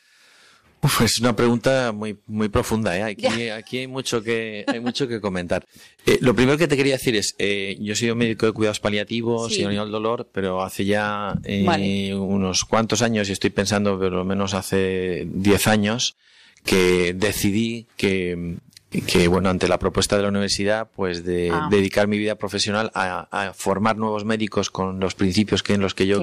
es 1.03 1.19
una 1.19 1.35
pregunta 1.35 1.91
muy, 1.91 2.17
muy 2.27 2.49
profunda, 2.49 2.97
¿eh? 2.97 3.03
Aquí, 3.03 3.49
aquí 3.49 3.77
hay 3.79 3.87
mucho 3.87 4.21
que, 4.21 4.65
hay 4.67 4.79
mucho 4.79 5.07
que 5.07 5.21
comentar. 5.21 5.65
Eh, 6.05 6.17
lo 6.21 6.35
primero 6.35 6.57
que 6.57 6.67
te 6.67 6.75
quería 6.75 6.93
decir 6.93 7.15
es, 7.15 7.35
eh, 7.37 7.77
yo 7.79 7.95
soy 7.95 8.11
un 8.11 8.17
médico 8.17 8.45
de 8.45 8.51
cuidados 8.51 8.79
paliativos 8.79 9.51
y 9.57 9.63
el 9.63 9.91
dolor, 9.91 10.29
pero 10.31 10.61
hace 10.61 10.85
ya 10.85 11.35
eh, 11.43 12.13
unos 12.13 12.65
cuantos 12.65 13.01
años, 13.01 13.29
y 13.29 13.31
estoy 13.31 13.49
pensando 13.49 13.97
por 13.97 14.11
lo 14.11 14.25
menos 14.25 14.53
hace 14.53 15.25
10 15.27 15.67
años, 15.67 16.15
que 16.65 17.13
decidí 17.13 17.87
que, 17.97 18.57
que 19.07 19.27
bueno, 19.27 19.49
ante 19.49 19.67
la 19.67 19.79
propuesta 19.79 20.17
de 20.17 20.23
la 20.23 20.29
universidad, 20.29 20.89
pues 20.95 21.23
de 21.23 21.49
ah. 21.51 21.67
dedicar 21.69 22.07
mi 22.07 22.17
vida 22.17 22.35
profesional 22.35 22.91
a, 22.93 23.53
formar 23.55 23.97
nuevos 23.97 24.25
médicos 24.25 24.69
con 24.69 24.99
los 24.99 25.15
principios 25.15 25.63
que 25.63 25.73
en 25.73 25.81
los 25.81 25.93
que 25.93 26.07
yo 26.07 26.21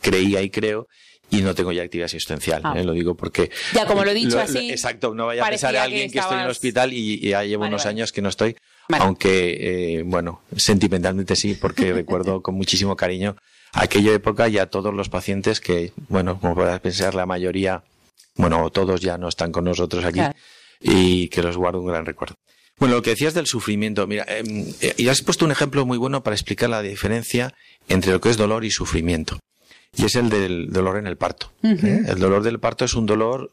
creía 0.00 0.42
y 0.42 0.50
creo 0.50 0.86
y 1.30 1.42
no 1.42 1.54
tengo 1.54 1.72
ya 1.72 1.82
actividad 1.82 2.06
asistencial, 2.06 2.62
ah. 2.64 2.74
¿eh? 2.76 2.84
lo 2.84 2.92
digo 2.92 3.14
porque... 3.14 3.50
Ya, 3.74 3.86
como 3.86 4.04
lo 4.04 4.10
he 4.10 4.14
dicho 4.14 4.40
así... 4.40 4.70
exacto, 4.70 5.14
no 5.14 5.26
vaya 5.26 5.44
a 5.44 5.48
pensar 5.48 5.76
a 5.76 5.82
alguien 5.82 6.10
que, 6.10 6.18
estoy 6.18 6.38
en 6.38 6.44
el 6.44 6.50
hospital 6.50 6.92
y, 6.92 7.20
ya 7.20 7.44
llevo 7.44 7.66
unos 7.66 7.86
años 7.86 8.12
que 8.12 8.22
no 8.22 8.28
estoy, 8.28 8.56
aunque, 8.88 9.98
eh, 9.98 10.02
bueno, 10.04 10.42
sentimentalmente 10.56 11.36
sí, 11.36 11.54
porque 11.54 11.92
recuerdo 11.92 12.42
con 12.42 12.54
muchísimo 12.54 12.96
cariño 12.96 13.36
aquella 13.72 14.12
época 14.14 14.48
ya 14.48 14.66
todos 14.66 14.94
los 14.94 15.10
pacientes 15.10 15.60
que, 15.60 15.92
bueno, 16.08 16.40
como 16.40 16.54
puedas 16.54 16.80
pensar, 16.80 17.14
la 17.14 17.26
mayoría, 17.26 17.82
bueno, 18.36 18.70
todos 18.70 19.00
ya 19.00 19.18
no 19.18 19.28
están 19.28 19.52
con 19.52 19.64
nosotros 19.64 20.04
aquí 20.04 20.20
y 20.80 21.28
que 21.28 21.42
los 21.42 21.56
guardo 21.56 21.80
un 21.80 21.88
gran 21.88 22.06
recuerdo. 22.06 22.36
Bueno, 22.78 22.94
lo 22.94 23.02
que 23.02 23.10
decías 23.10 23.34
del 23.34 23.46
sufrimiento, 23.46 24.06
mira, 24.06 24.24
eh, 24.28 24.94
y 24.96 25.08
has 25.08 25.22
puesto 25.22 25.44
un 25.44 25.50
ejemplo 25.50 25.84
muy 25.84 25.98
bueno 25.98 26.22
para 26.22 26.36
explicar 26.36 26.70
la 26.70 26.80
diferencia 26.80 27.52
entre 27.88 28.12
lo 28.12 28.20
que 28.20 28.30
es 28.30 28.36
dolor 28.36 28.64
y 28.64 28.70
sufrimiento 28.70 29.38
y 29.96 30.04
es 30.04 30.14
el 30.14 30.28
del 30.28 30.70
dolor 30.70 30.96
en 30.98 31.06
el 31.06 31.16
parto. 31.16 31.52
¿eh? 31.62 32.02
El 32.06 32.18
dolor 32.18 32.42
del 32.42 32.60
parto 32.60 32.84
es 32.84 32.94
un 32.94 33.06
dolor, 33.06 33.52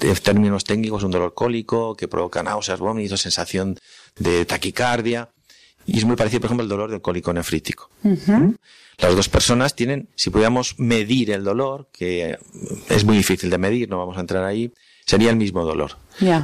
en 0.00 0.14
términos 0.16 0.64
técnicos, 0.64 1.02
un 1.02 1.10
dolor 1.10 1.34
cólico 1.34 1.96
que 1.96 2.08
provoca 2.08 2.42
náuseas, 2.42 2.80
vómitos, 2.80 3.20
sensación 3.20 3.76
de 4.18 4.44
taquicardia. 4.44 5.30
Y 5.86 5.98
es 5.98 6.04
muy 6.04 6.16
parecido, 6.16 6.40
por 6.40 6.48
ejemplo, 6.48 6.62
al 6.62 6.68
dolor 6.68 6.90
del 6.90 7.00
cólico 7.00 7.32
nefrítico. 7.32 7.90
¿Mm? 8.02 8.50
Las 8.98 9.16
dos 9.16 9.28
personas 9.28 9.74
tienen, 9.74 10.08
si 10.14 10.30
pudiéramos 10.30 10.78
medir 10.78 11.30
el 11.30 11.42
dolor, 11.42 11.88
que 11.90 12.38
es 12.88 13.04
muy 13.04 13.16
difícil 13.16 13.48
de 13.48 13.58
medir, 13.58 13.88
no 13.88 13.98
vamos 13.98 14.18
a 14.18 14.20
entrar 14.20 14.44
ahí, 14.44 14.72
sería 15.10 15.30
el 15.30 15.36
mismo 15.36 15.64
dolor. 15.64 15.96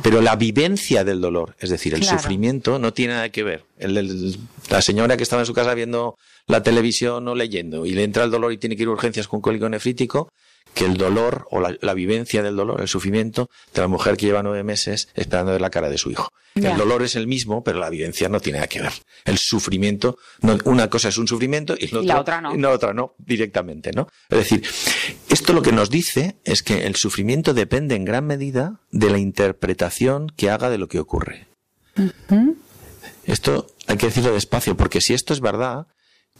Pero 0.02 0.20
la 0.20 0.34
vivencia 0.34 1.04
del 1.04 1.20
dolor, 1.20 1.54
es 1.60 1.70
decir, 1.70 1.94
el 1.94 2.02
sufrimiento, 2.02 2.80
no 2.80 2.92
tiene 2.92 3.14
nada 3.14 3.28
que 3.28 3.44
ver. 3.44 3.64
la 3.78 4.82
señora 4.82 5.16
que 5.16 5.22
estaba 5.22 5.42
en 5.42 5.46
su 5.46 5.54
casa 5.54 5.72
viendo 5.74 6.16
la 6.48 6.64
televisión 6.64 7.28
o 7.28 7.34
leyendo 7.36 7.86
y 7.86 7.92
le 7.92 8.02
entra 8.02 8.24
el 8.24 8.30
dolor 8.32 8.52
y 8.52 8.58
tiene 8.58 8.74
que 8.74 8.82
ir 8.82 8.88
a 8.88 8.92
urgencias 8.92 9.28
con 9.28 9.40
cólico 9.40 9.68
nefrítico, 9.68 10.30
que 10.76 10.84
el 10.84 10.98
dolor 10.98 11.48
o 11.50 11.58
la, 11.58 11.94
vivencia 11.94 12.42
del 12.42 12.54
dolor, 12.54 12.82
el 12.82 12.86
sufrimiento 12.86 13.48
de 13.72 13.80
la 13.80 13.88
mujer 13.88 14.18
que 14.18 14.26
lleva 14.26 14.42
nueve 14.42 14.62
meses 14.62 15.08
esperando 15.14 15.52
ver 15.52 15.62
la 15.62 15.70
cara 15.70 15.88
de 15.88 15.96
su 15.96 16.10
hijo. 16.10 16.28
El 16.54 16.76
dolor 16.76 17.02
es 17.02 17.16
el 17.16 17.26
mismo, 17.26 17.64
pero 17.64 17.78
la 17.78 17.88
vivencia 17.88 18.28
no 18.28 18.40
tiene 18.40 18.58
nada 18.58 18.68
que 18.68 18.82
ver. 18.82 18.92
El 19.24 19.38
sufrimiento, 19.38 20.18
una 20.64 20.90
cosa 20.90 21.08
es 21.08 21.16
un 21.16 21.26
sufrimiento 21.26 21.76
y, 21.78 21.88
la 22.04 22.20
otra 22.20 22.42
no. 22.42 22.54
la 22.54 22.70
otra 22.70 22.92
no, 22.92 23.14
directamente, 23.16 23.90
¿no? 23.92 24.06
Es 24.28 24.38
decir, 24.38 24.66
esto 25.30 25.54
lo 25.54 25.62
que 25.62 25.72
nos 25.72 25.88
dice 25.88 26.36
es 26.44 26.62
que 26.62 26.86
el 26.86 26.94
sufrimiento 26.96 27.54
depende 27.54 27.94
en 27.94 28.04
gran 28.04 28.26
medida 28.26 28.82
de 28.90 29.08
la 29.08 29.18
interpretación 29.18 30.28
que 30.36 30.50
haga 30.50 30.68
de 30.68 30.76
lo 30.76 30.88
que 30.88 30.98
ocurre. 30.98 31.46
Esto 33.24 33.66
hay 33.86 33.96
que 33.96 34.06
decirlo 34.06 34.34
despacio, 34.34 34.76
porque 34.76 35.00
si 35.00 35.14
esto 35.14 35.32
es 35.32 35.40
verdad, 35.40 35.86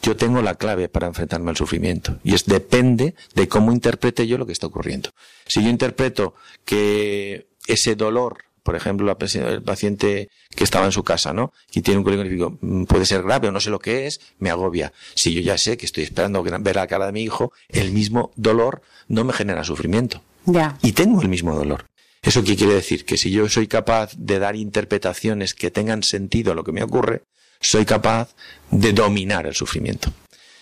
yo 0.02 0.16
tengo 0.16 0.42
la 0.42 0.54
clave 0.54 0.88
para 0.88 1.06
enfrentarme 1.06 1.50
al 1.50 1.56
sufrimiento. 1.56 2.18
Y 2.22 2.34
es 2.34 2.44
depende 2.46 3.14
de 3.34 3.48
cómo 3.48 3.72
interprete 3.72 4.26
yo 4.26 4.38
lo 4.38 4.46
que 4.46 4.52
está 4.52 4.66
ocurriendo. 4.66 5.10
Si 5.46 5.62
yo 5.62 5.68
interpreto 5.68 6.34
que 6.64 7.48
ese 7.66 7.96
dolor, 7.96 8.44
por 8.62 8.76
ejemplo, 8.76 9.16
el 9.18 9.62
paciente 9.62 10.28
que 10.54 10.64
estaba 10.64 10.86
en 10.86 10.92
su 10.92 11.02
casa, 11.02 11.32
¿no? 11.32 11.52
Y 11.72 11.82
tiene 11.82 11.98
un 11.98 12.04
cólico 12.04 12.58
mm, 12.60 12.84
puede 12.84 13.06
ser 13.06 13.22
grave 13.22 13.48
o 13.48 13.52
no 13.52 13.60
sé 13.60 13.70
lo 13.70 13.78
que 13.78 14.06
es, 14.06 14.20
me 14.38 14.50
agobia. 14.50 14.92
Si 15.14 15.32
yo 15.32 15.40
ya 15.40 15.58
sé 15.58 15.76
que 15.76 15.86
estoy 15.86 16.04
esperando 16.04 16.42
ver 16.42 16.76
la 16.76 16.86
cara 16.86 17.06
de 17.06 17.12
mi 17.12 17.22
hijo, 17.22 17.52
el 17.68 17.92
mismo 17.92 18.32
dolor 18.36 18.82
no 19.08 19.24
me 19.24 19.32
genera 19.32 19.64
sufrimiento. 19.64 20.22
Ya. 20.44 20.78
Y 20.82 20.92
tengo 20.92 21.22
el 21.22 21.28
mismo 21.28 21.54
dolor. 21.54 21.86
¿Eso 22.22 22.42
qué 22.42 22.56
quiere 22.56 22.74
decir? 22.74 23.04
Que 23.04 23.16
si 23.16 23.30
yo 23.30 23.48
soy 23.48 23.68
capaz 23.68 24.12
de 24.16 24.40
dar 24.40 24.56
interpretaciones 24.56 25.54
que 25.54 25.70
tengan 25.70 26.02
sentido 26.02 26.52
a 26.52 26.54
lo 26.56 26.64
que 26.64 26.72
me 26.72 26.82
ocurre, 26.82 27.22
soy 27.60 27.84
capaz 27.84 28.34
de 28.70 28.92
dominar 28.92 29.46
el 29.46 29.54
sufrimiento. 29.54 30.12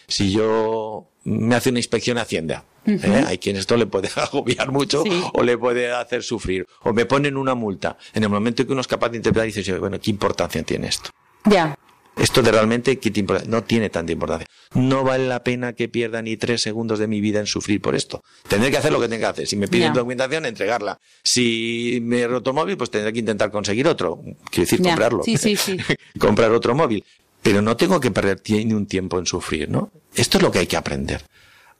Si 0.06 0.32
yo 0.32 1.08
me 1.24 1.54
hace 1.54 1.70
una 1.70 1.78
inspección 1.78 2.18
a 2.18 2.22
Hacienda, 2.22 2.64
¿eh? 2.86 3.24
hay 3.26 3.38
quien 3.38 3.56
esto 3.56 3.76
le 3.76 3.86
puede 3.86 4.08
agobiar 4.16 4.70
mucho 4.70 5.04
o 5.32 5.42
le 5.42 5.56
puede 5.56 5.92
hacer 5.92 6.22
sufrir, 6.22 6.66
o 6.82 6.92
me 6.92 7.06
ponen 7.06 7.36
una 7.36 7.54
multa. 7.54 7.96
En 8.12 8.22
el 8.22 8.28
momento 8.28 8.66
que 8.66 8.72
uno 8.72 8.80
es 8.80 8.88
capaz 8.88 9.10
de 9.10 9.16
interpretar, 9.16 9.46
dice, 9.46 9.78
bueno, 9.78 9.98
¿qué 10.00 10.10
importancia 10.10 10.62
tiene 10.62 10.88
esto? 10.88 11.10
Ya. 11.46 11.76
Esto 12.16 12.42
de 12.42 12.52
realmente 12.52 12.98
no 13.46 13.64
tiene 13.64 13.90
tanta 13.90 14.12
importancia. 14.12 14.46
No 14.74 15.02
vale 15.02 15.26
la 15.26 15.42
pena 15.42 15.72
que 15.72 15.88
pierda 15.88 16.22
ni 16.22 16.36
tres 16.36 16.62
segundos 16.62 16.98
de 16.98 17.08
mi 17.08 17.20
vida 17.20 17.40
en 17.40 17.46
sufrir 17.46 17.80
por 17.80 17.94
esto. 17.94 18.22
Tendré 18.46 18.70
que 18.70 18.76
hacer 18.76 18.92
lo 18.92 19.00
que 19.00 19.08
tenga 19.08 19.28
que 19.28 19.32
hacer. 19.32 19.46
Si 19.48 19.56
me 19.56 19.66
piden 19.66 19.92
documentación, 19.92 20.46
entregarla. 20.46 21.00
Si 21.24 21.98
me 22.02 22.20
he 22.20 22.28
roto 22.28 22.52
móvil, 22.52 22.76
pues 22.76 22.90
tendré 22.90 23.12
que 23.12 23.18
intentar 23.18 23.50
conseguir 23.50 23.88
otro. 23.88 24.20
Quiero 24.50 24.70
decir, 24.70 24.80
comprarlo. 24.80 25.22
Sí, 25.24 25.36
sí, 25.36 25.56
sí. 25.56 25.76
Comprar 26.18 26.52
otro 26.52 26.74
móvil. 26.74 27.04
Pero 27.42 27.60
no 27.60 27.76
tengo 27.76 28.00
que 28.00 28.10
perder 28.10 28.40
ni 28.48 28.72
un 28.72 28.86
tiempo 28.86 29.18
en 29.18 29.26
sufrir, 29.26 29.68
¿no? 29.68 29.90
Esto 30.14 30.38
es 30.38 30.42
lo 30.42 30.50
que 30.50 30.60
hay 30.60 30.66
que 30.66 30.76
aprender. 30.76 31.22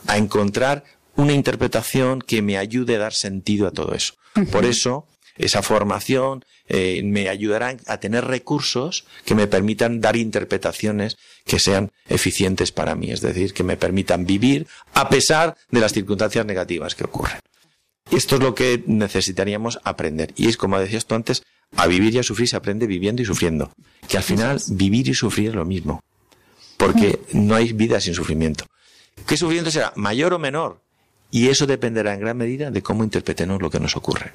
A 0.07 0.18
encontrar 0.18 0.85
una 1.16 1.32
interpretación 1.32 2.20
que 2.20 2.43
me 2.43 2.59
ayude 2.59 2.97
a 2.97 2.99
dar 2.99 3.14
sentido 3.14 3.66
a 3.66 3.70
todo 3.70 3.95
eso. 3.95 4.14
Por 4.51 4.64
eso, 4.64 5.07
esa 5.37 5.62
formación 5.62 6.45
eh, 6.68 7.03
me 7.05 7.28
ayudará 7.28 7.76
a 7.87 7.99
tener 7.99 8.24
recursos 8.24 9.05
que 9.24 9.35
me 9.35 9.47
permitan 9.47 10.01
dar 10.01 10.16
interpretaciones 10.16 11.16
que 11.45 11.59
sean 11.59 11.91
eficientes 12.09 12.72
para 12.72 12.95
mí, 12.95 13.11
es 13.11 13.20
decir, 13.20 13.53
que 13.53 13.64
me 13.64 13.76
permitan 13.76 14.26
vivir 14.26 14.66
a 14.95 15.09
pesar 15.09 15.57
de 15.70 15.80
las 15.80 15.93
circunstancias 15.93 16.47
negativas 16.47 16.95
que 16.95 17.05
ocurren. 17.05 17.41
Esto 18.11 18.37
es 18.37 18.43
lo 18.43 18.55
que 18.55 18.82
necesitaríamos 18.87 19.80
aprender. 19.82 20.32
Y 20.37 20.49
es 20.49 20.57
como 20.57 20.78
decías 20.78 21.07
tú 21.07 21.14
antes, 21.14 21.43
a 21.76 21.87
vivir 21.87 22.14
y 22.14 22.18
a 22.18 22.22
sufrir 22.22 22.49
se 22.49 22.57
aprende 22.57 22.87
viviendo 22.87 23.22
y 23.22 23.24
sufriendo. 23.24 23.72
Que 24.09 24.18
al 24.18 24.22
final 24.22 24.61
vivir 24.68 25.09
y 25.09 25.14
sufrir 25.14 25.49
es 25.51 25.55
lo 25.55 25.64
mismo. 25.64 26.03
Porque 26.76 27.20
no 27.32 27.55
hay 27.55 27.72
vida 27.72 28.01
sin 28.01 28.14
sufrimiento. 28.14 28.66
¿Qué 29.26 29.37
sufrimiento 29.37 29.70
será? 29.70 29.93
Mayor 29.97 30.35
o 30.35 30.39
menor. 30.39 30.80
Y 31.30 31.49
eso 31.49 31.66
dependerá 31.66 32.14
en 32.14 32.20
gran 32.20 32.37
medida 32.37 32.70
de 32.70 32.82
cómo 32.82 33.03
interpretemos 33.03 33.61
lo 33.61 33.70
que 33.70 33.80
nos 33.80 33.97
ocurre. 33.97 34.32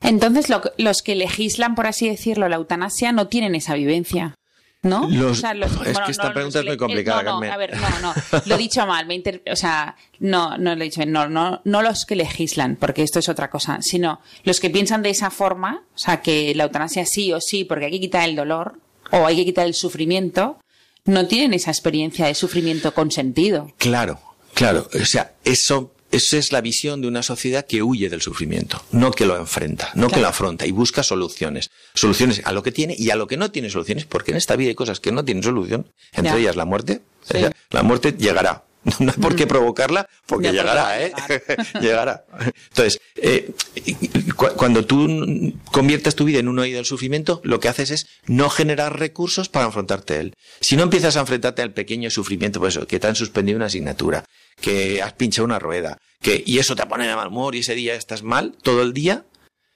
Entonces, 0.00 0.46
los 0.76 1.02
que 1.02 1.14
legislan, 1.14 1.74
por 1.74 1.86
así 1.86 2.08
decirlo, 2.08 2.48
la 2.48 2.56
eutanasia 2.56 3.12
no 3.12 3.28
tienen 3.28 3.54
esa 3.54 3.74
vivencia. 3.74 4.34
¿No? 4.80 5.08
es 5.32 5.42
que 5.42 6.12
esta 6.12 6.32
pregunta 6.32 6.60
es 6.60 6.64
muy 6.64 6.76
complicada. 6.76 7.24
No, 7.24 7.42
a 7.42 7.56
ver, 7.56 7.76
no, 7.76 8.00
no, 8.00 8.14
lo 8.46 8.54
he 8.54 8.58
dicho 8.58 8.86
mal. 8.86 9.08
o 9.50 9.56
sea, 9.56 9.96
no, 10.20 10.56
no 10.56 10.76
lo 10.76 10.82
he 10.82 10.84
dicho 10.84 11.04
No, 11.04 11.28
no, 11.28 11.60
no 11.64 11.82
los 11.82 12.04
que 12.04 12.14
legislan, 12.14 12.76
porque 12.76 13.02
esto 13.02 13.18
es 13.18 13.28
otra 13.28 13.50
cosa, 13.50 13.78
sino 13.82 14.20
los 14.44 14.60
que 14.60 14.70
piensan 14.70 15.02
de 15.02 15.10
esa 15.10 15.30
forma, 15.30 15.82
o 15.94 15.98
sea, 15.98 16.22
que 16.22 16.54
la 16.54 16.64
eutanasia 16.64 17.04
sí 17.06 17.32
o 17.32 17.40
sí, 17.40 17.64
porque 17.64 17.86
hay 17.86 17.90
que 17.90 18.00
quitar 18.00 18.28
el 18.28 18.36
dolor 18.36 18.78
o 19.10 19.26
hay 19.26 19.34
que 19.34 19.44
quitar 19.44 19.66
el 19.66 19.74
sufrimiento, 19.74 20.58
no 21.04 21.26
tienen 21.26 21.54
esa 21.54 21.70
experiencia 21.70 22.26
de 22.26 22.34
sufrimiento 22.34 22.94
consentido. 22.94 23.72
Claro, 23.78 24.20
claro. 24.54 24.88
O 24.94 25.04
sea, 25.04 25.32
eso 25.44 25.92
esa 26.10 26.38
es 26.38 26.52
la 26.52 26.60
visión 26.60 27.00
de 27.02 27.08
una 27.08 27.22
sociedad 27.22 27.66
que 27.66 27.82
huye 27.82 28.08
del 28.08 28.22
sufrimiento, 28.22 28.82
no 28.92 29.10
que 29.10 29.26
lo 29.26 29.36
enfrenta, 29.36 29.90
no 29.94 30.08
que 30.08 30.20
lo 30.20 30.28
afronta 30.28 30.66
y 30.66 30.70
busca 30.70 31.02
soluciones. 31.02 31.70
Soluciones 31.94 32.40
a 32.44 32.52
lo 32.52 32.62
que 32.62 32.72
tiene 32.72 32.94
y 32.98 33.10
a 33.10 33.16
lo 33.16 33.26
que 33.26 33.36
no 33.36 33.50
tiene 33.50 33.68
soluciones, 33.70 34.06
porque 34.06 34.30
en 34.30 34.38
esta 34.38 34.56
vida 34.56 34.70
hay 34.70 34.74
cosas 34.74 35.00
que 35.00 35.12
no 35.12 35.24
tienen 35.24 35.42
solución, 35.42 35.86
entre 36.14 36.38
ellas 36.38 36.56
la 36.56 36.64
muerte. 36.64 37.02
La 37.70 37.82
muerte 37.82 38.14
llegará. 38.18 38.64
No 39.00 39.10
hay 39.10 39.20
por 39.20 39.36
qué 39.36 39.44
mm. 39.44 39.48
provocarla, 39.48 40.08
porque 40.24 40.52
llegará, 40.52 41.02
¿eh? 41.02 41.12
llegará. 41.80 42.24
Entonces, 42.68 43.00
eh, 43.16 43.50
cuando 44.56 44.86
tú 44.86 45.52
conviertes 45.72 46.14
tu 46.14 46.24
vida 46.24 46.38
en 46.38 46.48
un 46.48 46.58
oído 46.58 46.76
del 46.76 46.86
sufrimiento, 46.86 47.40
lo 47.44 47.60
que 47.60 47.68
haces 47.68 47.90
es 47.90 48.06
no 48.26 48.48
generar 48.48 48.98
recursos 48.98 49.48
para 49.48 49.66
enfrentarte 49.66 50.14
a 50.14 50.20
él. 50.20 50.34
Si 50.60 50.76
no 50.76 50.84
empiezas 50.84 51.16
a 51.16 51.20
enfrentarte 51.20 51.60
al 51.60 51.72
pequeño 51.72 52.08
sufrimiento, 52.08 52.60
pues 52.60 52.76
eso, 52.76 52.86
que 52.86 52.98
te 52.98 53.08
han 53.08 53.16
suspendido 53.16 53.56
una 53.56 53.66
asignatura, 53.66 54.24
que 54.60 55.02
has 55.02 55.12
pinchado 55.14 55.44
una 55.44 55.58
rueda, 55.58 55.98
que, 56.20 56.42
y 56.44 56.58
eso 56.58 56.74
te 56.74 56.86
pone 56.86 57.06
de 57.06 57.14
mal 57.14 57.28
humor 57.28 57.54
y 57.54 57.60
ese 57.60 57.74
día 57.74 57.94
estás 57.94 58.22
mal 58.22 58.56
todo 58.62 58.82
el 58.82 58.92
día, 58.92 59.24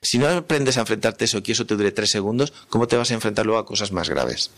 si 0.05 0.19
no 0.19 0.27
aprendes 0.27 0.77
a 0.79 0.81
enfrentarte 0.81 1.25
eso, 1.25 1.45
que 1.45 1.53
eso 1.53 1.65
te 1.65 1.77
dure 1.77 1.93
tres 1.93 2.11
segundos, 2.11 2.53
¿cómo 2.69 2.89
te 2.89 2.97
vas 2.97 3.13
a 3.13 3.15
enfrentar 3.15 3.47
luego 3.47 3.61
a 3.61 3.65
cosas 3.65 3.93
más 3.93 4.11
graves? 4.11 4.51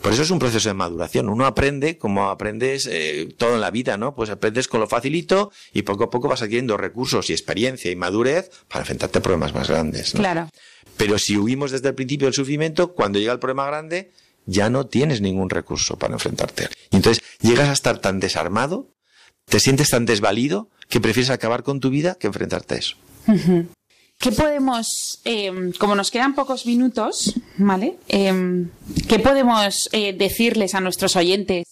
Por 0.00 0.12
eso 0.12 0.22
es 0.22 0.30
un 0.30 0.38
proceso 0.38 0.68
de 0.68 0.74
maduración. 0.74 1.28
Uno 1.28 1.46
aprende 1.46 1.98
como 1.98 2.30
aprendes 2.30 2.86
eh, 2.86 3.28
todo 3.36 3.56
en 3.56 3.60
la 3.60 3.72
vida, 3.72 3.96
¿no? 3.96 4.14
Pues 4.14 4.30
aprendes 4.30 4.68
con 4.68 4.78
lo 4.78 4.86
facilito 4.86 5.50
y 5.72 5.82
poco 5.82 6.04
a 6.04 6.10
poco 6.10 6.28
vas 6.28 6.42
adquiriendo 6.42 6.76
recursos 6.76 7.28
y 7.28 7.32
experiencia 7.32 7.90
y 7.90 7.96
madurez 7.96 8.50
para 8.68 8.82
enfrentarte 8.82 9.18
a 9.18 9.22
problemas 9.22 9.52
más 9.52 9.68
grandes. 9.68 10.12
Claro. 10.12 10.48
Pero 10.96 11.18
si 11.18 11.36
huimos 11.36 11.72
desde 11.72 11.88
el 11.88 11.94
principio 11.96 12.28
del 12.28 12.34
sufrimiento, 12.34 12.94
cuando 12.94 13.18
llega 13.18 13.32
el 13.32 13.40
problema 13.40 13.66
grande, 13.66 14.12
ya 14.46 14.70
no 14.70 14.86
tienes 14.86 15.20
ningún 15.20 15.50
recurso 15.50 15.96
para 15.98 16.14
enfrentarte. 16.14 16.68
Y 16.90 16.96
entonces 16.96 17.24
llegas 17.40 17.68
a 17.68 17.72
estar 17.72 17.98
tan 17.98 18.20
desarmado 18.20 18.94
te 19.48 19.60
sientes 19.60 19.90
tan 19.90 20.06
desvalido 20.06 20.68
que 20.88 21.00
prefieres 21.00 21.30
acabar 21.30 21.62
con 21.62 21.80
tu 21.80 21.90
vida 21.90 22.16
que 22.16 22.26
enfrentarte 22.26 22.74
a 22.74 22.78
eso. 22.78 22.96
¿Qué 24.18 24.32
podemos, 24.32 25.20
em, 25.24 25.72
como 25.72 25.94
nos 25.94 26.10
quedan 26.10 26.34
pocos 26.34 26.66
minutos, 26.66 27.34
¿vale? 27.56 27.96
Em, 28.08 28.68
¿Qué 29.08 29.18
podemos 29.20 29.88
eh, 29.92 30.12
decirles 30.12 30.74
a 30.74 30.80
nuestros 30.80 31.14
oyentes, 31.14 31.64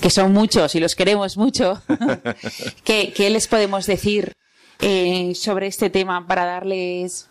que 0.00 0.10
son 0.10 0.32
muchos 0.32 0.74
y 0.74 0.80
los 0.80 0.94
queremos 0.94 1.36
mucho? 1.36 1.82
¿Qué, 2.84 3.30
les 3.30 3.48
podemos 3.48 3.86
decir 3.86 4.32
eh, 4.80 5.32
sobre 5.34 5.66
este 5.66 5.90
tema 5.90 6.26
para 6.26 6.44
darles 6.44 7.26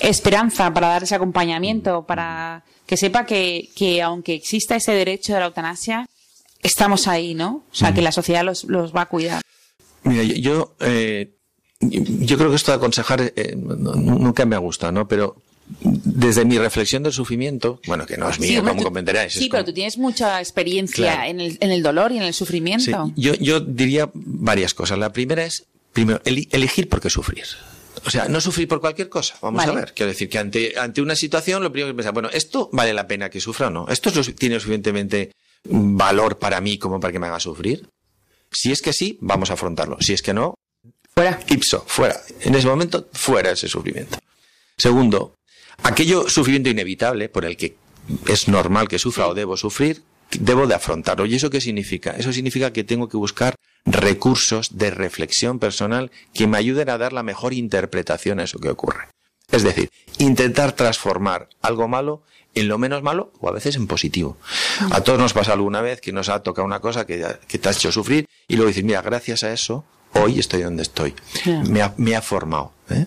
esperanza, 0.00 0.72
para 0.72 0.88
darles 0.88 1.12
acompañamiento, 1.12 2.04
para 2.04 2.64
que 2.86 2.96
sepa 2.96 3.24
que, 3.24 3.70
que 3.76 4.02
aunque 4.02 4.34
exista 4.34 4.74
ese 4.74 4.92
derecho 4.92 5.32
de 5.32 5.40
la 5.40 5.46
eutanasia, 5.46 6.06
estamos 6.62 7.08
ahí, 7.08 7.34
¿no? 7.34 7.64
O 7.70 7.74
sea, 7.74 7.92
que 7.92 8.02
la 8.02 8.12
sociedad 8.12 8.44
los, 8.44 8.64
los 8.64 8.94
va 8.94 9.02
a 9.02 9.06
cuidar. 9.06 9.42
Mira, 10.04 10.22
yo, 10.22 10.74
eh, 10.80 11.34
yo 11.80 12.38
creo 12.38 12.50
que 12.50 12.56
esto 12.56 12.70
de 12.72 12.76
aconsejar 12.76 13.32
eh, 13.36 13.54
nunca 13.56 14.46
me 14.46 14.56
ha 14.56 14.58
gustado, 14.58 14.92
¿no? 14.92 15.08
Pero 15.08 15.36
desde 15.80 16.44
mi 16.44 16.58
reflexión 16.58 17.02
del 17.02 17.12
sufrimiento, 17.12 17.80
bueno, 17.86 18.06
que 18.06 18.16
no 18.16 18.28
es 18.28 18.38
mía, 18.38 18.62
como 18.62 18.82
comprenderáis. 18.82 19.32
Sí, 19.32 19.48
pero 19.50 19.64
tú 19.64 19.72
tienes 19.72 19.96
mucha 19.98 20.40
experiencia 20.40 21.26
en, 21.26 21.40
el, 21.40 21.56
en, 21.60 21.70
el, 21.70 21.82
dolor 21.82 22.12
y 22.12 22.18
en 22.18 22.24
el 22.24 22.34
sufrimiento. 22.34 23.12
yo, 23.16 23.34
yo 23.34 23.60
diría 23.60 24.10
varias 24.14 24.74
cosas. 24.74 24.98
La 24.98 25.12
primera 25.12 25.44
es, 25.44 25.64
primero, 25.92 26.20
elegir 26.24 26.88
por 26.88 27.00
qué 27.00 27.10
sufrir. 27.10 27.44
O 28.04 28.10
sea, 28.10 28.26
no 28.26 28.40
sufrir 28.40 28.66
por 28.66 28.80
cualquier 28.80 29.08
cosa. 29.08 29.36
Vamos 29.40 29.64
a 29.64 29.72
ver. 29.72 29.92
Quiero 29.94 30.10
decir 30.10 30.28
que 30.28 30.38
ante, 30.38 30.74
ante 30.78 31.00
una 31.00 31.14
situación, 31.14 31.62
lo 31.62 31.70
primero 31.72 31.92
que 31.92 31.96
pensar, 31.96 32.12
bueno, 32.12 32.28
¿esto 32.32 32.68
vale 32.72 32.92
la 32.92 33.06
pena 33.06 33.30
que 33.30 33.40
sufra 33.40 33.68
o 33.68 33.70
no? 33.70 33.86
¿Esto 33.88 34.10
tiene 34.32 34.56
suficientemente 34.56 35.32
valor 35.64 36.38
para 36.38 36.60
mí 36.60 36.78
como 36.78 37.00
para 37.00 37.12
que 37.12 37.18
me 37.18 37.26
haga 37.26 37.40
sufrir? 37.40 37.88
Si 38.50 38.70
es 38.72 38.82
que 38.82 38.92
sí, 38.92 39.18
vamos 39.20 39.50
a 39.50 39.54
afrontarlo. 39.54 39.98
Si 40.00 40.12
es 40.12 40.22
que 40.22 40.34
no, 40.34 40.54
fuera. 41.14 41.40
Ipso, 41.48 41.84
fuera. 41.86 42.20
En 42.40 42.54
ese 42.54 42.66
momento, 42.66 43.08
fuera 43.12 43.50
ese 43.50 43.68
sufrimiento. 43.68 44.18
Segundo, 44.76 45.34
aquello 45.82 46.28
sufrimiento 46.28 46.70
inevitable 46.70 47.28
por 47.28 47.44
el 47.44 47.56
que 47.56 47.76
es 48.26 48.48
normal 48.48 48.88
que 48.88 48.98
sufra 48.98 49.28
o 49.28 49.34
debo 49.34 49.56
sufrir, 49.56 50.02
debo 50.38 50.66
de 50.66 50.74
afrontarlo. 50.74 51.26
¿Y 51.26 51.34
eso 51.36 51.50
qué 51.50 51.60
significa? 51.60 52.10
Eso 52.12 52.32
significa 52.32 52.72
que 52.72 52.84
tengo 52.84 53.08
que 53.08 53.16
buscar 53.16 53.54
recursos 53.84 54.78
de 54.78 54.90
reflexión 54.90 55.58
personal 55.58 56.10
que 56.34 56.46
me 56.46 56.58
ayuden 56.58 56.88
a 56.88 56.98
dar 56.98 57.12
la 57.12 57.22
mejor 57.22 57.52
interpretación 57.52 58.40
a 58.40 58.44
eso 58.44 58.58
que 58.58 58.70
ocurre. 58.70 59.08
Es 59.52 59.62
decir, 59.62 59.90
intentar 60.18 60.72
transformar 60.72 61.48
algo 61.60 61.86
malo 61.86 62.22
en 62.54 62.68
lo 62.68 62.78
menos 62.78 63.02
malo 63.02 63.32
o 63.40 63.48
a 63.48 63.52
veces 63.52 63.76
en 63.76 63.86
positivo. 63.86 64.36
A 64.90 65.02
todos 65.02 65.18
nos 65.18 65.32
pasa 65.32 65.52
alguna 65.52 65.80
vez 65.80 66.00
que 66.00 66.12
nos 66.12 66.28
ha 66.28 66.42
tocado 66.42 66.66
una 66.66 66.80
cosa 66.80 67.06
que, 67.06 67.18
te 67.18 67.68
ha 67.68 67.72
hecho 67.72 67.92
sufrir 67.92 68.28
y 68.48 68.56
luego 68.56 68.68
dices, 68.68 68.84
mira, 68.84 69.02
gracias 69.02 69.44
a 69.44 69.52
eso, 69.52 69.84
hoy 70.14 70.38
estoy 70.38 70.62
donde 70.62 70.82
estoy. 70.82 71.14
Me, 71.68 71.82
ha, 71.82 71.94
me, 71.96 72.16
ha, 72.16 72.22
formado. 72.22 72.72
¿eh? 72.90 73.06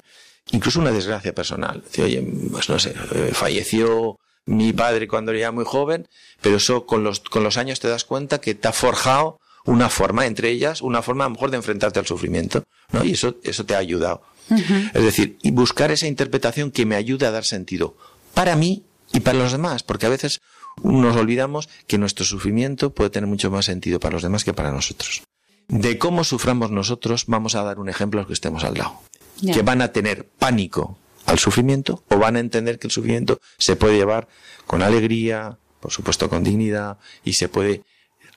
Incluso 0.52 0.80
una 0.80 0.92
desgracia 0.92 1.34
personal. 1.34 1.84
oye, 1.98 2.26
pues 2.52 2.70
no 2.70 2.80
sé, 2.80 2.94
eh, 3.14 3.32
falleció 3.34 4.18
mi 4.46 4.74
padre 4.74 5.08
cuando 5.08 5.32
era 5.32 5.52
muy 5.52 5.66
joven, 5.66 6.08
pero 6.42 6.58
eso 6.58 6.86
con 6.86 7.04
los, 7.04 7.20
con 7.20 7.44
los 7.44 7.58
años 7.58 7.80
te 7.80 7.88
das 7.88 8.06
cuenta 8.06 8.40
que 8.40 8.54
te 8.56 8.68
ha 8.68 8.74
forjado 8.74 9.40
una 9.66 9.90
forma, 9.90 10.28
entre 10.28 10.52
ellas, 10.52 10.82
una 10.82 11.02
forma 11.02 11.26
a 11.26 11.28
lo 11.28 11.34
mejor 11.34 11.50
de 11.50 11.58
enfrentarte 11.58 12.00
al 12.00 12.06
sufrimiento, 12.06 12.64
¿no? 12.92 13.04
Y 13.04 13.14
eso, 13.14 13.38
eso 13.44 13.66
te 13.66 13.74
ha 13.74 13.80
ayudado. 13.80 14.22
Es 14.50 15.04
decir, 15.04 15.38
y 15.42 15.52
buscar 15.52 15.92
esa 15.92 16.08
interpretación 16.08 16.72
que 16.72 16.86
me 16.86 16.96
ayude 16.96 17.26
a 17.26 17.32
dar 17.32 17.46
sentido 17.46 17.96
para 18.34 18.56
mí 18.56 18.84
y 19.12 19.22
para 19.22 19.40
los 19.40 19.52
demás, 19.52 19.84
porque 19.84 20.06
a 20.06 20.10
veces 20.10 20.42
nos 20.84 21.16
olvidamos 21.16 21.70
que 21.88 21.98
nuestro 21.98 22.26
sufrimiento 22.26 22.94
puede 22.94 23.10
tener 23.10 23.28
mucho 23.28 23.50
más 23.50 23.66
sentido 23.66 24.00
para 24.00 24.14
los 24.14 24.24
demás 24.24 24.44
que 24.44 24.54
para 24.54 24.72
nosotros. 24.72 25.24
De 25.68 25.98
cómo 25.98 26.24
suframos 26.24 26.70
nosotros, 26.70 27.26
vamos 27.28 27.56
a 27.56 27.64
dar 27.64 27.80
un 27.80 27.90
ejemplo 27.90 28.20
a 28.20 28.22
los 28.22 28.28
que 28.28 28.34
estemos 28.34 28.64
al 28.64 28.76
lado. 28.76 29.00
Que 29.42 29.64
van 29.64 29.82
a 29.82 29.92
tener 29.92 30.28
pánico 30.28 30.98
al 31.26 31.40
sufrimiento 31.40 32.04
o 32.10 32.18
van 32.18 32.36
a 32.36 32.40
entender 32.40 32.78
que 32.78 32.88
el 32.88 32.92
sufrimiento 32.92 33.40
se 33.58 33.76
puede 33.76 33.98
llevar 33.98 34.28
con 34.68 34.82
alegría, 34.82 35.58
por 35.80 35.92
supuesto 35.92 36.30
con 36.30 36.44
dignidad, 36.44 37.00
y 37.24 37.34
se 37.34 37.50
puede 37.50 37.84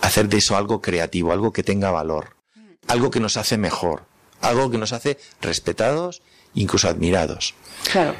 hacer 0.00 0.28
de 0.28 0.38
eso 0.38 0.56
algo 0.56 0.80
creativo, 0.80 1.32
algo 1.32 1.52
que 1.52 1.62
tenga 1.62 1.90
valor, 1.90 2.36
algo 2.86 3.10
que 3.10 3.20
nos 3.20 3.36
hace 3.36 3.58
mejor, 3.58 4.06
algo 4.40 4.70
que 4.70 4.78
nos 4.78 4.92
hace 4.92 5.18
respetados, 5.40 6.22
incluso 6.54 6.88
admirados. 6.88 7.54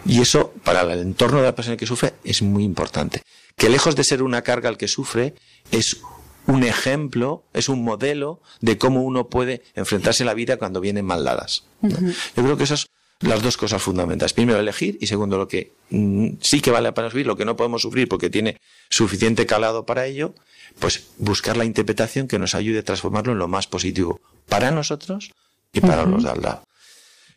Y 0.06 0.20
eso, 0.20 0.52
para 0.64 0.82
el 0.82 1.00
entorno 1.00 1.38
de 1.38 1.44
la 1.44 1.54
persona 1.54 1.76
que 1.76 1.86
sufre, 1.86 2.14
es 2.24 2.42
muy 2.42 2.64
importante. 2.64 3.22
Que 3.56 3.68
lejos 3.68 3.96
de 3.96 4.04
ser 4.04 4.22
una 4.22 4.42
carga 4.42 4.68
al 4.68 4.78
que 4.78 4.88
sufre, 4.88 5.34
es 5.70 5.98
un 6.46 6.64
ejemplo, 6.64 7.44
es 7.52 7.68
un 7.68 7.84
modelo 7.84 8.40
de 8.60 8.78
cómo 8.78 9.02
uno 9.02 9.28
puede 9.28 9.62
enfrentarse 9.74 10.22
a 10.22 10.26
la 10.26 10.34
vida 10.34 10.56
cuando 10.56 10.80
vienen 10.80 11.04
mal 11.04 11.24
dadas. 11.24 11.64
Yo 11.82 12.42
creo 12.42 12.56
que 12.56 12.64
esas 12.64 12.80
son 12.80 12.90
las 13.20 13.42
dos 13.42 13.56
cosas 13.56 13.82
fundamentales. 13.82 14.32
Primero, 14.32 14.58
elegir 14.58 14.96
y 15.00 15.08
segundo, 15.08 15.36
lo 15.36 15.48
que 15.48 15.72
mm, 15.90 16.28
sí 16.40 16.60
que 16.60 16.70
vale 16.70 16.84
la 16.84 16.94
pena 16.94 17.08
sufrir, 17.08 17.26
lo 17.26 17.36
que 17.36 17.44
no 17.44 17.56
podemos 17.56 17.82
sufrir 17.82 18.08
porque 18.08 18.30
tiene 18.30 18.60
suficiente 18.88 19.44
calado 19.44 19.84
para 19.84 20.06
ello, 20.06 20.34
pues 20.78 21.08
buscar 21.18 21.56
la 21.56 21.64
interpretación 21.64 22.28
que 22.28 22.38
nos 22.38 22.54
ayude 22.54 22.78
a 22.78 22.84
transformarlo 22.84 23.32
en 23.32 23.38
lo 23.38 23.48
más 23.48 23.66
positivo 23.66 24.20
para 24.48 24.70
nosotros 24.70 25.32
y 25.72 25.80
para 25.80 26.04
los 26.04 26.22
de 26.22 26.30
al 26.30 26.42
lado. 26.42 26.62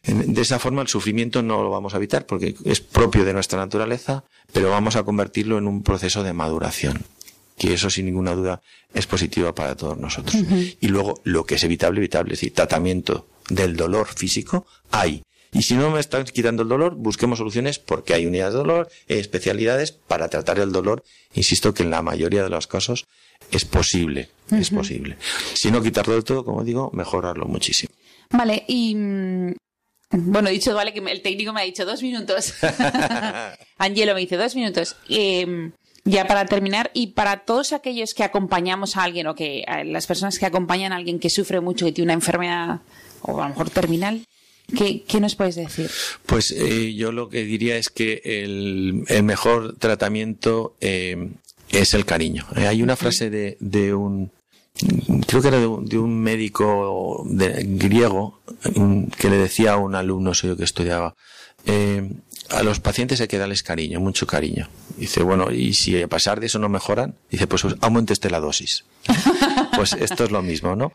De 0.03 0.41
esa 0.41 0.57
forma 0.57 0.81
el 0.81 0.87
sufrimiento 0.87 1.43
no 1.43 1.61
lo 1.61 1.69
vamos 1.69 1.93
a 1.93 1.97
evitar 1.97 2.25
porque 2.25 2.55
es 2.65 2.81
propio 2.81 3.23
de 3.23 3.33
nuestra 3.33 3.59
naturaleza, 3.59 4.23
pero 4.51 4.71
vamos 4.71 4.95
a 4.95 5.03
convertirlo 5.03 5.57
en 5.59 5.67
un 5.67 5.83
proceso 5.83 6.23
de 6.23 6.33
maduración, 6.33 7.03
que 7.57 7.73
eso 7.73 7.89
sin 7.91 8.07
ninguna 8.07 8.33
duda 8.33 8.61
es 8.95 9.05
positivo 9.05 9.53
para 9.53 9.75
todos 9.75 9.97
nosotros. 9.97 10.35
Y 10.79 10.87
luego 10.87 11.21
lo 11.23 11.45
que 11.45 11.55
es 11.55 11.63
evitable, 11.63 11.99
evitable, 11.99 12.33
es 12.33 12.39
decir, 12.39 12.53
tratamiento 12.53 13.27
del 13.49 13.75
dolor 13.75 14.07
físico 14.07 14.65
hay. 14.89 15.21
Y 15.53 15.63
si 15.63 15.75
no 15.75 15.91
me 15.91 15.99
están 15.99 16.23
quitando 16.23 16.63
el 16.63 16.69
dolor, 16.69 16.95
busquemos 16.95 17.37
soluciones 17.37 17.77
porque 17.77 18.13
hay 18.13 18.25
unidades 18.25 18.53
de 18.53 18.59
dolor, 18.59 18.89
especialidades 19.07 19.91
para 19.91 20.29
tratar 20.29 20.59
el 20.59 20.71
dolor. 20.71 21.03
Insisto 21.33 21.73
que 21.73 21.83
en 21.83 21.91
la 21.91 22.01
mayoría 22.01 22.41
de 22.41 22.49
los 22.49 22.67
casos 22.67 23.05
es 23.51 23.65
posible, 23.65 24.29
es 24.49 24.69
posible. 24.69 25.17
Si 25.53 25.69
no 25.69 25.83
quitarlo 25.83 26.13
del 26.13 26.23
todo, 26.23 26.45
como 26.45 26.63
digo, 26.63 26.89
mejorarlo 26.93 27.45
muchísimo. 27.45 27.93
Vale, 28.31 28.63
y 28.67 28.95
mm, 28.95 29.53
bueno, 30.11 30.49
he 30.49 30.51
dicho, 30.51 30.73
vale, 30.73 30.93
que 30.93 30.99
el 30.99 31.21
técnico 31.21 31.53
me 31.53 31.61
ha 31.61 31.65
dicho 31.65 31.85
dos 31.85 32.01
minutos. 32.01 32.53
Angelo 33.77 34.13
me 34.13 34.21
dice 34.21 34.37
dos 34.37 34.55
minutos. 34.55 34.95
Em, 35.09 35.71
ya 36.03 36.25
para 36.25 36.45
terminar, 36.45 36.89
y 36.93 37.07
para 37.07 37.45
todos 37.45 37.73
aquellos 37.73 38.13
que 38.13 38.23
acompañamos 38.23 38.97
a 38.97 39.03
alguien 39.03 39.27
o 39.27 39.35
que 39.35 39.63
las 39.85 40.07
personas 40.07 40.39
que 40.39 40.47
acompañan 40.47 40.93
a 40.93 40.95
alguien 40.95 41.19
que 41.19 41.29
sufre 41.29 41.61
mucho, 41.61 41.85
que 41.85 41.91
tiene 41.91 42.07
una 42.07 42.13
enfermedad 42.13 42.81
o 43.21 43.39
a 43.39 43.43
lo 43.43 43.49
mejor 43.49 43.69
terminal, 43.69 44.23
¿Qué, 44.75 45.19
nos 45.19 45.35
puedes 45.35 45.55
decir? 45.55 45.89
Pues 46.25 46.51
eh, 46.51 46.93
yo 46.93 47.11
lo 47.11 47.29
que 47.29 47.43
diría 47.43 47.77
es 47.77 47.89
que 47.89 48.21
el, 48.23 49.03
mejor 49.23 49.75
tratamiento 49.77 50.75
eh, 50.79 51.29
es 51.71 51.93
el 51.93 52.05
cariño. 52.05 52.45
Eh, 52.55 52.67
hay 52.67 52.81
una 52.81 52.95
frase 52.95 53.29
de, 53.29 53.57
de, 53.59 53.93
un, 53.93 54.31
creo 55.27 55.41
que 55.41 55.47
era 55.47 55.59
de 55.59 55.97
un, 55.97 56.19
médico 56.19 57.23
griego 57.25 58.41
que 59.17 59.29
le 59.29 59.37
decía 59.37 59.73
a 59.73 59.77
un 59.77 59.95
alumno 59.95 60.33
suyo 60.33 60.57
que 60.57 60.63
estudiaba, 60.63 61.15
a 62.49 62.63
los 62.63 62.79
pacientes 62.79 63.21
hay 63.21 63.27
que 63.27 63.37
darles 63.37 63.63
cariño, 63.63 63.99
mucho 63.99 64.27
cariño. 64.27 64.69
Dice, 64.97 65.23
bueno, 65.23 65.51
y 65.51 65.73
si 65.73 66.01
a 66.01 66.07
pesar 66.07 66.39
de 66.39 66.47
eso 66.47 66.59
no 66.59 66.69
mejoran, 66.69 67.15
dice, 67.29 67.47
pues 67.47 67.65
aumenteste 67.81 68.29
la 68.29 68.39
dosis. 68.39 68.85
pues 69.75 69.93
esto 69.93 70.23
es 70.23 70.31
lo 70.31 70.41
mismo, 70.41 70.75
¿no? 70.75 70.91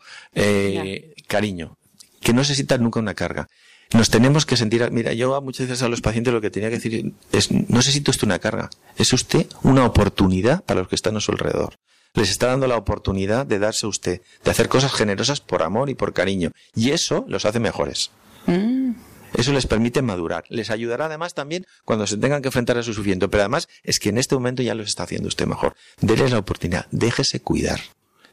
cariño, 1.27 1.77
que 2.21 2.33
no 2.33 2.41
necesitan 2.41 2.81
nunca 2.83 2.99
una 2.99 3.13
carga. 3.13 3.47
Nos 3.93 4.09
tenemos 4.09 4.45
que 4.45 4.57
sentir, 4.57 4.89
mira, 4.91 5.13
yo 5.13 5.41
muchas 5.41 5.67
veces 5.67 5.83
a 5.83 5.87
los 5.87 6.01
pacientes 6.01 6.33
lo 6.33 6.41
que 6.41 6.49
tenía 6.49 6.69
que 6.69 6.75
decir 6.75 7.13
es, 7.31 7.51
no 7.51 7.81
se 7.81 7.91
siente 7.91 8.11
usted 8.11 8.25
una 8.25 8.39
carga, 8.39 8.69
es 8.97 9.13
usted 9.13 9.47
una 9.63 9.85
oportunidad 9.85 10.63
para 10.65 10.81
los 10.81 10.89
que 10.89 10.95
están 10.95 11.15
a 11.15 11.21
su 11.21 11.31
alrededor. 11.31 11.75
Les 12.13 12.29
está 12.29 12.47
dando 12.47 12.67
la 12.67 12.77
oportunidad 12.77 13.45
de 13.45 13.59
darse 13.59 13.85
a 13.85 13.89
usted, 13.89 14.21
de 14.43 14.51
hacer 14.51 14.69
cosas 14.69 14.93
generosas 14.93 15.41
por 15.41 15.63
amor 15.63 15.89
y 15.89 15.95
por 15.95 16.13
cariño. 16.13 16.51
Y 16.75 16.91
eso 16.91 17.25
los 17.27 17.45
hace 17.45 17.59
mejores. 17.59 18.11
Mm. 18.45 18.93
Eso 19.33 19.53
les 19.53 19.67
permite 19.67 20.01
madurar. 20.01 20.45
Les 20.49 20.69
ayudará 20.69 21.05
además 21.05 21.33
también 21.33 21.65
cuando 21.85 22.07
se 22.07 22.17
tengan 22.17 22.41
que 22.41 22.47
enfrentar 22.47 22.77
a 22.77 22.83
su 22.83 22.93
sufrimiento. 22.93 23.29
Pero 23.29 23.43
además 23.43 23.67
es 23.83 23.99
que 23.99 24.09
en 24.09 24.17
este 24.17 24.35
momento 24.35 24.63
ya 24.63 24.75
los 24.75 24.87
está 24.87 25.03
haciendo 25.03 25.27
usted 25.27 25.45
mejor. 25.45 25.75
Deles 26.01 26.31
la 26.31 26.39
oportunidad. 26.39 26.87
Déjese 26.91 27.41
cuidar. 27.41 27.81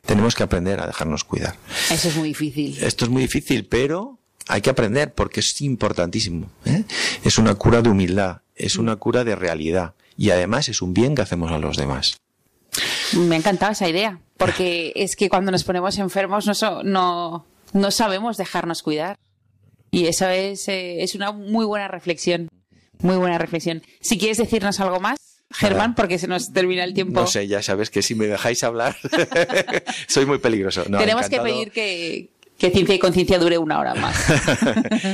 Tenemos 0.06 0.34
que 0.34 0.42
aprender 0.42 0.80
a 0.80 0.86
dejarnos 0.86 1.24
cuidar. 1.24 1.56
Eso 1.90 2.08
es 2.08 2.16
muy 2.16 2.28
difícil. 2.28 2.82
Esto 2.82 3.06
es 3.06 3.10
muy 3.10 3.22
difícil, 3.22 3.66
pero 3.66 4.18
hay 4.46 4.60
que 4.60 4.70
aprender 4.70 5.14
porque 5.14 5.40
es 5.40 5.60
importantísimo. 5.62 6.50
¿eh? 6.64 6.84
Es 7.24 7.38
una 7.38 7.54
cura 7.54 7.82
de 7.82 7.88
humildad, 7.88 8.42
es 8.54 8.76
una 8.76 8.96
cura 8.96 9.24
de 9.24 9.34
realidad 9.34 9.94
y 10.16 10.30
además 10.30 10.68
es 10.68 10.82
un 10.82 10.92
bien 10.92 11.14
que 11.14 11.22
hacemos 11.22 11.50
a 11.52 11.58
los 11.58 11.76
demás. 11.76 12.18
Me 13.16 13.36
ha 13.36 13.38
encantado 13.38 13.72
esa 13.72 13.88
idea, 13.88 14.20
porque 14.36 14.92
es 14.96 15.16
que 15.16 15.28
cuando 15.28 15.50
nos 15.50 15.64
ponemos 15.64 15.98
enfermos 15.98 16.46
no, 16.46 16.82
no, 16.82 17.46
no 17.72 17.90
sabemos 17.90 18.36
dejarnos 18.36 18.82
cuidar. 18.82 19.16
Y 19.90 20.06
eso 20.06 20.28
es, 20.28 20.66
eh, 20.68 21.02
es 21.02 21.14
una 21.14 21.30
muy 21.32 21.64
buena 21.64 21.88
reflexión. 21.88 22.48
Muy 23.00 23.16
buena 23.16 23.38
reflexión. 23.38 23.82
Si 24.00 24.18
quieres 24.18 24.38
decirnos 24.38 24.80
algo 24.80 24.98
más, 24.98 25.18
Germán, 25.50 25.94
porque 25.94 26.18
se 26.18 26.26
nos 26.26 26.52
termina 26.52 26.82
el 26.82 26.94
tiempo. 26.94 27.20
No 27.20 27.26
sé, 27.26 27.46
ya 27.46 27.62
sabes 27.62 27.90
que 27.90 28.02
si 28.02 28.14
me 28.14 28.26
dejáis 28.26 28.64
hablar, 28.64 28.96
soy 30.08 30.26
muy 30.26 30.38
peligroso. 30.38 30.82
Tenemos 30.84 31.28
que 31.28 31.40
pedir 31.40 31.70
que, 31.70 32.30
que 32.64 32.70
ciencia 32.70 32.94
y 32.94 32.98
conciencia 32.98 33.38
dure 33.38 33.58
una 33.58 33.78
hora 33.78 33.94
más. 33.94 34.16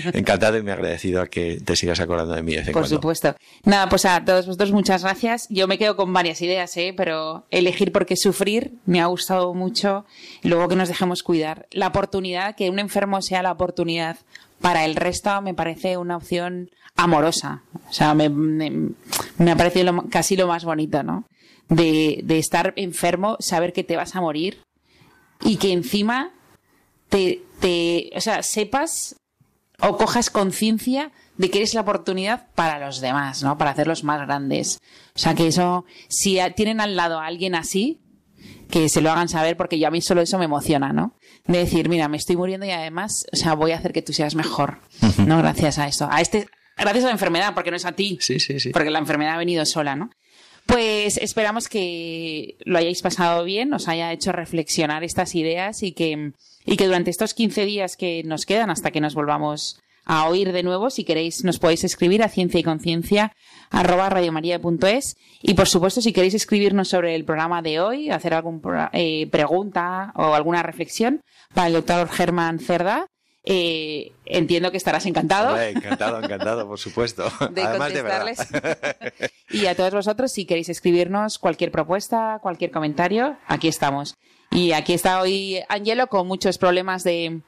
Encantado 0.14 0.57
y 0.57 0.62
me 0.62 0.70
agradecido 0.70 1.20
a 1.20 1.26
que 1.26 1.61
te 1.61 1.74
sigas 1.74 1.98
acordando 1.98 2.34
de 2.34 2.44
mí. 2.44 2.55
Por 2.72 2.86
supuesto. 2.86 3.34
Nada, 3.64 3.88
pues 3.88 4.05
a 4.05 4.24
todos 4.24 4.46
vosotros 4.46 4.70
muchas 4.70 5.03
gracias. 5.03 5.48
Yo 5.51 5.66
me 5.66 5.76
quedo 5.76 5.96
con 5.96 6.12
varias 6.12 6.40
ideas, 6.42 6.76
¿eh? 6.76 6.94
pero 6.96 7.46
elegir 7.51 7.90
por 7.90 8.07
qué 8.07 8.14
sufrir 8.16 8.74
me 8.86 9.01
ha 9.01 9.07
gustado 9.07 9.53
mucho. 9.53 10.05
Luego 10.44 10.68
que 10.68 10.76
nos 10.76 10.86
dejemos 10.86 11.24
cuidar. 11.24 11.66
La 11.72 11.88
oportunidad, 11.88 12.55
que 12.55 12.70
un 12.70 12.78
enfermo 12.78 13.20
sea 13.20 13.42
la 13.42 13.51
oportunidad 13.51 14.18
para 14.61 14.84
el 14.84 14.94
resto, 14.94 15.42
me 15.42 15.53
parece 15.53 15.96
una 15.96 16.18
opción 16.18 16.70
amorosa. 16.94 17.64
O 17.88 17.92
sea, 17.92 18.14
me, 18.14 18.28
me, 18.28 19.51
ha 19.51 19.57
parecido 19.57 20.05
casi 20.09 20.36
lo 20.36 20.46
más 20.46 20.64
bonito, 20.64 21.03
¿no? 21.03 21.24
De, 21.68 22.20
de 22.22 22.38
estar 22.38 22.74
enfermo, 22.76 23.36
saber 23.40 23.72
que 23.72 23.82
te 23.82 23.96
vas 23.96 24.14
a 24.14 24.20
morir 24.20 24.62
y 25.42 25.57
que 25.57 25.72
encima 25.72 26.30
te, 27.11 27.43
te, 27.61 28.11
o 28.17 28.21
sea, 28.21 28.43
sepas 28.43 29.17
o 29.83 29.97
cojas 29.97 30.31
conciencia 30.31 31.13
de 31.37 31.51
que 31.51 31.59
eres 31.59 31.75
la 31.75 31.83
oportunidad 31.83 32.49
para 32.55 32.79
los 32.85 33.01
demás, 33.01 33.43
¿no? 33.43 33.59
Para 33.59 33.71
hacerlos 33.71 34.05
más 34.05 34.21
grandes. 34.27 34.79
O 35.15 35.19
sea, 35.19 35.35
que 35.35 35.47
eso, 35.47 35.85
si 36.09 36.39
tienen 36.55 36.81
al 36.81 36.97
lado 36.97 37.19
a 37.19 37.27
alguien 37.27 37.55
así, 37.55 38.01
que 38.71 38.89
se 38.89 39.01
lo 39.01 39.11
hagan 39.11 39.29
saber, 39.29 39.57
porque 39.57 39.79
yo 39.79 39.89
a 39.89 39.91
mí 39.91 40.01
solo 40.01 40.21
eso 40.21 40.39
me 40.39 40.45
emociona, 40.45 40.93
¿no? 40.93 41.17
De 41.47 41.59
decir, 41.59 41.89
mira, 41.89 42.09
me 42.09 42.17
estoy 42.17 42.37
muriendo 42.37 42.67
y 42.67 42.71
además, 42.71 43.25
o 43.33 43.37
sea, 43.37 43.55
voy 43.55 43.73
a 43.73 43.77
hacer 43.77 43.93
que 43.93 44.03
tú 44.03 44.13
seas 44.13 44.35
mejor, 44.35 44.81
¿no? 45.19 45.39
Gracias 45.39 45.79
a 45.79 45.89
esto. 45.89 46.09
A 46.11 46.21
este, 46.21 46.47
gracias 46.77 47.05
a 47.05 47.09
la 47.09 47.13
enfermedad, 47.13 47.55
porque 47.55 47.71
no 47.71 47.77
es 47.77 47.85
a 47.85 47.93
ti. 47.93 48.19
Sí, 48.21 48.39
sí, 48.39 48.61
sí. 48.61 48.71
Porque 48.71 48.91
la 48.91 48.99
enfermedad 48.99 49.35
ha 49.35 49.39
venido 49.39 49.65
sola, 49.67 49.97
¿no? 49.97 50.11
Pues 50.71 51.16
esperamos 51.16 51.68
que 51.68 52.57
lo 52.64 52.79
hayáis 52.79 53.03
pasado 53.03 53.43
bien, 53.43 53.75
os 53.75 53.89
haya 53.89 54.12
hecho 54.12 54.31
reflexionar 54.31 55.03
estas 55.03 55.35
ideas 55.35 55.83
y 55.83 55.91
que, 55.91 56.31
y 56.64 56.77
que 56.77 56.87
durante 56.87 57.11
estos 57.11 57.35
15 57.35 57.64
días 57.64 57.97
que 57.97 58.23
nos 58.25 58.47
quedan 58.47 58.71
hasta 58.71 58.93
que 58.93 59.01
nos 59.01 59.16
volvamos 59.16 59.81
a 60.05 60.29
oír 60.29 60.53
de 60.53 60.62
nuevo, 60.62 60.91
si 60.91 61.03
queréis 61.03 61.43
nos 61.43 61.59
podéis 61.59 61.83
escribir 61.83 62.23
a 62.23 62.29
ciencia 62.29 62.61
y 62.61 62.62
conciencia 62.62 63.33
arroba 63.71 64.11
y 65.43 65.55
por 65.55 65.66
supuesto 65.66 66.01
si 66.01 66.12
queréis 66.12 66.35
escribirnos 66.35 66.87
sobre 66.87 67.16
el 67.16 67.25
programa 67.25 67.62
de 67.62 67.81
hoy, 67.81 68.11
hacer 68.11 68.33
alguna 68.33 68.91
eh, 68.93 69.27
pregunta 69.29 70.12
o 70.14 70.35
alguna 70.35 70.62
reflexión 70.62 71.21
para 71.53 71.66
el 71.66 71.73
doctor 71.73 72.09
Germán 72.09 72.61
Cerda, 72.61 73.09
eh, 73.53 74.12
entiendo 74.26 74.70
que 74.70 74.76
estarás 74.76 75.07
encantado. 75.07 75.61
encantado, 75.61 76.22
encantado, 76.22 76.68
por 76.68 76.78
supuesto. 76.78 77.24
De 77.51 77.62
contestarles. 77.62 78.38
y 79.51 79.66
a 79.66 79.74
todos 79.74 79.92
vosotros, 79.92 80.30
si 80.30 80.44
queréis 80.44 80.68
escribirnos 80.68 81.40
cualquier 81.40 81.72
propuesta, 81.72 82.38
cualquier 82.40 82.70
comentario, 82.70 83.36
aquí 83.48 83.66
estamos. 83.66 84.14
Y 84.53 84.70
aquí 84.70 84.92
está 84.92 85.20
hoy 85.20 85.59
Angelo 85.68 86.07
con 86.07 86.28
muchos 86.28 86.59
problemas 86.59 87.03
de 87.03 87.40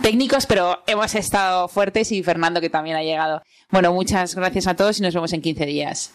técnicos, 0.00 0.46
pero 0.46 0.82
hemos 0.86 1.14
estado 1.14 1.68
fuertes 1.68 2.12
y 2.12 2.22
Fernando 2.22 2.62
que 2.62 2.70
también 2.70 2.96
ha 2.96 3.02
llegado. 3.02 3.42
Bueno, 3.70 3.92
muchas 3.92 4.34
gracias 4.34 4.66
a 4.66 4.74
todos 4.74 5.00
y 5.00 5.02
nos 5.02 5.12
vemos 5.12 5.34
en 5.34 5.42
15 5.42 5.66
días. 5.66 6.14